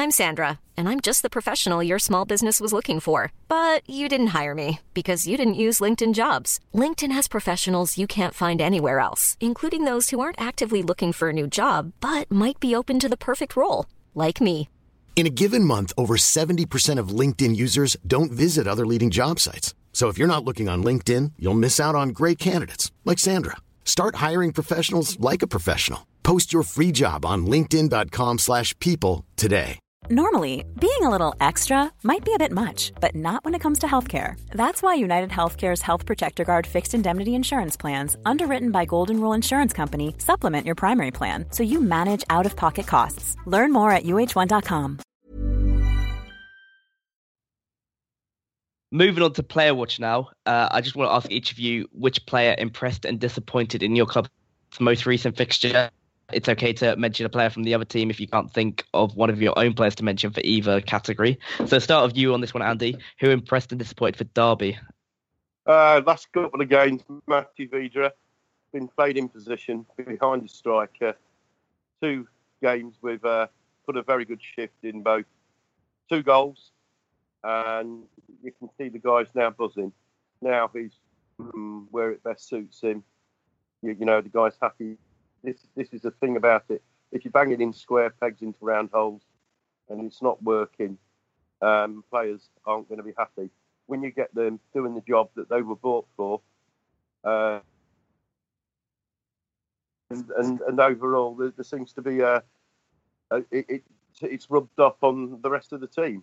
I'm 0.00 0.12
Sandra, 0.12 0.60
and 0.76 0.88
I'm 0.88 1.00
just 1.00 1.22
the 1.22 1.28
professional 1.28 1.82
your 1.82 1.98
small 1.98 2.24
business 2.24 2.60
was 2.60 2.72
looking 2.72 3.00
for. 3.00 3.32
But 3.48 3.82
you 3.90 4.08
didn't 4.08 4.28
hire 4.28 4.54
me 4.54 4.78
because 4.94 5.26
you 5.26 5.36
didn't 5.36 5.62
use 5.66 5.80
LinkedIn 5.80 6.14
jobs. 6.14 6.60
LinkedIn 6.72 7.10
has 7.10 7.26
professionals 7.26 7.98
you 7.98 8.06
can't 8.06 8.32
find 8.32 8.60
anywhere 8.60 9.00
else, 9.00 9.36
including 9.40 9.82
those 9.82 10.10
who 10.10 10.20
aren't 10.20 10.40
actively 10.40 10.84
looking 10.84 11.12
for 11.12 11.30
a 11.30 11.32
new 11.32 11.48
job 11.48 11.92
but 12.00 12.30
might 12.30 12.60
be 12.60 12.76
open 12.76 13.00
to 13.00 13.08
the 13.08 13.16
perfect 13.16 13.56
role, 13.56 13.86
like 14.14 14.40
me. 14.40 14.68
In 15.16 15.26
a 15.26 15.30
given 15.30 15.64
month, 15.64 15.92
over 15.98 16.14
70% 16.14 16.98
of 17.00 17.08
LinkedIn 17.08 17.56
users 17.56 17.96
don't 18.06 18.30
visit 18.30 18.68
other 18.68 18.86
leading 18.86 19.10
job 19.10 19.40
sites. 19.40 19.74
So 19.92 20.08
if 20.08 20.16
you're 20.16 20.34
not 20.34 20.44
looking 20.44 20.68
on 20.68 20.84
LinkedIn, 20.84 21.32
you'll 21.38 21.54
miss 21.54 21.80
out 21.80 21.96
on 21.96 22.10
great 22.10 22.38
candidates 22.38 22.92
like 23.04 23.18
Sandra. 23.18 23.56
Start 23.84 24.16
hiring 24.26 24.52
professionals 24.52 25.18
like 25.18 25.42
a 25.42 25.48
professional. 25.48 26.06
Post 26.22 26.52
your 26.52 26.62
free 26.62 26.92
job 26.92 27.24
on 27.24 27.46
linkedin.com/people 27.46 29.24
today. 29.36 29.80
Normally, 30.10 30.64
being 30.80 31.02
a 31.02 31.10
little 31.10 31.34
extra 31.38 31.92
might 32.02 32.24
be 32.24 32.32
a 32.32 32.38
bit 32.38 32.50
much, 32.50 32.92
but 32.98 33.14
not 33.14 33.44
when 33.44 33.54
it 33.54 33.58
comes 33.58 33.78
to 33.80 33.86
healthcare. 33.86 34.40
That's 34.52 34.80
why 34.82 34.94
United 34.94 35.28
Healthcare's 35.28 35.82
Health 35.82 36.06
Protector 36.06 36.44
Guard 36.44 36.66
fixed 36.66 36.94
indemnity 36.94 37.34
insurance 37.34 37.76
plans, 37.76 38.16
underwritten 38.24 38.70
by 38.70 38.86
Golden 38.86 39.20
Rule 39.20 39.34
Insurance 39.34 39.74
Company, 39.74 40.14
supplement 40.18 40.64
your 40.64 40.76
primary 40.76 41.10
plan 41.10 41.44
so 41.50 41.62
you 41.62 41.80
manage 41.82 42.24
out 42.30 42.46
of 42.46 42.56
pocket 42.56 42.86
costs. 42.86 43.36
Learn 43.44 43.70
more 43.70 43.90
at 43.90 44.04
uh1.com. 44.04 44.98
Moving 48.90 49.22
on 49.22 49.32
to 49.34 49.42
player 49.42 49.74
watch 49.74 50.00
now, 50.00 50.30
uh, 50.46 50.68
I 50.70 50.80
just 50.80 50.96
want 50.96 51.10
to 51.10 51.14
ask 51.14 51.30
each 51.30 51.52
of 51.52 51.58
you 51.58 51.86
which 51.92 52.24
player 52.26 52.54
impressed 52.56 53.04
and 53.04 53.20
disappointed 53.20 53.82
in 53.82 53.94
your 53.94 54.06
club's 54.06 54.30
most 54.80 55.06
recent 55.06 55.36
fixture 55.36 55.90
it's 56.32 56.48
okay 56.48 56.72
to 56.74 56.96
mention 56.96 57.24
a 57.24 57.28
player 57.28 57.50
from 57.50 57.62
the 57.62 57.74
other 57.74 57.84
team 57.84 58.10
if 58.10 58.20
you 58.20 58.26
can't 58.26 58.52
think 58.52 58.84
of 58.92 59.16
one 59.16 59.30
of 59.30 59.40
your 59.40 59.58
own 59.58 59.72
players 59.72 59.94
to 59.96 60.04
mention 60.04 60.30
for 60.30 60.40
either 60.44 60.80
category. 60.80 61.38
So 61.66 61.78
start 61.78 62.06
with 62.06 62.16
you 62.16 62.34
on 62.34 62.40
this 62.40 62.52
one, 62.52 62.62
Andy. 62.62 62.98
Who 63.20 63.30
impressed 63.30 63.72
and 63.72 63.78
disappointed 63.78 64.16
for 64.16 64.24
Derby? 64.24 64.78
Uh, 65.66 66.02
last 66.06 66.30
couple 66.32 66.60
of 66.60 66.68
games, 66.68 67.02
Matthew 67.26 67.68
Vydra 67.68 68.12
been 68.72 68.88
played 68.88 69.16
in 69.16 69.28
position 69.28 69.86
behind 69.96 70.42
the 70.42 70.48
striker. 70.48 71.16
Two 72.02 72.28
games 72.62 72.96
we've 73.00 73.24
uh, 73.24 73.46
put 73.86 73.96
a 73.96 74.02
very 74.02 74.26
good 74.26 74.40
shift 74.42 74.74
in 74.82 75.02
both. 75.02 75.24
Two 76.10 76.22
goals, 76.22 76.72
and 77.44 78.02
you 78.42 78.52
can 78.58 78.68
see 78.78 78.88
the 78.88 78.98
guys 78.98 79.26
now 79.34 79.50
buzzing. 79.50 79.92
Now 80.40 80.70
he's 80.72 80.92
um, 81.40 81.88
where 81.90 82.10
it 82.10 82.22
best 82.22 82.48
suits 82.48 82.80
him. 82.80 83.02
You, 83.82 83.96
you 83.98 84.06
know, 84.06 84.20
the 84.20 84.28
guy's 84.28 84.56
happy 84.60 84.96
this 85.42 85.66
this 85.76 85.92
is 85.92 86.02
the 86.02 86.10
thing 86.10 86.36
about 86.36 86.64
it. 86.68 86.82
If 87.12 87.24
you're 87.24 87.32
banging 87.32 87.60
in 87.60 87.72
square 87.72 88.10
pegs 88.10 88.42
into 88.42 88.58
round 88.60 88.90
holes 88.92 89.22
and 89.88 90.04
it's 90.06 90.22
not 90.22 90.42
working, 90.42 90.98
um, 91.62 92.04
players 92.10 92.50
aren't 92.66 92.88
going 92.88 92.98
to 92.98 93.04
be 93.04 93.14
happy. 93.16 93.50
When 93.86 94.02
you 94.02 94.10
get 94.10 94.34
them 94.34 94.60
doing 94.74 94.94
the 94.94 95.00
job 95.00 95.30
that 95.36 95.48
they 95.48 95.62
were 95.62 95.76
bought 95.76 96.06
for, 96.16 96.40
uh, 97.24 97.60
and, 100.10 100.24
and, 100.36 100.60
and 100.60 100.80
overall, 100.80 101.34
there, 101.34 101.50
there, 101.50 101.64
seems 101.64 101.92
to 101.94 102.02
be 102.02 102.20
a, 102.20 102.42
a 103.30 103.36
it, 103.50 103.66
it, 103.68 103.82
it's 104.20 104.50
rubbed 104.50 104.78
off 104.78 105.02
on 105.02 105.40
the 105.42 105.50
rest 105.50 105.72
of 105.72 105.80
the 105.80 105.86
team. 105.86 106.22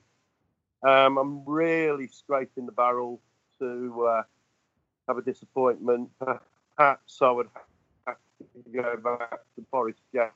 Um, 0.83 1.17
I'm 1.17 1.43
really 1.45 2.07
scraping 2.07 2.65
the 2.65 2.71
barrel 2.71 3.21
to 3.59 4.05
uh, 4.05 4.23
have 5.07 5.17
a 5.17 5.21
disappointment. 5.21 6.09
Perhaps 6.77 7.21
I 7.21 7.31
would 7.31 7.49
to 8.63 8.69
go 8.69 8.97
back 8.97 9.39
to 9.55 9.65
game. 10.13 10.29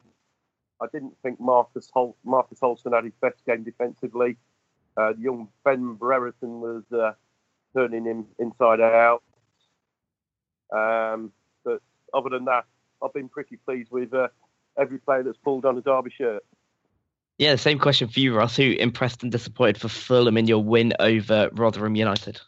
I 0.81 0.87
didn't 0.91 1.13
think 1.21 1.39
Marcus 1.39 1.89
Hol- 1.93 2.15
Marcus 2.23 2.59
had 2.93 3.03
his 3.03 3.13
best 3.21 3.45
game 3.45 3.63
defensively. 3.63 4.37
Uh, 4.97 5.13
young 5.17 5.49
Ben 5.63 5.93
Brereton 5.93 6.61
was 6.61 6.83
uh, 6.91 7.11
turning 7.75 8.05
him 8.05 8.25
inside 8.39 8.79
out. 8.81 9.23
Um, 10.71 11.31
but 11.63 11.81
other 12.13 12.29
than 12.29 12.45
that, 12.45 12.65
I've 13.03 13.13
been 13.13 13.29
pretty 13.29 13.57
pleased 13.57 13.91
with 13.91 14.13
uh, 14.13 14.29
every 14.77 14.99
player 14.99 15.23
that's 15.23 15.37
pulled 15.37 15.65
on 15.65 15.77
a 15.77 15.81
Derby 15.81 16.11
shirt. 16.11 16.43
Yeah, 17.39 17.53
the 17.53 17.57
same 17.57 17.79
question 17.79 18.09
for 18.09 18.19
you, 18.19 18.35
Ross. 18.35 18.57
Who 18.57 18.63
impressed 18.63 19.23
and 19.23 19.31
disappointed 19.31 19.79
for 19.79 19.87
Fulham 19.87 20.37
in 20.37 20.45
your 20.45 20.61
win 20.61 20.93
over 20.99 21.49
Rotherham 21.53 21.95
United? 21.95 22.41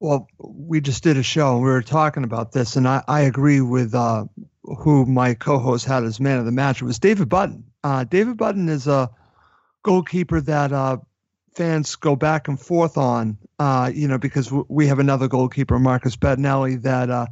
Well, 0.00 0.26
we 0.38 0.80
just 0.80 1.04
did 1.04 1.16
a 1.16 1.22
show 1.22 1.54
and 1.54 1.64
we 1.64 1.70
were 1.70 1.82
talking 1.82 2.24
about 2.24 2.50
this, 2.50 2.74
and 2.74 2.86
I, 2.86 3.02
I 3.06 3.20
agree 3.22 3.60
with 3.60 3.94
uh, 3.94 4.24
who 4.64 5.06
my 5.06 5.34
co-host 5.34 5.86
had 5.86 6.02
as 6.02 6.18
man 6.20 6.38
of 6.40 6.44
the 6.46 6.52
match. 6.52 6.82
It 6.82 6.84
was 6.84 6.98
David 6.98 7.28
Button. 7.28 7.64
Uh, 7.84 8.02
David 8.02 8.36
Button 8.36 8.68
is 8.68 8.88
a 8.88 9.08
goalkeeper 9.84 10.40
that 10.40 10.72
uh, 10.72 10.98
fans 11.54 11.94
go 11.94 12.16
back 12.16 12.48
and 12.48 12.60
forth 12.60 12.98
on, 12.98 13.38
uh, 13.60 13.90
you 13.94 14.08
know, 14.08 14.18
because 14.18 14.46
w- 14.46 14.66
we 14.68 14.88
have 14.88 14.98
another 14.98 15.28
goalkeeper, 15.28 15.78
Marcus 15.78 16.16
Bettinelli, 16.16 16.82
that 16.82 17.08
uh, 17.08 17.26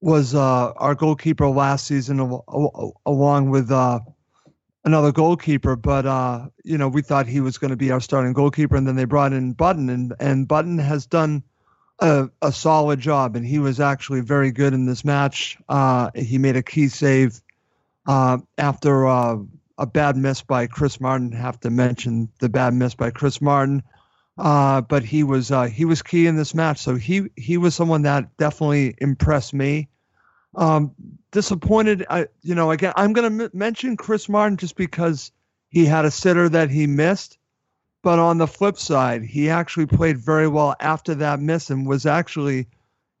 was 0.00 0.34
uh, 0.34 0.72
our 0.72 0.96
goalkeeper 0.96 1.48
last 1.48 1.86
season, 1.86 2.18
al- 2.18 2.44
al- 2.48 3.00
along 3.06 3.50
with 3.50 3.70
another 4.84 5.12
goalkeeper. 5.12 5.76
But 5.76 6.50
you 6.64 6.78
know, 6.78 6.88
we 6.88 7.02
thought 7.02 7.26
he 7.26 7.40
was 7.40 7.58
going 7.58 7.70
to 7.70 7.76
be 7.76 7.90
our 7.90 8.00
starting 8.00 8.32
goalkeeper, 8.32 8.76
and 8.76 8.86
then 8.86 8.96
they 8.96 9.04
brought 9.04 9.32
in 9.32 9.52
Button, 9.52 9.88
and 9.88 10.14
and 10.20 10.48
Button 10.48 10.78
has 10.78 11.06
done 11.06 11.42
a, 12.00 12.28
a 12.42 12.52
solid 12.52 13.00
job, 13.00 13.36
and 13.36 13.44
he 13.44 13.58
was 13.58 13.80
actually 13.80 14.20
very 14.20 14.50
good 14.50 14.72
in 14.74 14.86
this 14.86 15.04
match. 15.04 15.58
Uh, 15.68 16.10
he 16.14 16.38
made 16.38 16.56
a 16.56 16.62
key 16.62 16.88
save 16.88 17.40
uh, 18.06 18.38
after 18.56 19.06
uh, 19.06 19.36
a 19.78 19.86
bad 19.86 20.16
miss 20.16 20.42
by 20.42 20.66
Chris 20.66 21.00
Martin. 21.00 21.32
Have 21.32 21.60
to 21.60 21.70
mention 21.70 22.28
the 22.40 22.48
bad 22.48 22.74
miss 22.74 22.94
by 22.94 23.10
Chris 23.10 23.40
Martin, 23.40 23.82
uh, 24.36 24.80
but 24.82 25.04
he 25.04 25.24
was 25.24 25.50
uh, 25.50 25.64
he 25.64 25.84
was 25.84 26.02
key 26.02 26.26
in 26.26 26.36
this 26.36 26.54
match. 26.54 26.78
So 26.78 26.94
he 26.96 27.28
he 27.36 27.56
was 27.56 27.74
someone 27.74 28.02
that 28.02 28.36
definitely 28.36 28.94
impressed 28.98 29.54
me. 29.54 29.88
Um, 30.54 30.94
disappointed, 31.32 32.06
I 32.08 32.28
you 32.42 32.54
know 32.54 32.70
again 32.70 32.92
I'm 32.96 33.12
going 33.12 33.38
to 33.38 33.44
m- 33.44 33.50
mention 33.52 33.96
Chris 33.96 34.28
Martin 34.28 34.56
just 34.56 34.76
because 34.76 35.32
he 35.70 35.84
had 35.84 36.04
a 36.04 36.10
sitter 36.10 36.48
that 36.48 36.70
he 36.70 36.86
missed. 36.86 37.38
But 38.02 38.18
on 38.18 38.38
the 38.38 38.46
flip 38.46 38.78
side, 38.78 39.24
he 39.24 39.50
actually 39.50 39.86
played 39.86 40.18
very 40.18 40.46
well 40.48 40.74
after 40.80 41.16
that 41.16 41.40
miss 41.40 41.68
and 41.68 41.86
was 41.86 42.06
actually 42.06 42.68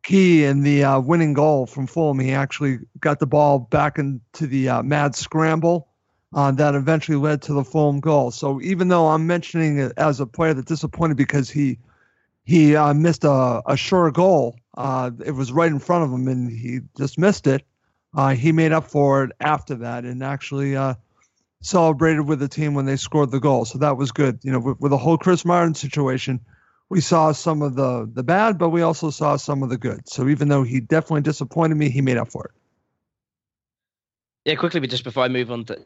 key 0.04 0.44
in 0.44 0.62
the 0.62 0.84
uh, 0.84 1.00
winning 1.00 1.34
goal 1.34 1.66
from 1.66 1.86
Fulham. 1.86 2.20
He 2.20 2.32
actually 2.32 2.78
got 3.00 3.18
the 3.18 3.26
ball 3.26 3.58
back 3.58 3.98
into 3.98 4.46
the 4.46 4.68
uh, 4.68 4.82
mad 4.82 5.16
scramble 5.16 5.88
uh, 6.34 6.52
that 6.52 6.74
eventually 6.74 7.18
led 7.18 7.42
to 7.42 7.54
the 7.54 7.64
Fulham 7.64 8.00
goal. 8.00 8.30
So 8.30 8.60
even 8.60 8.88
though 8.88 9.08
I'm 9.08 9.26
mentioning 9.26 9.78
it 9.78 9.92
as 9.96 10.20
a 10.20 10.26
player 10.26 10.54
that 10.54 10.66
disappointed 10.66 11.16
because 11.16 11.50
he 11.50 11.78
he 12.44 12.76
uh, 12.76 12.94
missed 12.94 13.24
a, 13.24 13.62
a 13.66 13.76
sure 13.76 14.10
goal, 14.10 14.56
uh, 14.76 15.10
it 15.24 15.32
was 15.32 15.52
right 15.52 15.70
in 15.70 15.78
front 15.80 16.04
of 16.04 16.12
him 16.12 16.28
and 16.28 16.50
he 16.50 16.80
just 16.96 17.18
missed 17.18 17.46
it. 17.46 17.62
Uh, 18.14 18.34
he 18.34 18.52
made 18.52 18.72
up 18.72 18.86
for 18.86 19.24
it 19.24 19.32
after 19.40 19.76
that 19.76 20.04
and 20.04 20.22
actually 20.22 20.76
celebrated 21.60 22.22
with 22.22 22.38
the 22.38 22.48
team 22.48 22.74
when 22.74 22.86
they 22.86 22.96
scored 22.96 23.30
the 23.30 23.40
goal. 23.40 23.64
So 23.64 23.78
that 23.78 23.96
was 23.96 24.12
good. 24.12 24.38
You 24.42 24.52
know, 24.52 24.60
with, 24.60 24.80
with 24.80 24.90
the 24.90 24.98
whole 24.98 25.18
Chris 25.18 25.44
Martin 25.44 25.74
situation, 25.74 26.40
we 26.88 27.00
saw 27.00 27.32
some 27.32 27.62
of 27.62 27.74
the 27.74 28.08
the 28.12 28.22
bad, 28.22 28.58
but 28.58 28.70
we 28.70 28.82
also 28.82 29.10
saw 29.10 29.36
some 29.36 29.62
of 29.62 29.68
the 29.68 29.76
good. 29.76 30.08
So 30.08 30.28
even 30.28 30.48
though 30.48 30.62
he 30.62 30.80
definitely 30.80 31.22
disappointed 31.22 31.74
me, 31.74 31.90
he 31.90 32.00
made 32.00 32.16
up 32.16 32.30
for 32.30 32.46
it. 32.46 32.50
Yeah, 34.44 34.54
quickly, 34.54 34.80
but 34.80 34.88
just 34.88 35.04
before 35.04 35.24
I 35.24 35.28
move 35.28 35.50
on 35.50 35.64
to, 35.66 35.78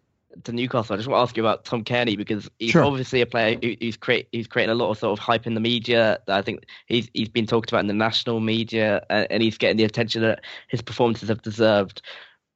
to 0.44 0.52
Newcastle, 0.52 0.94
I 0.94 0.96
just 0.96 1.08
want 1.08 1.20
to 1.20 1.22
ask 1.22 1.36
you 1.36 1.42
about 1.42 1.64
Tom 1.64 1.84
Cairney 1.84 2.16
because 2.16 2.50
he's 2.58 2.70
sure. 2.70 2.84
obviously 2.84 3.20
a 3.20 3.26
player 3.26 3.58
who, 3.62 3.74
who's 3.80 3.96
create 3.96 4.28
he's 4.32 4.46
creating 4.46 4.72
a 4.72 4.74
lot 4.74 4.90
of 4.90 4.98
sort 4.98 5.18
of 5.18 5.22
hype 5.22 5.46
in 5.46 5.54
the 5.54 5.60
media. 5.60 6.18
I 6.28 6.42
think 6.42 6.64
he's 6.86 7.08
he's 7.14 7.28
been 7.28 7.46
talked 7.46 7.70
about 7.70 7.80
in 7.80 7.86
the 7.86 7.94
national 7.94 8.40
media, 8.40 9.04
and, 9.10 9.26
and 9.30 9.42
he's 9.42 9.58
getting 9.58 9.76
the 9.76 9.84
attention 9.84 10.22
that 10.22 10.40
his 10.68 10.82
performances 10.82 11.28
have 11.28 11.42
deserved. 11.42 12.02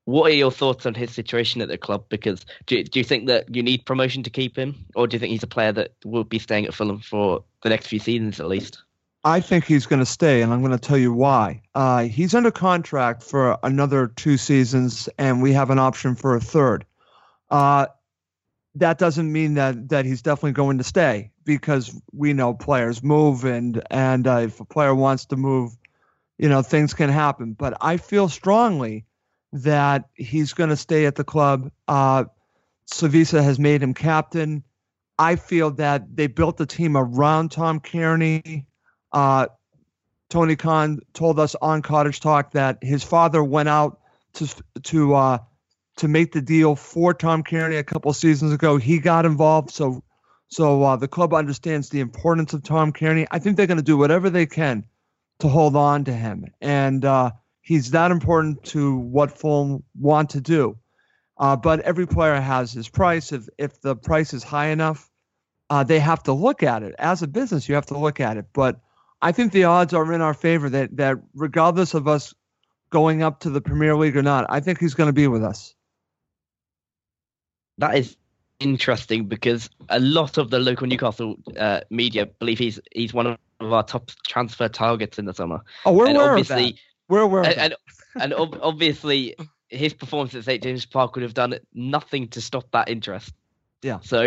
What 0.04 0.30
are 0.30 0.34
your 0.34 0.52
thoughts 0.52 0.86
on 0.86 0.94
his 0.94 1.10
situation 1.10 1.60
at 1.60 1.68
the 1.68 1.78
club? 1.78 2.04
Because 2.08 2.46
do, 2.66 2.82
do 2.84 3.00
you 3.00 3.04
think 3.04 3.26
that 3.26 3.52
you 3.54 3.62
need 3.62 3.84
promotion 3.84 4.22
to 4.22 4.30
keep 4.30 4.56
him, 4.56 4.86
or 4.94 5.06
do 5.06 5.16
you 5.16 5.18
think 5.18 5.32
he's 5.32 5.42
a 5.42 5.48
player 5.48 5.72
that 5.72 5.92
will 6.04 6.24
be 6.24 6.38
staying 6.38 6.66
at 6.66 6.74
Fulham 6.74 7.00
for 7.00 7.44
the 7.62 7.68
next 7.68 7.88
few 7.88 7.98
seasons 7.98 8.38
at 8.38 8.46
least? 8.46 8.82
I 9.24 9.40
think 9.40 9.64
he's 9.64 9.86
going 9.86 9.98
to 9.98 10.06
stay, 10.06 10.42
and 10.42 10.52
I'm 10.52 10.60
going 10.60 10.70
to 10.70 10.78
tell 10.78 10.96
you 10.96 11.12
why. 11.12 11.60
Uh, 11.74 12.04
he's 12.04 12.32
under 12.32 12.52
contract 12.52 13.24
for 13.24 13.58
another 13.64 14.06
two 14.06 14.36
seasons, 14.36 15.08
and 15.18 15.42
we 15.42 15.52
have 15.52 15.70
an 15.70 15.80
option 15.80 16.14
for 16.14 16.36
a 16.36 16.40
third. 16.40 16.84
Uh, 17.50 17.86
that 18.76 18.98
doesn't 18.98 19.32
mean 19.32 19.54
that 19.54 19.88
that 19.88 20.04
he's 20.04 20.22
definitely 20.22 20.52
going 20.52 20.78
to 20.78 20.84
stay 20.84 21.32
because 21.44 21.94
we 22.12 22.32
know 22.32 22.54
players 22.54 23.02
move, 23.02 23.44
and 23.44 23.82
and 23.90 24.26
uh, 24.26 24.38
if 24.44 24.60
a 24.60 24.64
player 24.64 24.94
wants 24.94 25.26
to 25.26 25.36
move, 25.36 25.76
you 26.38 26.48
know 26.48 26.62
things 26.62 26.94
can 26.94 27.08
happen. 27.10 27.54
But 27.54 27.76
I 27.80 27.96
feel 27.96 28.28
strongly 28.28 29.06
that 29.52 30.08
he's 30.14 30.52
going 30.52 30.70
to 30.70 30.76
stay 30.76 31.06
at 31.06 31.14
the 31.14 31.24
club. 31.24 31.70
Uh, 31.88 32.24
Slavisa 32.90 33.42
has 33.42 33.58
made 33.58 33.82
him 33.82 33.94
captain. 33.94 34.62
I 35.18 35.36
feel 35.36 35.70
that 35.72 36.14
they 36.14 36.26
built 36.26 36.58
the 36.58 36.66
team 36.66 36.96
around 36.96 37.52
Tom 37.52 37.80
Cairney. 37.80 38.66
Uh, 39.12 39.46
Tony 40.28 40.56
Khan 40.56 41.00
told 41.14 41.38
us 41.38 41.54
on 41.54 41.82
Cottage 41.82 42.20
Talk 42.20 42.52
that 42.52 42.78
his 42.82 43.02
father 43.02 43.42
went 43.42 43.68
out 43.68 44.00
to 44.34 44.54
to 44.82 45.14
uh, 45.14 45.38
to 45.96 46.08
make 46.08 46.32
the 46.32 46.42
deal 46.42 46.76
for 46.76 47.14
Tom 47.14 47.42
Cairney 47.42 47.78
a 47.78 47.84
couple 47.84 48.12
seasons 48.12 48.52
ago. 48.52 48.76
He 48.76 48.98
got 48.98 49.26
involved, 49.26 49.70
so 49.70 50.02
so 50.48 50.82
uh, 50.82 50.96
the 50.96 51.08
club 51.08 51.34
understands 51.34 51.88
the 51.88 52.00
importance 52.00 52.52
of 52.52 52.62
Tom 52.62 52.92
Cairney. 52.92 53.26
I 53.30 53.38
think 53.38 53.56
they're 53.56 53.66
going 53.66 53.78
to 53.78 53.82
do 53.82 53.96
whatever 53.96 54.30
they 54.30 54.46
can 54.46 54.84
to 55.40 55.48
hold 55.48 55.74
on 55.74 56.04
to 56.04 56.12
him, 56.12 56.46
and 56.60 57.04
uh, 57.04 57.32
he's 57.60 57.90
that 57.90 58.10
important 58.10 58.62
to 58.64 58.96
what 58.96 59.36
Fulham 59.36 59.82
want 59.98 60.30
to 60.30 60.40
do. 60.40 60.78
Uh, 61.38 61.56
but 61.56 61.80
every 61.80 62.06
player 62.06 62.40
has 62.40 62.72
his 62.72 62.88
price. 62.88 63.32
If 63.32 63.48
if 63.58 63.80
the 63.80 63.96
price 63.96 64.32
is 64.32 64.42
high 64.42 64.68
enough, 64.68 65.10
uh, 65.68 65.84
they 65.84 65.98
have 65.98 66.22
to 66.24 66.32
look 66.32 66.62
at 66.62 66.82
it. 66.82 66.94
As 66.98 67.22
a 67.22 67.26
business, 67.26 67.68
you 67.68 67.74
have 67.74 67.86
to 67.86 67.98
look 67.98 68.20
at 68.20 68.36
it. 68.36 68.46
But 68.52 68.80
I 69.20 69.32
think 69.32 69.52
the 69.52 69.64
odds 69.64 69.94
are 69.94 70.12
in 70.12 70.20
our 70.20 70.34
favor 70.34 70.68
that 70.70 70.96
that 70.96 71.18
regardless 71.34 71.94
of 71.94 72.08
us 72.08 72.34
going 72.90 73.22
up 73.22 73.40
to 73.40 73.50
the 73.50 73.60
Premier 73.60 73.96
League 73.96 74.16
or 74.16 74.22
not, 74.22 74.46
I 74.48 74.60
think 74.60 74.78
he's 74.78 74.94
going 74.94 75.08
to 75.08 75.12
be 75.12 75.26
with 75.26 75.42
us. 75.42 75.74
That 77.78 77.96
is 77.96 78.16
interesting 78.60 79.26
because 79.26 79.68
a 79.88 80.00
lot 80.00 80.38
of 80.38 80.50
the 80.50 80.58
local 80.58 80.86
Newcastle 80.86 81.36
uh, 81.58 81.80
media 81.90 82.26
believe 82.26 82.58
he's 82.58 82.80
he's 82.92 83.12
one 83.12 83.26
of 83.26 83.38
our 83.60 83.82
top 83.82 84.10
transfer 84.26 84.68
targets 84.68 85.18
in 85.18 85.26
the 85.26 85.34
summer. 85.34 85.60
Oh, 85.84 85.92
we're 85.92 86.06
and 86.06 86.16
aware 86.16 86.36
of 86.36 86.48
that. 86.48 86.72
We're 87.08 87.20
aware 87.20 87.44
and, 87.44 87.56
and, 87.56 87.74
and 88.16 88.34
obviously 88.34 89.36
his 89.68 89.94
performance 89.94 90.34
at 90.34 90.44
St 90.44 90.62
James 90.62 90.86
Park 90.86 91.14
would 91.14 91.22
have 91.22 91.34
done 91.34 91.58
nothing 91.74 92.28
to 92.28 92.40
stop 92.40 92.70
that 92.72 92.88
interest. 92.88 93.32
Yeah. 93.82 94.00
So, 94.00 94.22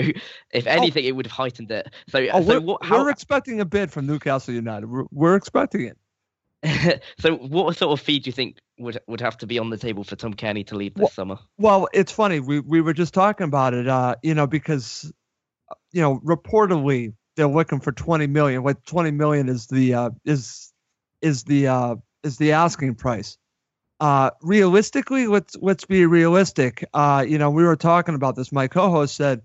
if 0.51 0.67
oh. 0.67 0.71
anything, 0.71 1.05
oh. 1.05 1.07
it 1.07 1.15
would 1.15 1.25
have 1.25 1.33
heightened 1.33 1.71
it. 1.71 1.93
So, 2.07 2.19
oh, 2.31 2.41
so 2.41 2.47
we're, 2.47 2.61
what, 2.61 2.83
how, 2.83 3.03
we're 3.03 3.09
expecting 3.09 3.59
a 3.59 3.65
bid 3.65 3.91
from 3.91 4.05
Newcastle 4.05 4.53
United. 4.53 4.87
We're, 4.87 5.05
we're 5.11 5.35
expecting 5.35 5.85
it. 5.85 5.97
so, 7.19 7.35
what 7.35 7.77
sort 7.77 7.97
of 7.97 8.03
fee 8.05 8.19
do 8.19 8.27
you 8.27 8.33
think 8.33 8.57
would 8.77 8.99
would 9.07 9.21
have 9.21 9.37
to 9.37 9.47
be 9.47 9.59
on 9.59 9.69
the 9.69 9.77
table 9.77 10.03
for 10.03 10.15
Tom 10.15 10.33
Cairney 10.33 10.65
to 10.67 10.75
leave 10.75 10.93
this 10.93 11.03
well, 11.03 11.09
summer? 11.09 11.39
Well, 11.57 11.87
it's 11.93 12.11
funny. 12.11 12.39
We 12.39 12.59
we 12.59 12.81
were 12.81 12.93
just 12.93 13.13
talking 13.13 13.45
about 13.45 13.73
it. 13.73 13.87
Uh, 13.87 14.15
you 14.23 14.33
know, 14.33 14.47
because 14.47 15.11
you 15.91 16.01
know, 16.01 16.19
reportedly 16.19 17.13
they're 17.35 17.47
looking 17.47 17.79
for 17.79 17.91
20 17.91 18.27
million. 18.27 18.63
What 18.63 18.85
20 18.85 19.11
million 19.11 19.47
is 19.47 19.67
the 19.67 19.93
uh, 19.93 20.09
is 20.25 20.73
is 21.21 21.43
the 21.43 21.67
uh, 21.67 21.95
is 22.23 22.37
the 22.37 22.51
asking 22.51 22.95
price. 22.95 23.37
Uh, 23.99 24.31
realistically, 24.41 25.27
let's 25.27 25.55
let's 25.61 25.85
be 25.85 26.05
realistic. 26.05 26.85
Uh, 26.93 27.25
you 27.27 27.37
know, 27.37 27.49
we 27.49 27.63
were 27.63 27.75
talking 27.75 28.15
about 28.15 28.35
this. 28.35 28.51
My 28.51 28.67
co-host 28.67 29.15
said 29.15 29.41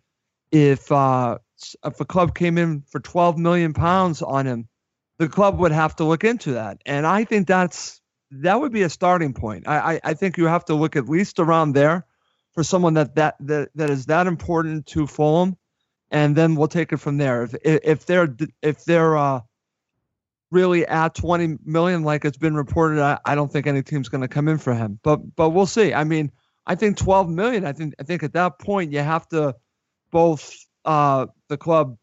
if 0.53 0.91
uh, 0.91 1.39
if 1.85 2.01
a 2.01 2.05
club 2.05 2.35
came 2.35 2.59
in 2.59 2.83
for 2.83 3.01
12 3.01 3.39
million 3.39 3.73
pounds 3.73 4.23
on 4.23 4.47
him, 4.47 4.69
the 5.19 5.29
club 5.29 5.59
would 5.61 5.73
have 5.73 5.97
to 5.97 6.05
look 6.05 6.25
into 6.25 6.53
that. 6.53 6.81
And 6.87 7.07
I 7.07 7.25
think 7.25 7.47
that's 7.47 8.01
that 8.31 8.61
would 8.61 8.73
be 8.73 8.83
a 8.83 8.91
starting 8.91 9.33
point. 9.33 9.69
I, 9.69 9.95
I, 9.95 10.01
I 10.05 10.15
think 10.15 10.37
you 10.37 10.47
have 10.47 10.65
to 10.67 10.75
look 10.75 10.97
at 10.97 11.09
least 11.09 11.39
around 11.39 11.73
there 11.73 12.07
for 12.53 12.63
someone 12.63 12.95
that, 12.95 13.15
that 13.17 13.37
that 13.41 13.69
that 13.75 13.91
is 13.91 14.07
that 14.07 14.27
important 14.27 14.87
to 14.87 15.07
Fulham, 15.07 15.57
and 16.11 16.35
then 16.35 16.55
we'll 16.55 16.69
take 16.69 16.93
it 16.93 16.99
from 16.99 17.19
there. 17.19 17.45
If 17.45 17.55
if 17.63 18.07
they're 18.07 18.35
if 18.63 18.85
they're 18.85 19.17
uh, 19.17 19.41
really 20.51 20.87
at 20.87 21.15
20 21.15 21.59
million 21.65 22.03
like 22.05 22.25
it's 22.25 22.39
been 22.39 22.55
reported, 22.55 23.01
I, 23.01 23.19
I 23.25 23.35
don't 23.35 23.53
think 23.53 23.67
any 23.67 23.83
team's 23.83 24.09
going 24.09 24.23
to 24.23 24.29
come 24.29 24.49
in 24.49 24.59
for 24.59 24.75
him. 24.75 24.99
But 25.03 25.37
but 25.37 25.51
we'll 25.51 25.67
see. 25.67 25.93
I 25.93 26.05
mean, 26.05 26.31
I 26.67 26.75
think 26.77 26.97
12 26.97 27.29
million. 27.29 27.65
I 27.65 27.73
think 27.73 27.95
I 28.01 28.05
think 28.05 28.23
at 28.23 28.33
that 28.35 28.59
point 28.59 28.93
you 28.93 29.01
have 29.01 29.29
to 29.29 29.55
both 30.11 30.55
uh, 30.85 31.27
the 31.49 31.57
club 31.57 31.99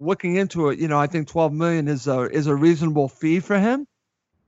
looking 0.00 0.36
into 0.36 0.68
it, 0.68 0.78
you 0.78 0.88
know, 0.88 0.98
I 0.98 1.06
think 1.06 1.28
12 1.28 1.52
million 1.52 1.88
is 1.88 2.06
a 2.06 2.22
is 2.22 2.46
a 2.46 2.54
reasonable 2.54 3.08
fee 3.08 3.40
for 3.40 3.58
him. 3.58 3.86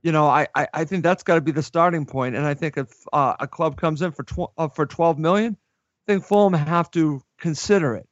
You 0.03 0.11
know, 0.11 0.27
I 0.27 0.47
I, 0.55 0.67
I 0.73 0.85
think 0.85 1.03
that's 1.03 1.23
got 1.23 1.35
to 1.35 1.41
be 1.41 1.51
the 1.51 1.63
starting 1.63 2.05
point. 2.05 2.35
And 2.35 2.45
I 2.45 2.53
think 2.53 2.77
if 2.77 2.89
uh, 3.11 3.35
a 3.39 3.47
club 3.47 3.77
comes 3.77 4.01
in 4.01 4.11
for 4.11 4.23
tw- 4.23 4.51
uh, 4.57 4.67
for 4.69 4.85
12 4.85 5.17
million, 5.19 5.57
I 6.07 6.13
think 6.13 6.25
Fulham 6.25 6.53
have 6.53 6.91
to 6.91 7.21
consider 7.39 7.95
it. 7.95 8.07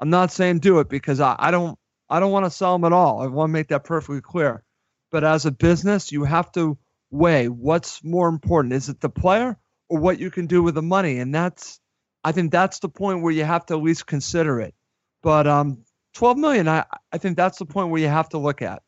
I'm 0.00 0.10
not 0.10 0.32
saying 0.32 0.58
do 0.58 0.80
it 0.80 0.88
because 0.88 1.20
I, 1.20 1.36
I 1.38 1.50
don't 1.50 1.78
I 2.10 2.20
don't 2.20 2.32
want 2.32 2.46
to 2.46 2.50
sell 2.50 2.74
him 2.74 2.84
at 2.84 2.92
all. 2.92 3.20
I 3.22 3.26
want 3.26 3.48
to 3.48 3.52
make 3.52 3.68
that 3.68 3.84
perfectly 3.84 4.20
clear. 4.20 4.62
But 5.10 5.24
as 5.24 5.46
a 5.46 5.50
business, 5.50 6.12
you 6.12 6.24
have 6.24 6.50
to 6.52 6.78
weigh 7.10 7.48
what's 7.48 8.02
more 8.02 8.28
important. 8.28 8.74
Is 8.74 8.88
it 8.88 9.00
the 9.00 9.10
player 9.10 9.56
or 9.88 9.98
what 9.98 10.18
you 10.18 10.30
can 10.30 10.46
do 10.46 10.62
with 10.62 10.74
the 10.74 10.82
money? 10.82 11.18
And 11.18 11.34
that's 11.34 11.80
I 12.24 12.32
think 12.32 12.52
that's 12.52 12.78
the 12.78 12.88
point 12.88 13.22
where 13.22 13.32
you 13.32 13.44
have 13.44 13.66
to 13.66 13.74
at 13.74 13.82
least 13.82 14.06
consider 14.06 14.60
it. 14.60 14.74
But 15.22 15.46
um, 15.46 15.84
12 16.14 16.38
million, 16.38 16.68
I, 16.68 16.84
I 17.12 17.18
think 17.18 17.36
that's 17.36 17.58
the 17.58 17.66
point 17.66 17.90
where 17.90 18.00
you 18.00 18.08
have 18.08 18.28
to 18.30 18.38
look 18.38 18.62
at. 18.62 18.82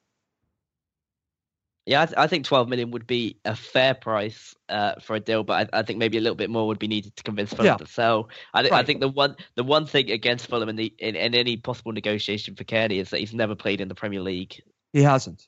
Yeah, 1.86 2.02
I, 2.02 2.06
th- 2.06 2.18
I 2.18 2.26
think 2.26 2.46
12 2.46 2.68
million 2.68 2.90
would 2.92 3.06
be 3.06 3.36
a 3.44 3.54
fair 3.54 3.92
price 3.92 4.54
uh, 4.70 4.94
for 5.00 5.16
a 5.16 5.20
deal, 5.20 5.44
but 5.44 5.68
I, 5.74 5.80
I, 5.80 5.82
think 5.82 5.98
maybe 5.98 6.16
a 6.16 6.20
little 6.20 6.36
bit 6.36 6.48
more 6.48 6.66
would 6.66 6.78
be 6.78 6.88
needed 6.88 7.14
to 7.16 7.22
convince 7.22 7.50
Fulham 7.50 7.66
yeah. 7.66 7.76
to 7.76 7.86
sell. 7.86 8.30
I, 8.54 8.62
th- 8.62 8.72
right. 8.72 8.78
I 8.78 8.84
think 8.84 9.00
the 9.00 9.08
one 9.08 9.36
the 9.54 9.64
one 9.64 9.84
thing 9.84 10.10
against 10.10 10.46
Fulham 10.46 10.70
in, 10.70 10.76
the, 10.76 10.94
in, 10.98 11.14
in 11.14 11.34
any 11.34 11.58
possible 11.58 11.92
negotiation 11.92 12.54
for 12.54 12.64
Cairney 12.64 13.00
is 13.00 13.10
that 13.10 13.20
he's 13.20 13.34
never 13.34 13.54
played 13.54 13.82
in 13.82 13.88
the 13.88 13.94
Premier 13.94 14.22
League. 14.22 14.62
He 14.94 15.02
hasn't. 15.02 15.46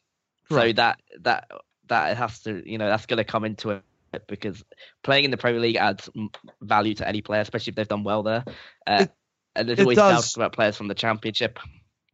Correct. 0.51 0.68
So 0.68 0.72
that 0.74 1.01
that 1.20 1.51
that 1.89 2.16
has 2.18 2.41
to 2.41 2.62
you 2.70 2.77
know 2.77 2.89
that's 2.89 3.07
going 3.07 3.18
to 3.18 3.24
come 3.24 3.45
into 3.45 3.70
it 3.70 3.83
because 4.29 4.62
playing 5.03 5.24
in 5.24 5.31
the 5.31 5.39
Premier 5.39 5.61
League 5.61 5.77
adds 5.77 6.11
value 6.61 6.95
to 6.95 7.09
any 7.09 7.22
player, 7.22 7.41
especially 7.41 7.70
if 7.70 7.77
they've 7.77 7.89
done 7.89 8.05
well 8.05 8.22
there. 8.22 8.45
Uh, 8.87 8.99
it, 9.01 9.12
and 9.57 9.69
there's 9.69 9.81
always 9.81 9.97
doubts 9.97 10.37
about 10.37 10.53
players 10.53 10.77
from 10.77 10.89
the 10.89 10.95
Championship. 10.95 11.59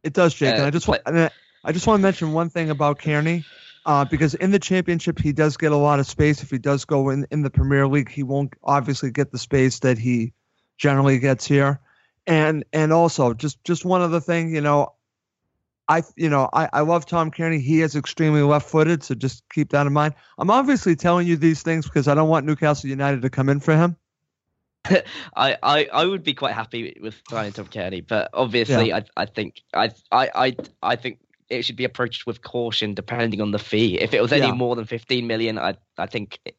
It 0.03 0.13
does, 0.13 0.35
Jake. 0.35 0.55
Uh, 0.55 0.59
and 0.59 0.67
I 0.67 0.71
just 0.71 0.89
want 0.89 1.03
I 1.07 1.73
just 1.73 1.87
want 1.87 2.01
to 2.01 2.03
mention 2.03 2.33
one 2.33 2.51
thing 2.51 2.71
about 2.71 2.99
Cairney. 2.99 3.45
Uh, 3.85 4.05
because 4.05 4.35
in 4.35 4.53
the 4.53 4.61
championship 4.61 5.19
he 5.19 5.33
does 5.33 5.57
get 5.57 5.73
a 5.73 5.77
lot 5.77 5.99
of 5.99 6.07
space. 6.07 6.41
If 6.41 6.51
he 6.51 6.59
does 6.59 6.85
go 6.85 7.11
in 7.11 7.27
in 7.33 7.43
the 7.43 7.51
Premier 7.51 7.89
League, 7.89 8.09
he 8.09 8.23
won't 8.23 8.55
obviously 8.63 9.11
get 9.11 9.33
the 9.33 9.39
space 9.39 9.81
that 9.81 9.99
he 9.99 10.33
generally 10.79 11.19
gets 11.19 11.47
here. 11.47 11.81
And 12.27 12.65
and 12.73 12.93
also 12.93 13.35
just 13.35 13.63
just 13.65 13.85
one 13.85 14.01
other 14.01 14.21
thing, 14.21 14.55
you 14.55 14.61
know, 14.61 14.95
I 15.89 16.05
you 16.15 16.31
know 16.31 16.49
I, 16.53 16.69
I 16.73 16.81
love 16.83 17.07
Tom 17.07 17.33
Cairney. 17.33 17.61
He 17.61 17.83
is 17.83 17.97
extremely 17.97 18.43
left-footed, 18.43 19.03
so 19.03 19.17
just 19.17 19.43
keep 19.53 19.71
that 19.71 19.85
in 19.89 19.93
mind. 19.93 20.15
I'm 20.39 20.51
obviously 20.51 20.95
telling 20.95 21.27
you 21.27 21.37
these 21.37 21.63
things 21.63 21.87
because 21.87 22.07
I 22.07 22.15
don't 22.15 22.29
want 22.29 22.47
Newcastle 22.47 22.89
United 22.89 23.23
to 23.23 23.31
come 23.31 23.49
in 23.49 23.59
for 23.59 23.77
him. 23.77 23.97
I, 25.37 25.57
I, 25.63 25.89
I 25.93 26.05
would 26.07 26.23
be 26.23 26.35
quite 26.35 26.55
happy 26.55 26.99
with 27.01 27.21
signing 27.31 27.53
Tom 27.53 27.67
Cairney, 27.67 28.07
but 28.07 28.31
obviously 28.35 28.89
yeah. 28.89 28.97
I 29.17 29.23
I 29.23 29.27
think 29.27 29.63
I, 29.75 29.91
I 30.11 30.31
I 30.35 30.57
I 30.83 30.97
think 30.97 31.19
it 31.49 31.65
should 31.65 31.77
be 31.77 31.85
approached 31.85 32.27
with 32.27 32.43
caution 32.43 32.95
depending 32.95 33.41
on 33.41 33.51
the 33.51 33.59
fee. 33.59 33.99
If 34.01 34.15
it 34.15 34.21
was 34.21 34.33
any 34.33 34.47
yeah. 34.47 34.53
more 34.53 34.75
than 34.75 34.85
15 34.85 35.27
million, 35.27 35.59
I 35.59 35.77
I 35.99 36.07
think 36.07 36.39
it, 36.45 36.57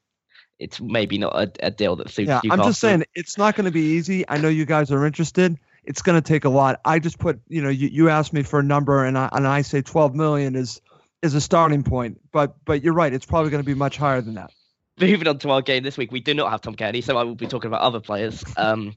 it's 0.60 0.80
maybe 0.80 1.18
not 1.18 1.36
a, 1.36 1.52
a 1.68 1.72
deal 1.72 1.96
that 1.98 2.10
suits. 2.10 2.30
Yeah, 2.30 2.40
Newcastle. 2.44 2.62
I'm 2.62 2.70
just 2.70 2.80
saying 2.80 3.04
it's 3.16 3.38
not 3.38 3.56
going 3.56 3.66
to 3.66 3.72
be 3.72 3.82
easy. 3.82 4.24
I 4.30 4.38
know 4.38 4.50
you 4.50 4.66
guys 4.66 4.92
are 4.92 5.06
interested 5.06 5.58
it's 5.86 6.02
going 6.02 6.22
to 6.22 6.26
take 6.28 6.46
a 6.46 6.50
lot. 6.50 6.80
I 6.86 7.00
just 7.00 7.20
put, 7.20 7.40
you 7.48 7.62
know, 7.62 7.70
you, 7.70 7.88
you 7.90 8.10
asked 8.10 8.34
me 8.34 8.44
for 8.44 8.60
a 8.60 8.64
number, 8.64 9.04
and 9.06 9.18
I 9.18 9.30
and 9.32 9.48
I 9.48 9.62
say 9.62 9.82
12 9.82 10.16
million 10.16 10.56
is 10.56 10.82
is 11.22 11.34
a 11.36 11.42
starting 11.42 11.84
point. 11.84 12.20
But 12.32 12.56
but 12.66 12.84
you're 12.84 12.94
right, 12.94 13.14
it's 13.14 13.26
probably 13.26 13.52
going 13.52 13.64
to 13.64 13.68
be 13.68 13.76
much 13.76 13.98
higher 13.98 14.22
than 14.22 14.36
that. 14.36 14.52
Moving 15.00 15.28
on 15.28 15.40
to 15.40 15.50
our 15.50 15.62
game 15.62 15.84
this 15.84 15.98
week, 15.98 16.12
we 16.12 16.20
do 16.20 16.34
not 16.34 16.52
have 16.52 16.62
Tom 16.62 16.76
Cairney, 16.76 17.04
so 17.04 17.18
I 17.18 17.24
will 17.24 17.36
be 17.36 17.48
talking 17.48 17.68
about 17.68 17.82
other 17.82 18.00
players. 18.00 18.44
Um, 18.58 18.96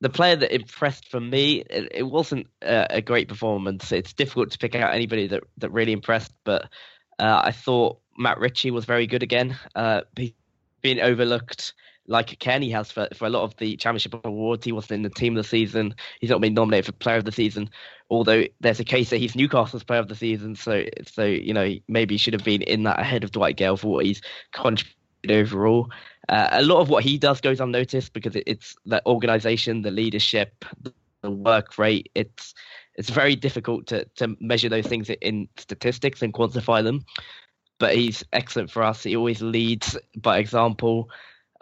the 0.00 0.10
player 0.10 0.36
that 0.36 0.54
impressed 0.54 1.08
for 1.08 1.20
me, 1.20 1.62
it, 1.70 1.88
it 1.92 2.02
wasn't 2.02 2.48
a, 2.62 2.96
a, 2.96 3.00
great 3.00 3.28
performance. 3.28 3.92
It's 3.92 4.12
difficult 4.12 4.50
to 4.50 4.58
pick 4.58 4.74
out 4.74 4.94
anybody 4.94 5.28
that 5.28 5.44
that 5.58 5.70
really 5.70 5.92
impressed, 5.92 6.32
but 6.44 6.64
uh, 7.18 7.40
I 7.44 7.52
thought 7.52 8.00
Matt 8.18 8.38
Ritchie 8.38 8.72
was 8.72 8.84
very 8.84 9.06
good 9.06 9.22
again. 9.22 9.56
Uh, 9.74 10.02
being 10.82 11.00
overlooked 11.00 11.74
like 12.08 12.38
Kenny 12.38 12.70
has 12.70 12.90
for, 12.90 13.08
for 13.14 13.26
a 13.26 13.30
lot 13.30 13.42
of 13.42 13.56
the 13.56 13.76
championship 13.76 14.14
awards. 14.24 14.64
He 14.64 14.72
wasn't 14.72 14.92
in 14.92 15.02
the 15.02 15.10
team 15.10 15.36
of 15.36 15.42
the 15.42 15.48
season. 15.48 15.94
He's 16.20 16.30
not 16.30 16.40
been 16.40 16.54
nominated 16.54 16.86
for 16.86 16.92
player 16.92 17.16
of 17.16 17.24
the 17.24 17.32
season. 17.32 17.70
Although 18.10 18.44
there's 18.60 18.80
a 18.80 18.84
case 18.84 19.10
that 19.10 19.18
he's 19.18 19.34
Newcastle's 19.34 19.84
player 19.84 20.00
of 20.00 20.08
the 20.08 20.14
season, 20.14 20.54
so 20.54 20.84
so 21.06 21.24
you 21.24 21.54
know 21.54 21.74
maybe 21.88 22.14
he 22.14 22.18
should 22.18 22.34
have 22.34 22.44
been 22.44 22.62
in 22.62 22.84
that 22.84 23.00
ahead 23.00 23.24
of 23.24 23.32
Dwight 23.32 23.56
Gayle 23.56 23.76
for 23.76 23.88
what 23.88 24.04
he's 24.04 24.20
contributed 24.52 24.96
overall. 25.30 25.90
Uh, 26.28 26.48
a 26.52 26.62
lot 26.62 26.80
of 26.80 26.88
what 26.88 27.04
he 27.04 27.18
does 27.18 27.40
goes 27.40 27.60
unnoticed 27.60 28.12
because 28.12 28.34
it, 28.36 28.44
it's 28.46 28.76
the 28.84 29.00
organisation, 29.06 29.82
the 29.82 29.90
leadership, 29.90 30.64
the 31.22 31.30
work 31.30 31.78
rate. 31.78 32.10
It's 32.14 32.54
it's 32.96 33.10
very 33.10 33.36
difficult 33.36 33.86
to 33.88 34.04
to 34.16 34.36
measure 34.40 34.68
those 34.68 34.86
things 34.86 35.10
in 35.20 35.48
statistics 35.56 36.22
and 36.22 36.32
quantify 36.32 36.82
them. 36.82 37.04
But 37.78 37.94
he's 37.94 38.24
excellent 38.32 38.70
for 38.70 38.82
us. 38.82 39.02
He 39.02 39.16
always 39.16 39.42
leads 39.42 39.98
by 40.16 40.38
example. 40.38 41.10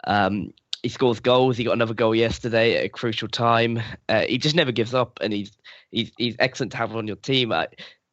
Um, 0.07 0.53
he 0.81 0.89
scores 0.89 1.19
goals. 1.19 1.57
He 1.57 1.63
got 1.63 1.73
another 1.73 1.95
goal 1.95 2.15
yesterday 2.15 2.77
at 2.77 2.85
a 2.85 2.89
crucial 2.89 3.27
time. 3.27 3.81
Uh, 4.07 4.21
he 4.21 4.37
just 4.37 4.55
never 4.55 4.71
gives 4.71 4.93
up, 4.93 5.19
and 5.21 5.33
he's 5.33 5.51
he's 5.91 6.11
he's 6.17 6.35
excellent 6.39 6.71
to 6.73 6.77
have 6.77 6.95
on 6.95 7.07
your 7.07 7.17
team. 7.17 7.51
Uh, 7.51 7.65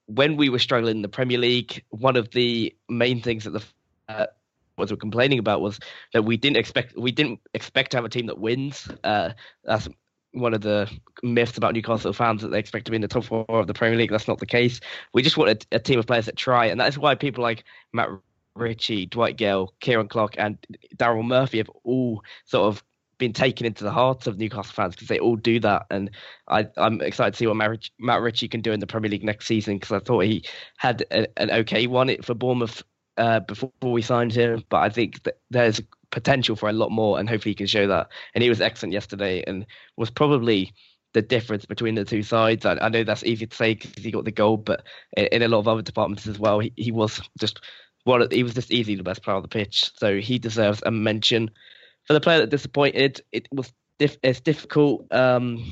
when 0.06 0.36
we 0.36 0.48
were 0.48 0.58
struggling 0.58 0.96
in 0.96 1.02
the 1.02 1.08
Premier 1.08 1.38
League, 1.38 1.84
one 1.90 2.16
of 2.16 2.30
the 2.30 2.74
main 2.88 3.22
things 3.22 3.44
that 3.44 3.50
the 3.50 3.62
uh, 4.08 4.26
was 4.76 4.90
were 4.90 4.96
complaining 4.96 5.38
about 5.38 5.60
was 5.60 5.78
that 6.12 6.24
we 6.24 6.36
didn't 6.36 6.56
expect 6.56 6.96
we 6.96 7.12
didn't 7.12 7.40
expect 7.54 7.90
to 7.92 7.96
have 7.96 8.04
a 8.04 8.08
team 8.08 8.26
that 8.26 8.38
wins. 8.38 8.88
Uh, 9.04 9.30
that's 9.64 9.88
one 10.32 10.54
of 10.54 10.62
the 10.62 10.90
myths 11.22 11.58
about 11.58 11.74
Newcastle 11.74 12.12
fans 12.12 12.42
that 12.42 12.48
they 12.48 12.58
expect 12.58 12.86
to 12.86 12.90
be 12.90 12.96
in 12.96 13.02
the 13.02 13.08
top 13.08 13.24
four 13.24 13.44
of 13.48 13.66
the 13.66 13.74
Premier 13.74 13.98
League. 13.98 14.10
That's 14.10 14.28
not 14.28 14.38
the 14.38 14.46
case. 14.46 14.80
We 15.12 15.22
just 15.22 15.36
want 15.36 15.50
a, 15.50 15.76
a 15.76 15.78
team 15.78 15.98
of 15.98 16.06
players 16.06 16.26
that 16.26 16.36
try, 16.36 16.66
and 16.66 16.80
that's 16.80 16.98
why 16.98 17.14
people 17.14 17.42
like 17.42 17.64
Matt 17.92 18.08
Ritchie, 18.54 19.06
Dwight 19.06 19.36
Gayle, 19.36 19.72
Ciaran 19.80 20.08
Clark, 20.08 20.34
and 20.38 20.58
Daryl 20.96 21.24
Murphy 21.24 21.58
have 21.58 21.70
all 21.84 22.22
sort 22.44 22.66
of 22.68 22.82
been 23.18 23.32
taken 23.32 23.64
into 23.66 23.84
the 23.84 23.90
hearts 23.90 24.26
of 24.26 24.38
Newcastle 24.38 24.72
fans 24.72 24.94
because 24.94 25.08
they 25.08 25.18
all 25.18 25.36
do 25.36 25.60
that. 25.60 25.86
And 25.90 26.10
I, 26.48 26.66
am 26.76 27.00
excited 27.00 27.34
to 27.34 27.38
see 27.38 27.46
what 27.46 27.56
Matt, 27.56 27.88
Matt 28.00 28.20
Ritchie 28.20 28.48
can 28.48 28.62
do 28.62 28.72
in 28.72 28.80
the 28.80 28.86
Premier 28.86 29.10
League 29.10 29.22
next 29.22 29.46
season 29.46 29.76
because 29.76 29.92
I 29.92 30.00
thought 30.00 30.24
he 30.24 30.44
had 30.78 31.04
a, 31.12 31.28
an 31.40 31.50
okay 31.50 31.86
one 31.86 32.14
for 32.22 32.34
Bournemouth 32.34 32.82
uh, 33.16 33.40
before 33.40 33.72
we 33.82 34.02
signed 34.02 34.32
him, 34.32 34.64
but 34.68 34.78
I 34.78 34.88
think 34.88 35.22
that 35.24 35.38
there's 35.50 35.80
potential 36.10 36.56
for 36.56 36.68
a 36.68 36.72
lot 36.72 36.90
more, 36.90 37.18
and 37.18 37.28
hopefully 37.28 37.52
he 37.52 37.56
can 37.56 37.66
show 37.66 37.86
that. 37.88 38.08
And 38.34 38.42
he 38.42 38.48
was 38.48 38.60
excellent 38.60 38.92
yesterday, 38.92 39.42
and 39.46 39.66
was 39.96 40.10
probably 40.10 40.72
the 41.12 41.22
difference 41.22 41.66
between 41.66 41.94
the 41.94 42.04
two 42.04 42.22
sides. 42.22 42.64
I, 42.64 42.78
I 42.80 42.88
know 42.88 43.04
that's 43.04 43.24
easy 43.24 43.46
to 43.46 43.56
say 43.56 43.74
because 43.74 44.02
he 44.02 44.10
got 44.10 44.24
the 44.24 44.30
goal, 44.30 44.56
but 44.56 44.84
in, 45.16 45.26
in, 45.26 45.42
a 45.42 45.48
lot 45.48 45.58
of 45.58 45.68
other 45.68 45.82
departments 45.82 46.26
as 46.26 46.38
well, 46.38 46.60
he, 46.60 46.72
he 46.76 46.92
was 46.92 47.20
just 47.38 47.60
one. 48.04 48.26
He 48.30 48.42
was 48.42 48.54
just 48.54 48.70
easily 48.70 48.96
the 48.96 49.02
best 49.02 49.22
player 49.22 49.36
on 49.36 49.42
the 49.42 49.48
pitch, 49.48 49.90
so 49.96 50.18
he 50.18 50.38
deserves 50.38 50.82
a 50.84 50.90
mention. 50.90 51.50
For 52.06 52.14
the 52.14 52.20
player 52.20 52.40
that 52.40 52.50
disappointed, 52.50 53.20
it 53.32 53.48
was 53.52 53.72
it's 53.98 54.40
difficult. 54.40 55.06
Um, 55.12 55.64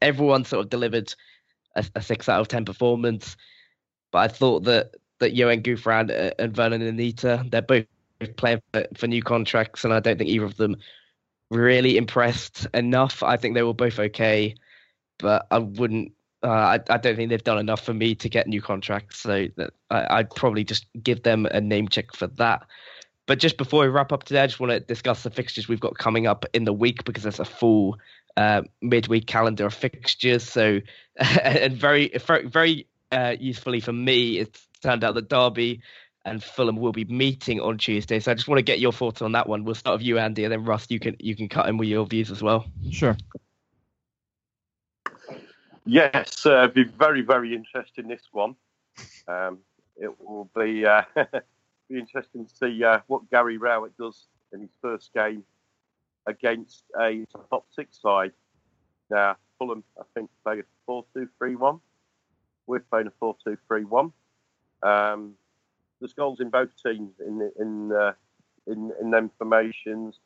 everyone 0.00 0.44
sort 0.44 0.64
of 0.64 0.70
delivered 0.70 1.14
a, 1.76 1.84
a, 1.94 2.02
six 2.02 2.28
out 2.28 2.40
of 2.40 2.48
ten 2.48 2.64
performance, 2.64 3.36
but 4.10 4.18
I 4.18 4.28
thought 4.28 4.64
that 4.64 4.92
that 5.22 5.34
Yoann 5.34 5.62
Gouffran 5.62 6.34
and 6.38 6.52
Vurnon 6.52 6.86
Anita, 6.86 7.44
they're 7.48 7.62
both 7.62 7.86
playing 8.36 8.60
for, 8.72 8.86
for 8.96 9.06
new 9.06 9.22
contracts, 9.22 9.84
and 9.84 9.94
I 9.94 10.00
don't 10.00 10.18
think 10.18 10.30
either 10.30 10.44
of 10.44 10.56
them 10.56 10.76
really 11.50 11.96
impressed 11.96 12.66
enough. 12.74 13.22
I 13.22 13.36
think 13.36 13.54
they 13.54 13.62
were 13.62 13.74
both 13.74 13.98
okay, 13.98 14.56
but 15.18 15.46
I 15.50 15.58
wouldn't. 15.58 16.12
Uh, 16.44 16.48
I, 16.48 16.80
I 16.90 16.96
don't 16.98 17.14
think 17.14 17.30
they've 17.30 17.42
done 17.42 17.58
enough 17.58 17.84
for 17.84 17.94
me 17.94 18.16
to 18.16 18.28
get 18.28 18.48
new 18.48 18.60
contracts, 18.60 19.20
so 19.20 19.46
that 19.56 19.70
I, 19.90 20.18
I'd 20.18 20.30
probably 20.30 20.64
just 20.64 20.86
give 21.00 21.22
them 21.22 21.46
a 21.46 21.60
name 21.60 21.88
check 21.88 22.14
for 22.14 22.26
that. 22.26 22.66
But 23.26 23.38
just 23.38 23.56
before 23.56 23.82
we 23.82 23.88
wrap 23.88 24.12
up 24.12 24.24
today, 24.24 24.42
I 24.42 24.46
just 24.48 24.58
want 24.58 24.72
to 24.72 24.80
discuss 24.80 25.22
the 25.22 25.30
fixtures 25.30 25.68
we've 25.68 25.78
got 25.78 25.96
coming 25.96 26.26
up 26.26 26.44
in 26.52 26.64
the 26.64 26.72
week 26.72 27.04
because 27.04 27.22
there's 27.22 27.38
a 27.38 27.44
full 27.44 27.98
uh, 28.36 28.62
midweek 28.80 29.26
calendar 29.26 29.66
of 29.66 29.74
fixtures. 29.74 30.42
So, 30.42 30.80
and 31.16 31.74
very, 31.74 32.10
very 32.44 32.88
uh, 33.12 33.36
usefully 33.38 33.78
for 33.80 33.92
me, 33.92 34.38
it's 34.38 34.66
turned 34.82 35.04
out 35.04 35.14
that 35.14 35.28
Derby 35.28 35.80
and 36.24 36.42
Fulham 36.42 36.76
will 36.76 36.92
be 36.92 37.04
meeting 37.06 37.60
on 37.60 37.78
Tuesday. 37.78 38.20
So 38.20 38.30
I 38.30 38.34
just 38.34 38.48
want 38.48 38.58
to 38.58 38.62
get 38.62 38.80
your 38.80 38.92
thoughts 38.92 39.22
on 39.22 39.32
that 39.32 39.48
one. 39.48 39.64
We'll 39.64 39.74
start 39.74 39.98
with 39.98 40.06
you, 40.06 40.18
Andy, 40.18 40.44
and 40.44 40.52
then 40.52 40.64
Russ, 40.64 40.86
you 40.88 41.00
can 41.00 41.16
you 41.18 41.34
can 41.34 41.48
cut 41.48 41.68
in 41.68 41.76
with 41.76 41.88
your 41.88 42.06
views 42.06 42.30
as 42.30 42.42
well. 42.42 42.64
Sure. 42.90 43.16
Yes, 45.84 46.46
uh, 46.46 46.68
be 46.68 46.84
very 46.84 47.22
very 47.22 47.54
interesting 47.54 48.08
this 48.08 48.28
one. 48.30 48.54
Um, 49.26 49.58
it 49.96 50.10
will 50.20 50.48
be 50.56 50.86
uh, 50.86 51.02
be 51.88 51.98
interesting 51.98 52.46
to 52.46 52.54
see 52.54 52.84
uh, 52.84 53.00
what 53.08 53.28
Gary 53.30 53.58
Rowett 53.58 53.96
does 53.96 54.26
in 54.52 54.60
his 54.60 54.70
first 54.80 55.12
game 55.12 55.42
against 56.26 56.84
a 57.00 57.26
top 57.50 57.66
six 57.74 58.00
side. 58.00 58.32
Now 59.10 59.36
Fulham, 59.58 59.82
I 59.98 60.04
think, 60.14 60.30
play 60.44 60.60
a 60.60 60.62
four-two-three-one. 60.86 61.80
We're 62.66 62.80
playing 62.80 63.08
a 63.08 63.12
four-two-three-one. 63.18 64.12
Um, 64.82 65.34
there's 66.00 66.12
goals 66.12 66.40
in 66.40 66.50
both 66.50 66.70
teams 66.82 67.12
in 67.20 67.50
in 67.58 67.92
uh, 67.92 68.12
in, 68.66 68.92
in 69.00 69.10
them 69.10 69.30
formations. 69.38 70.18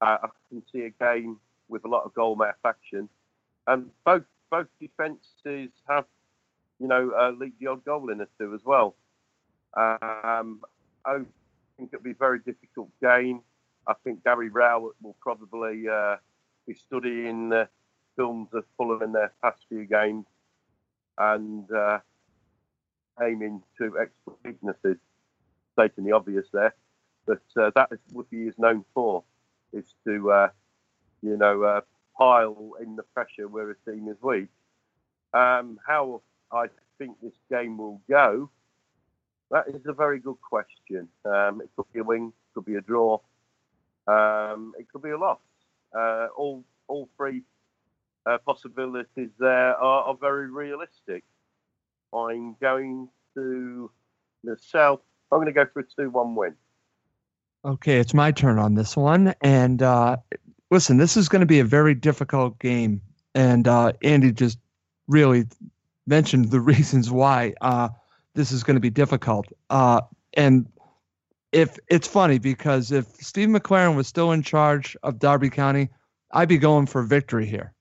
Uh, 0.00 0.18
I 0.22 0.28
can 0.48 0.62
see 0.72 0.82
a 0.82 0.90
game 0.90 1.38
with 1.68 1.84
a 1.84 1.88
lot 1.88 2.04
of 2.04 2.14
goal 2.14 2.36
manufacturing, 2.36 3.08
and 3.66 3.90
both 4.04 4.24
both 4.50 4.66
defences 4.80 5.70
have, 5.88 6.06
you 6.78 6.88
know, 6.88 7.12
uh, 7.18 7.30
leaked 7.30 7.60
the 7.60 7.68
odd 7.68 7.84
goal 7.84 8.10
in 8.10 8.20
it 8.20 8.28
too 8.38 8.54
as 8.54 8.64
well. 8.64 8.96
Um, 9.76 10.60
I 11.04 11.18
think 11.76 11.90
it'll 11.92 12.02
be 12.02 12.10
a 12.10 12.14
very 12.14 12.40
difficult 12.40 12.90
game. 13.00 13.40
I 13.86 13.94
think 14.04 14.24
Gary 14.24 14.50
Rowett 14.50 14.96
will 15.00 15.16
probably 15.20 15.88
uh, 15.88 16.16
be 16.66 16.74
studying 16.74 17.48
the 17.48 17.68
films 18.16 18.48
of 18.52 18.64
Fulham 18.76 19.02
in 19.02 19.12
their 19.12 19.32
past 19.42 19.64
few 19.68 19.84
games, 19.86 20.26
and 21.16 21.70
uh, 21.70 22.00
aiming 23.22 23.62
to 23.78 23.98
exploit 23.98 24.38
weaknesses, 24.44 24.96
stating 25.74 26.04
the 26.04 26.12
obvious 26.12 26.46
there. 26.52 26.74
But 27.26 27.42
uh, 27.56 27.70
that 27.74 27.88
is 27.92 27.98
what 28.12 28.26
he 28.30 28.44
is 28.44 28.58
known 28.58 28.84
for, 28.94 29.22
is 29.72 29.94
to, 30.06 30.30
uh, 30.30 30.48
you 31.22 31.36
know, 31.36 31.62
uh, 31.62 31.80
pile 32.16 32.72
in 32.82 32.96
the 32.96 33.02
pressure 33.14 33.48
where 33.48 33.70
a 33.70 33.90
team 33.90 34.08
is 34.08 34.16
weak. 34.22 34.48
Um, 35.32 35.78
how 35.86 36.22
I 36.50 36.66
think 36.98 37.20
this 37.22 37.38
game 37.50 37.78
will 37.78 38.00
go, 38.08 38.50
that 39.50 39.68
is 39.68 39.86
a 39.86 39.92
very 39.92 40.18
good 40.18 40.40
question. 40.40 41.08
Um, 41.24 41.60
it 41.60 41.70
could 41.76 41.92
be 41.92 42.00
a 42.00 42.04
win, 42.04 42.32
could 42.54 42.64
be 42.64 42.76
a 42.76 42.80
draw, 42.80 43.20
um, 44.06 44.74
it 44.78 44.86
could 44.90 45.02
be 45.02 45.10
a 45.10 45.18
loss. 45.18 45.38
Uh, 45.96 46.28
all 46.36 46.64
all 46.88 47.08
three 47.16 47.42
uh, 48.26 48.38
possibilities 48.46 49.30
there 49.38 49.76
are, 49.76 50.04
are 50.04 50.14
very 50.14 50.50
realistic. 50.50 51.24
I'm 52.12 52.56
going 52.60 53.08
to 53.34 53.90
myself. 54.44 55.00
I'm 55.30 55.38
going 55.38 55.46
to 55.46 55.52
go 55.52 55.66
for 55.72 55.80
a 55.80 55.84
2 55.84 56.10
1 56.10 56.34
win. 56.34 56.54
Okay, 57.64 57.98
it's 57.98 58.14
my 58.14 58.32
turn 58.32 58.58
on 58.58 58.74
this 58.74 58.96
one. 58.96 59.34
And 59.42 59.82
uh, 59.82 60.16
listen, 60.70 60.96
this 60.96 61.16
is 61.16 61.28
going 61.28 61.40
to 61.40 61.46
be 61.46 61.60
a 61.60 61.64
very 61.64 61.94
difficult 61.94 62.58
game. 62.58 63.02
And 63.34 63.68
uh, 63.68 63.92
Andy 64.02 64.32
just 64.32 64.58
really 65.08 65.44
mentioned 66.06 66.50
the 66.50 66.60
reasons 66.72 67.10
why 67.10 67.54
uh, 67.60 67.90
this 68.34 68.52
is 68.52 68.64
going 68.64 68.76
to 68.76 68.80
be 68.80 68.90
difficult. 68.90 69.46
Uh, 69.68 70.00
and 70.34 70.66
if 71.52 71.78
it's 71.88 72.06
funny 72.06 72.38
because 72.38 72.92
if 72.92 73.06
Steve 73.16 73.48
McClaren 73.48 73.96
was 73.96 74.06
still 74.06 74.32
in 74.32 74.42
charge 74.42 74.96
of 75.02 75.18
Derby 75.18 75.50
County, 75.50 75.90
I'd 76.32 76.48
be 76.48 76.58
going 76.58 76.86
for 76.86 77.02
victory 77.02 77.46
here 77.46 77.72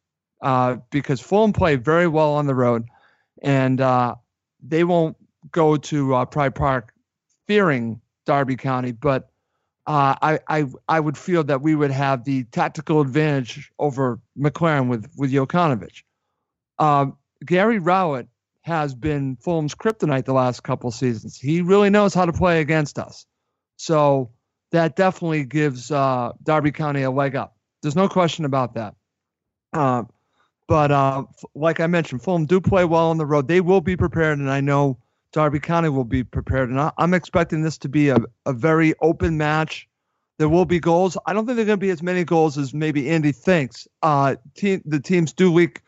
uh, 0.41 0.77
because 0.89 1.21
Fulham 1.21 1.53
played 1.53 1.85
very 1.85 2.07
well 2.07 2.33
on 2.33 2.47
the 2.47 2.55
road. 2.55 2.87
And 3.41 3.81
uh, 3.81 4.15
they 4.61 4.83
won't 4.83 5.17
go 5.51 5.77
to 5.77 6.15
uh, 6.15 6.25
Pride 6.25 6.55
Park 6.55 6.93
fearing 7.47 8.01
Derby 8.25 8.55
County, 8.55 8.91
but 8.91 9.29
uh, 9.87 10.15
I, 10.21 10.39
I 10.47 10.65
I 10.87 10.99
would 10.99 11.17
feel 11.17 11.43
that 11.45 11.61
we 11.61 11.73
would 11.73 11.89
have 11.89 12.23
the 12.23 12.43
tactical 12.45 13.01
advantage 13.01 13.71
over 13.79 14.19
McClaren 14.37 14.87
with 14.87 15.09
with 15.17 15.31
Jokanovic. 15.31 16.03
Um, 16.77 17.17
Gary 17.43 17.79
Rowett 17.79 18.27
has 18.61 18.93
been 18.93 19.35
Fulham's 19.37 19.73
kryptonite 19.73 20.25
the 20.25 20.33
last 20.33 20.61
couple 20.61 20.91
seasons. 20.91 21.39
He 21.39 21.61
really 21.61 21.89
knows 21.89 22.13
how 22.13 22.25
to 22.25 22.33
play 22.33 22.61
against 22.61 22.99
us, 22.99 23.25
so 23.77 24.29
that 24.71 24.95
definitely 24.95 25.43
gives 25.43 25.89
uh, 25.89 26.33
Derby 26.43 26.71
County 26.71 27.01
a 27.01 27.09
leg 27.09 27.35
up. 27.35 27.55
There's 27.81 27.95
no 27.95 28.07
question 28.07 28.45
about 28.45 28.75
that. 28.75 28.93
Uh, 29.73 30.03
but 30.69 30.91
uh, 30.91 31.23
like 31.55 31.79
I 31.79 31.87
mentioned, 31.87 32.21
Fulham 32.21 32.45
do 32.45 32.61
play 32.61 32.85
well 32.85 33.09
on 33.09 33.17
the 33.17 33.25
road. 33.25 33.47
They 33.47 33.59
will 33.59 33.81
be 33.81 33.97
prepared, 33.97 34.37
and 34.37 34.51
I 34.51 34.61
know 34.61 34.99
Derby 35.33 35.59
County 35.59 35.89
will 35.89 36.05
be 36.05 36.23
prepared. 36.23 36.69
And 36.69 36.79
I, 36.79 36.91
am 36.99 37.15
expecting 37.15 37.63
this 37.63 37.79
to 37.79 37.89
be 37.89 38.09
a, 38.09 38.17
a 38.45 38.53
very 38.53 38.93
open 39.01 39.35
match. 39.35 39.89
There 40.37 40.47
will 40.47 40.65
be 40.65 40.79
goals. 40.79 41.17
I 41.25 41.33
don't 41.33 41.47
think 41.47 41.55
there 41.55 41.63
are 41.63 41.65
going 41.65 41.79
to 41.79 41.85
be 41.85 41.89
as 41.89 42.03
many 42.03 42.23
goals 42.23 42.55
as 42.55 42.71
maybe 42.71 43.09
Andy 43.09 43.31
thinks. 43.31 43.87
Uh, 44.03 44.35
team, 44.55 44.81
the 44.85 44.99
teams 44.99 45.33
do 45.33 45.51
leak 45.51 45.81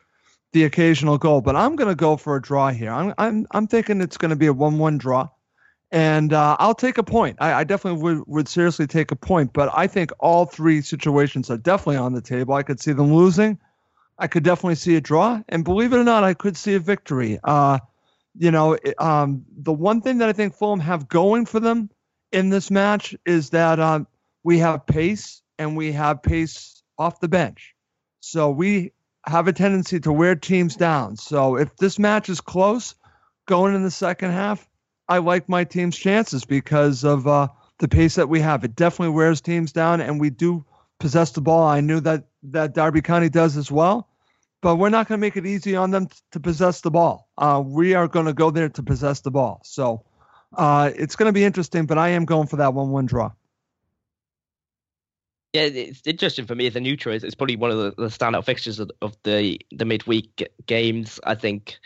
the 0.51 0.63
occasional 0.63 1.19
goal, 1.19 1.41
but 1.41 1.55
I'm 1.55 1.75
going 1.75 1.87
to 1.87 1.95
go 1.95 2.17
for 2.17 2.35
a 2.35 2.41
draw 2.41 2.71
here. 2.71 2.91
I'm 2.91 3.13
I'm 3.19 3.45
I'm 3.51 3.67
thinking 3.67 4.01
it's 4.01 4.17
going 4.17 4.31
to 4.31 4.35
be 4.35 4.47
a 4.47 4.53
one-one 4.53 4.97
draw, 4.97 5.29
and 5.91 6.33
uh, 6.33 6.57
I'll 6.59 6.73
take 6.73 6.97
a 6.97 7.03
point. 7.03 7.37
I, 7.39 7.53
I 7.53 7.63
definitely 7.65 8.01
would 8.01 8.23
would 8.25 8.47
seriously 8.47 8.87
take 8.87 9.11
a 9.11 9.15
point, 9.15 9.53
but 9.53 9.69
I 9.75 9.85
think 9.85 10.11
all 10.19 10.47
three 10.47 10.81
situations 10.81 11.51
are 11.51 11.57
definitely 11.57 11.97
on 11.97 12.13
the 12.13 12.21
table. 12.21 12.55
I 12.55 12.63
could 12.63 12.79
see 12.79 12.93
them 12.93 13.13
losing. 13.13 13.59
I 14.21 14.27
could 14.27 14.43
definitely 14.43 14.75
see 14.75 14.95
a 14.95 15.01
draw, 15.01 15.41
and 15.49 15.63
believe 15.63 15.93
it 15.93 15.97
or 15.97 16.03
not, 16.03 16.23
I 16.23 16.35
could 16.35 16.55
see 16.55 16.75
a 16.75 16.79
victory. 16.79 17.39
Uh, 17.43 17.79
you 18.37 18.51
know, 18.51 18.77
um, 18.99 19.45
the 19.57 19.73
one 19.73 20.01
thing 20.01 20.19
that 20.19 20.29
I 20.29 20.33
think 20.33 20.53
Fulham 20.53 20.79
have 20.79 21.09
going 21.09 21.47
for 21.47 21.59
them 21.59 21.89
in 22.31 22.49
this 22.49 22.69
match 22.69 23.15
is 23.25 23.49
that 23.49 23.79
um, 23.79 24.05
we 24.43 24.59
have 24.59 24.85
pace 24.85 25.41
and 25.57 25.75
we 25.75 25.91
have 25.93 26.21
pace 26.21 26.83
off 26.99 27.19
the 27.19 27.27
bench. 27.27 27.73
So 28.19 28.51
we 28.51 28.91
have 29.25 29.47
a 29.47 29.53
tendency 29.53 29.99
to 30.01 30.13
wear 30.13 30.35
teams 30.35 30.75
down. 30.75 31.17
So 31.17 31.57
if 31.57 31.75
this 31.77 31.97
match 31.97 32.29
is 32.29 32.41
close 32.41 32.93
going 33.47 33.73
in 33.73 33.81
the 33.81 33.89
second 33.89 34.31
half, 34.33 34.69
I 35.07 35.17
like 35.17 35.49
my 35.49 35.63
team's 35.63 35.97
chances 35.97 36.45
because 36.45 37.03
of 37.03 37.25
uh, 37.25 37.47
the 37.79 37.87
pace 37.87 38.15
that 38.15 38.29
we 38.29 38.39
have. 38.41 38.63
It 38.63 38.75
definitely 38.75 39.15
wears 39.15 39.41
teams 39.41 39.71
down, 39.71 39.99
and 39.99 40.21
we 40.21 40.29
do 40.29 40.63
possess 40.99 41.31
the 41.31 41.41
ball. 41.41 41.67
I 41.67 41.81
knew 41.81 41.99
that 42.01 42.25
that 42.43 42.75
Derby 42.75 43.01
County 43.01 43.27
does 43.27 43.57
as 43.57 43.71
well 43.71 44.07
but 44.61 44.75
we're 44.75 44.89
not 44.89 45.07
going 45.07 45.19
to 45.19 45.21
make 45.21 45.37
it 45.37 45.45
easy 45.45 45.75
on 45.75 45.91
them 45.91 46.07
to 46.31 46.39
possess 46.39 46.81
the 46.81 46.91
ball. 46.91 47.27
Uh, 47.37 47.61
we 47.65 47.93
are 47.93 48.07
going 48.07 48.27
to 48.27 48.33
go 48.33 48.51
there 48.51 48.69
to 48.69 48.83
possess 48.83 49.21
the 49.21 49.31
ball. 49.31 49.61
So 49.63 50.05
uh, 50.55 50.91
it's 50.95 51.15
going 51.15 51.29
to 51.29 51.33
be 51.33 51.43
interesting, 51.43 51.85
but 51.85 51.97
I 51.97 52.09
am 52.09 52.25
going 52.25 52.47
for 52.47 52.57
that 52.57 52.73
1 52.73 52.89
1 52.89 53.05
draw. 53.07 53.31
Yeah, 55.53 55.63
it's 55.63 56.07
interesting 56.07 56.45
for 56.45 56.55
me 56.55 56.67
as 56.67 56.77
a 56.77 56.79
neutral. 56.79 57.13
It's 57.13 57.35
probably 57.35 57.57
one 57.57 57.71
of 57.71 57.77
the, 57.77 57.91
the 57.97 58.07
standout 58.07 58.45
fixtures 58.45 58.79
of, 58.79 58.89
of 59.01 59.17
the 59.23 59.59
the 59.71 59.83
midweek 59.83 60.49
games. 60.65 61.19
I 61.25 61.35
think 61.35 61.77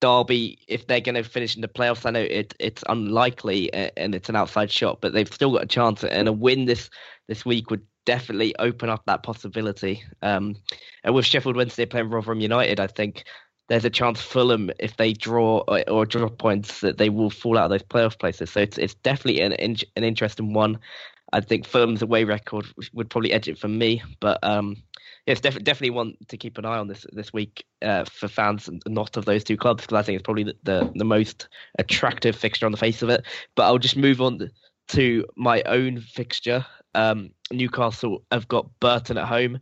Derby, 0.00 0.58
if 0.66 0.88
they're 0.88 1.00
going 1.00 1.14
to 1.14 1.22
finish 1.22 1.54
in 1.54 1.62
the 1.62 1.68
playoffs, 1.68 2.04
I 2.04 2.10
know 2.10 2.20
it, 2.20 2.54
it's 2.58 2.82
unlikely 2.88 3.72
and 3.72 4.12
it's 4.12 4.28
an 4.28 4.34
outside 4.34 4.72
shot, 4.72 5.00
but 5.00 5.12
they've 5.12 5.32
still 5.32 5.52
got 5.52 5.62
a 5.62 5.66
chance. 5.66 6.02
And 6.02 6.26
a 6.26 6.32
win 6.32 6.64
this 6.64 6.90
this 7.28 7.46
week 7.46 7.70
would 7.70 7.86
definitely 8.06 8.56
open 8.58 8.88
up 8.88 9.04
that 9.04 9.22
possibility. 9.22 10.02
Um, 10.22 10.56
and 11.04 11.14
with 11.14 11.26
Sheffield 11.26 11.56
Wednesday 11.56 11.84
playing 11.84 12.08
Rotherham 12.08 12.40
United, 12.40 12.80
I 12.80 12.86
think 12.86 13.24
there's 13.68 13.84
a 13.84 13.90
chance 13.90 14.20
Fulham, 14.20 14.70
if 14.78 14.96
they 14.96 15.12
draw 15.12 15.62
or, 15.68 15.88
or 15.90 16.06
drop 16.06 16.38
points, 16.38 16.80
that 16.80 16.96
they 16.96 17.10
will 17.10 17.30
fall 17.30 17.58
out 17.58 17.64
of 17.64 17.70
those 17.70 17.82
playoff 17.82 18.18
places. 18.18 18.50
So 18.50 18.60
it's 18.60 18.78
it's 18.78 18.94
definitely 18.94 19.42
an 19.42 19.52
an 19.52 20.04
interesting 20.04 20.54
one. 20.54 20.78
I 21.32 21.40
think 21.40 21.66
Fulham's 21.66 22.02
away 22.02 22.24
record 22.24 22.66
would 22.92 23.10
probably 23.10 23.32
edge 23.32 23.48
it 23.48 23.58
for 23.58 23.68
me, 23.68 24.02
but 24.20 24.38
um, 24.44 24.76
it's 25.26 25.40
def- 25.40 25.62
definitely 25.64 25.90
one 25.90 26.14
to 26.28 26.36
keep 26.36 26.56
an 26.56 26.64
eye 26.64 26.78
on 26.78 26.86
this 26.86 27.04
this 27.12 27.32
week 27.32 27.64
uh, 27.82 28.04
for 28.04 28.28
fans 28.28 28.70
not 28.86 29.16
of 29.16 29.24
those 29.24 29.42
two 29.42 29.56
clubs 29.56 29.82
because 29.82 29.98
I 29.98 30.02
think 30.02 30.16
it's 30.16 30.24
probably 30.24 30.44
the, 30.44 30.56
the, 30.62 30.92
the 30.94 31.04
most 31.04 31.48
attractive 31.78 32.36
fixture 32.36 32.66
on 32.66 32.72
the 32.72 32.78
face 32.78 33.02
of 33.02 33.08
it. 33.08 33.24
But 33.56 33.64
I'll 33.64 33.78
just 33.78 33.96
move 33.96 34.20
on 34.20 34.50
to 34.88 35.24
my 35.36 35.62
own 35.62 36.00
fixture. 36.00 36.64
Um, 36.96 37.30
Newcastle 37.52 38.22
have 38.32 38.48
got 38.48 38.68
Burton 38.80 39.18
at 39.18 39.26
home. 39.26 39.60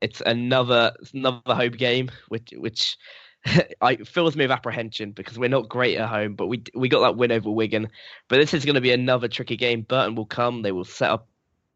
it's 0.00 0.20
another 0.24 0.92
it's 1.00 1.12
another 1.12 1.54
home 1.54 1.72
game, 1.72 2.10
which 2.28 2.52
which 2.56 2.96
I 3.80 3.96
fills 3.96 4.36
me 4.36 4.44
with 4.44 4.50
apprehension 4.50 5.12
because 5.12 5.38
we're 5.38 5.48
not 5.48 5.68
great 5.68 5.98
at 5.98 6.08
home, 6.08 6.34
but 6.34 6.46
we 6.46 6.62
we 6.74 6.88
got 6.88 7.00
that 7.00 7.16
win 7.16 7.32
over 7.32 7.50
Wigan. 7.50 7.88
But 8.28 8.36
this 8.36 8.54
is 8.54 8.64
going 8.64 8.74
to 8.74 8.80
be 8.80 8.92
another 8.92 9.28
tricky 9.28 9.56
game. 9.56 9.82
Burton 9.82 10.14
will 10.14 10.26
come. 10.26 10.62
They 10.62 10.72
will 10.72 10.84
set 10.84 11.10
up 11.10 11.28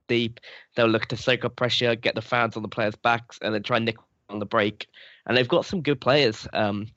deep. 0.09 0.41
They'll 0.75 0.87
look 0.89 1.07
to 1.07 1.17
soak 1.17 1.45
up 1.45 1.57
pressure, 1.57 1.95
get 1.95 2.15
the 2.15 2.23
fans 2.23 2.57
on 2.57 2.63
the 2.63 2.69
players' 2.69 2.97
backs, 2.97 3.39
and 3.43 3.55
then 3.55 3.63
try 3.63 3.77
and 3.77 3.87
nick 3.87 3.97
on 4.29 4.39
the 4.39 4.47
break. 4.47 4.89
And 5.27 5.37
they've 5.37 5.49
got 5.49 5.65
some 5.65 5.83
good 5.83 6.01
players. 6.01 6.49
Um, 6.53 6.89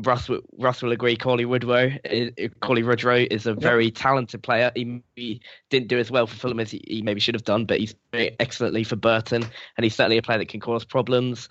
Russ, 0.00 0.30
Russ 0.58 0.82
will 0.82 0.92
agree. 0.92 1.16
Cauley 1.16 1.44
Woodrow, 1.44 1.90
eh, 2.04 2.30
Cauley 2.60 2.82
Woodrow 2.82 3.26
is 3.30 3.46
a 3.46 3.54
very 3.54 3.86
yep. 3.86 3.94
talented 3.96 4.42
player. 4.42 4.72
He, 4.74 5.02
he, 5.16 5.40
didn't 5.70 5.88
do 5.88 5.98
as 5.98 6.10
well 6.10 6.26
for 6.26 6.36
Fulham 6.36 6.60
as 6.60 6.70
he, 6.70 6.82
he, 6.86 7.02
maybe 7.02 7.20
should 7.20 7.34
have 7.34 7.44
done, 7.44 7.66
but 7.66 7.78
he's 7.78 7.94
very 8.10 8.34
excellently 8.40 8.84
for 8.84 8.96
Burton, 8.96 9.42
and 9.76 9.84
he's 9.84 9.94
certainly 9.94 10.18
a 10.18 10.22
player 10.22 10.38
that 10.38 10.48
can 10.48 10.60
cause 10.60 10.84
problems. 10.84 11.48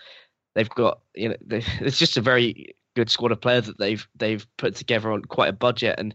They've 0.56 0.70
got, 0.70 1.00
you 1.16 1.30
know, 1.30 1.36
they, 1.46 1.64
it's 1.80 1.98
just 1.98 2.18
a 2.18 2.22
very 2.22 2.76
good 2.96 3.10
squad 3.10 3.32
of 3.32 3.40
players 3.40 3.68
that 3.68 3.78
they've 3.80 4.06
they've 4.16 4.46
put 4.58 4.76
together 4.76 5.12
on 5.12 5.24
quite 5.24 5.50
a 5.50 5.54
budget, 5.54 5.96
and 5.98 6.14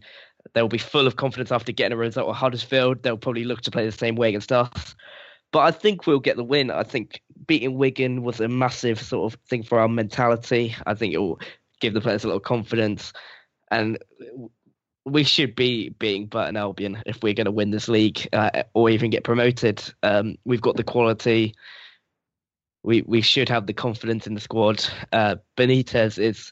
they'll 0.53 0.67
be 0.67 0.77
full 0.77 1.07
of 1.07 1.15
confidence 1.15 1.51
after 1.51 1.71
getting 1.71 1.93
a 1.93 1.97
result 1.97 2.29
at 2.29 2.35
Huddersfield. 2.35 3.03
They'll 3.03 3.17
probably 3.17 3.45
look 3.45 3.61
to 3.61 3.71
play 3.71 3.85
the 3.85 3.91
same 3.91 4.15
way 4.15 4.29
against 4.29 4.51
us. 4.51 4.95
But 5.51 5.59
I 5.59 5.71
think 5.71 6.05
we'll 6.05 6.19
get 6.19 6.35
the 6.35 6.43
win. 6.43 6.71
I 6.71 6.83
think 6.83 7.21
beating 7.45 7.77
Wigan 7.77 8.21
was 8.21 8.41
a 8.41 8.49
massive 8.49 9.01
sort 9.01 9.33
of 9.33 9.39
thing 9.47 9.63
for 9.63 9.79
our 9.79 9.87
mentality. 9.87 10.75
I 10.85 10.93
think 10.93 11.13
it 11.13 11.19
will 11.19 11.39
give 11.79 11.93
the 11.93 12.01
players 12.01 12.23
a 12.23 12.27
little 12.27 12.39
confidence, 12.39 13.13
and 13.71 13.97
we 15.05 15.23
should 15.23 15.55
be 15.55 15.89
beating 15.89 16.27
Burton 16.27 16.57
Albion 16.57 17.01
if 17.05 17.23
we're 17.23 17.33
going 17.33 17.45
to 17.45 17.51
win 17.51 17.71
this 17.71 17.87
league 17.87 18.27
uh, 18.33 18.63
or 18.73 18.89
even 18.89 19.09
get 19.09 19.23
promoted. 19.23 19.81
Um, 20.03 20.37
we've 20.45 20.61
got 20.61 20.75
the 20.75 20.83
quality. 20.83 21.55
We 22.83 23.01
we 23.03 23.21
should 23.21 23.49
have 23.49 23.67
the 23.67 23.73
confidence 23.73 24.27
in 24.27 24.33
the 24.33 24.41
squad. 24.41 24.85
Uh, 25.11 25.37
Benitez 25.57 26.19
is 26.19 26.51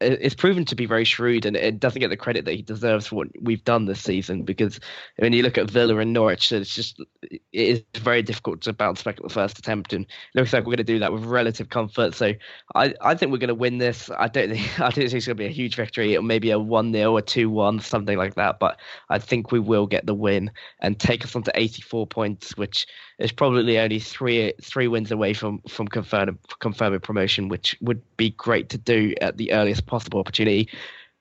it's 0.00 0.34
proven 0.34 0.64
to 0.64 0.74
be 0.74 0.86
very 0.86 1.04
shrewd 1.04 1.46
and 1.46 1.56
it 1.56 1.78
doesn't 1.78 2.00
get 2.00 2.08
the 2.08 2.16
credit 2.16 2.44
that 2.44 2.54
he 2.54 2.62
deserves 2.62 3.06
for 3.06 3.16
what 3.16 3.28
we've 3.40 3.64
done 3.64 3.84
this 3.84 4.02
season 4.02 4.42
because 4.42 4.80
when 5.16 5.32
you 5.32 5.42
look 5.42 5.58
at 5.58 5.70
Villa 5.70 5.98
and 5.98 6.12
Norwich 6.12 6.52
it's 6.52 6.74
just 6.74 7.00
it 7.30 7.40
is 7.52 7.82
very 7.96 8.22
difficult 8.22 8.62
to 8.62 8.72
bounce 8.72 9.02
back 9.02 9.16
at 9.16 9.22
the 9.22 9.28
first 9.28 9.58
attempt 9.58 9.92
and 9.92 10.04
it 10.04 10.38
looks 10.38 10.52
like 10.52 10.62
we're 10.62 10.76
going 10.76 10.78
to 10.78 10.84
do 10.84 10.98
that 10.98 11.12
with 11.12 11.24
relative 11.24 11.68
comfort. 11.68 12.14
So 12.14 12.32
I, 12.74 12.94
I 13.00 13.14
think 13.14 13.32
we're 13.32 13.38
going 13.38 13.48
to 13.48 13.54
win 13.54 13.78
this. 13.78 14.10
I 14.16 14.28
don't 14.28 14.50
think 14.50 14.80
I 14.80 14.84
don't 14.84 14.94
think 14.94 15.12
it's 15.12 15.26
going 15.26 15.36
to 15.36 15.42
be 15.42 15.46
a 15.46 15.50
huge 15.50 15.76
victory. 15.76 16.16
Or 16.16 16.22
maybe 16.22 16.50
a 16.50 16.58
1-0 16.58 17.12
or 17.12 17.20
2-1 17.20 17.82
something 17.82 18.16
like 18.16 18.34
that 18.34 18.58
but 18.58 18.78
I 19.10 19.18
think 19.18 19.52
we 19.52 19.60
will 19.60 19.86
get 19.86 20.06
the 20.06 20.14
win 20.14 20.50
and 20.80 20.98
take 20.98 21.24
us 21.24 21.36
on 21.36 21.42
to 21.44 21.52
84 21.54 22.06
points 22.06 22.56
which 22.56 22.86
is 23.18 23.32
probably 23.32 23.78
only 23.78 23.98
three 23.98 24.52
three 24.62 24.88
wins 24.88 25.10
away 25.10 25.32
from 25.32 25.60
from 25.68 25.86
confirming 25.88 26.38
confirming 26.58 27.00
promotion 27.00 27.48
which 27.48 27.76
would 27.80 28.02
be 28.16 28.30
great 28.30 28.68
to 28.70 28.78
do 28.78 29.14
at 29.20 29.36
the 29.36 29.52
earliest 29.52 29.73
possible 29.80 30.20
opportunity. 30.20 30.68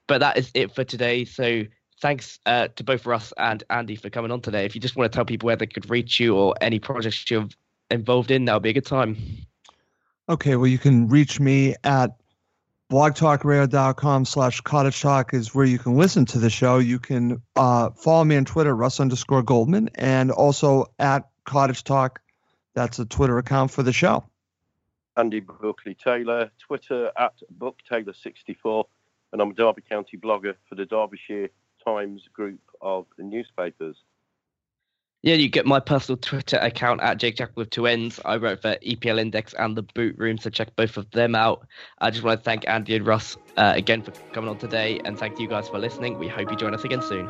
But 0.08 0.20
that 0.20 0.38
is 0.38 0.52
it 0.54 0.74
for 0.76 0.84
today. 0.84 1.26
So 1.26 1.64
thanks 2.02 2.40
uh, 2.46 2.68
to 2.76 2.84
both 2.84 3.06
Russ 3.06 3.34
and 3.38 3.64
Andy 3.70 3.96
for 3.96 4.10
coming 4.10 4.32
on 4.32 4.42
today. 4.42 4.66
If 4.66 4.76
you 4.76 4.82
just 4.82 4.96
want 4.96 5.12
to 5.12 5.16
tell 5.16 5.26
people 5.26 5.48
where 5.48 5.56
they 5.56 5.68
could 5.68 5.90
reach 5.90 6.20
you 6.20 6.36
or 6.36 6.54
any 6.62 6.80
projects 6.80 7.30
you're 7.32 7.48
involved 7.90 8.32
in, 8.32 8.46
that 8.46 8.54
would 8.54 8.64
be 8.64 8.70
a 8.70 8.74
good 8.74 8.86
time. 8.86 9.18
Okay, 10.30 10.56
well, 10.56 10.68
you 10.68 10.78
can 10.78 11.08
reach 11.08 11.40
me 11.40 11.76
at 11.84 12.16
blogtalkradio.com 12.92 14.26
slash 14.26 14.62
cottage 14.62 15.02
talk 15.02 15.34
is 15.34 15.56
where 15.56 15.66
you 15.66 15.80
can 15.80 15.96
listen 15.96 16.26
to 16.26 16.40
the 16.40 16.50
show. 16.50 16.78
You 16.78 17.00
can 17.00 17.42
uh, 17.56 17.90
follow 17.92 18.24
me 18.24 18.38
on 18.38 18.46
Twitter, 18.46 18.76
Russ 18.76 19.00
underscore 19.00 19.42
Goldman, 19.42 19.90
and 19.96 20.32
also 20.32 20.86
at 21.00 21.30
cottage 21.46 21.84
talk. 21.84 22.22
That's 22.76 23.00
a 23.00 23.06
Twitter 23.06 23.38
account 23.38 23.72
for 23.72 23.84
the 23.84 23.94
show. 23.94 24.24
Andy 25.18 25.40
Buckley 25.40 25.96
Taylor, 25.96 26.52
Twitter 26.60 27.12
at 27.18 27.34
BuckTaylor64, 27.58 28.86
and 29.32 29.42
I'm 29.42 29.52
a 29.52 29.54
Derby 29.54 29.82
County 29.82 30.18
blogger 30.18 30.56
for 30.68 30.76
the 30.76 30.86
Derbyshire 30.86 31.50
Times 31.86 32.28
group 32.34 32.62
of 32.82 33.06
newspapers. 33.18 33.98
Yeah, 35.22 35.36
you 35.36 35.48
get 35.48 35.66
my 35.66 35.80
personal 35.80 36.18
Twitter 36.18 36.58
account 36.58 37.02
at 37.02 37.18
Jake 37.18 37.38
Jack 37.38 37.52
with 37.56 37.70
two 37.70 37.88
ends. 37.88 38.20
I 38.26 38.36
wrote 38.36 38.62
for 38.62 38.76
EPL 38.86 39.22
Index 39.22 39.54
and 39.54 39.78
the 39.78 39.84
Boot 39.84 40.18
Room, 40.18 40.38
so 40.38 40.50
check 40.50 40.76
both 40.76 40.98
of 40.98 41.10
them 41.12 41.34
out. 41.34 41.66
I 42.00 42.10
just 42.10 42.24
want 42.24 42.42
to 42.42 42.44
thank 42.44 42.68
Andy 42.68 42.98
and 42.98 43.08
Russ 43.08 43.38
uh, 43.56 43.72
again 43.74 44.02
for 44.02 44.12
coming 44.34 44.50
on 44.50 44.58
today, 44.58 45.00
and 45.06 45.18
thank 45.18 45.40
you 45.40 45.48
guys 45.48 45.70
for 45.70 45.80
listening. 45.80 46.20
We 46.20 46.28
hope 46.28 46.52
you 46.52 46.58
join 46.58 46.74
us 46.74 46.84
again 46.84 47.02
soon. 47.02 47.30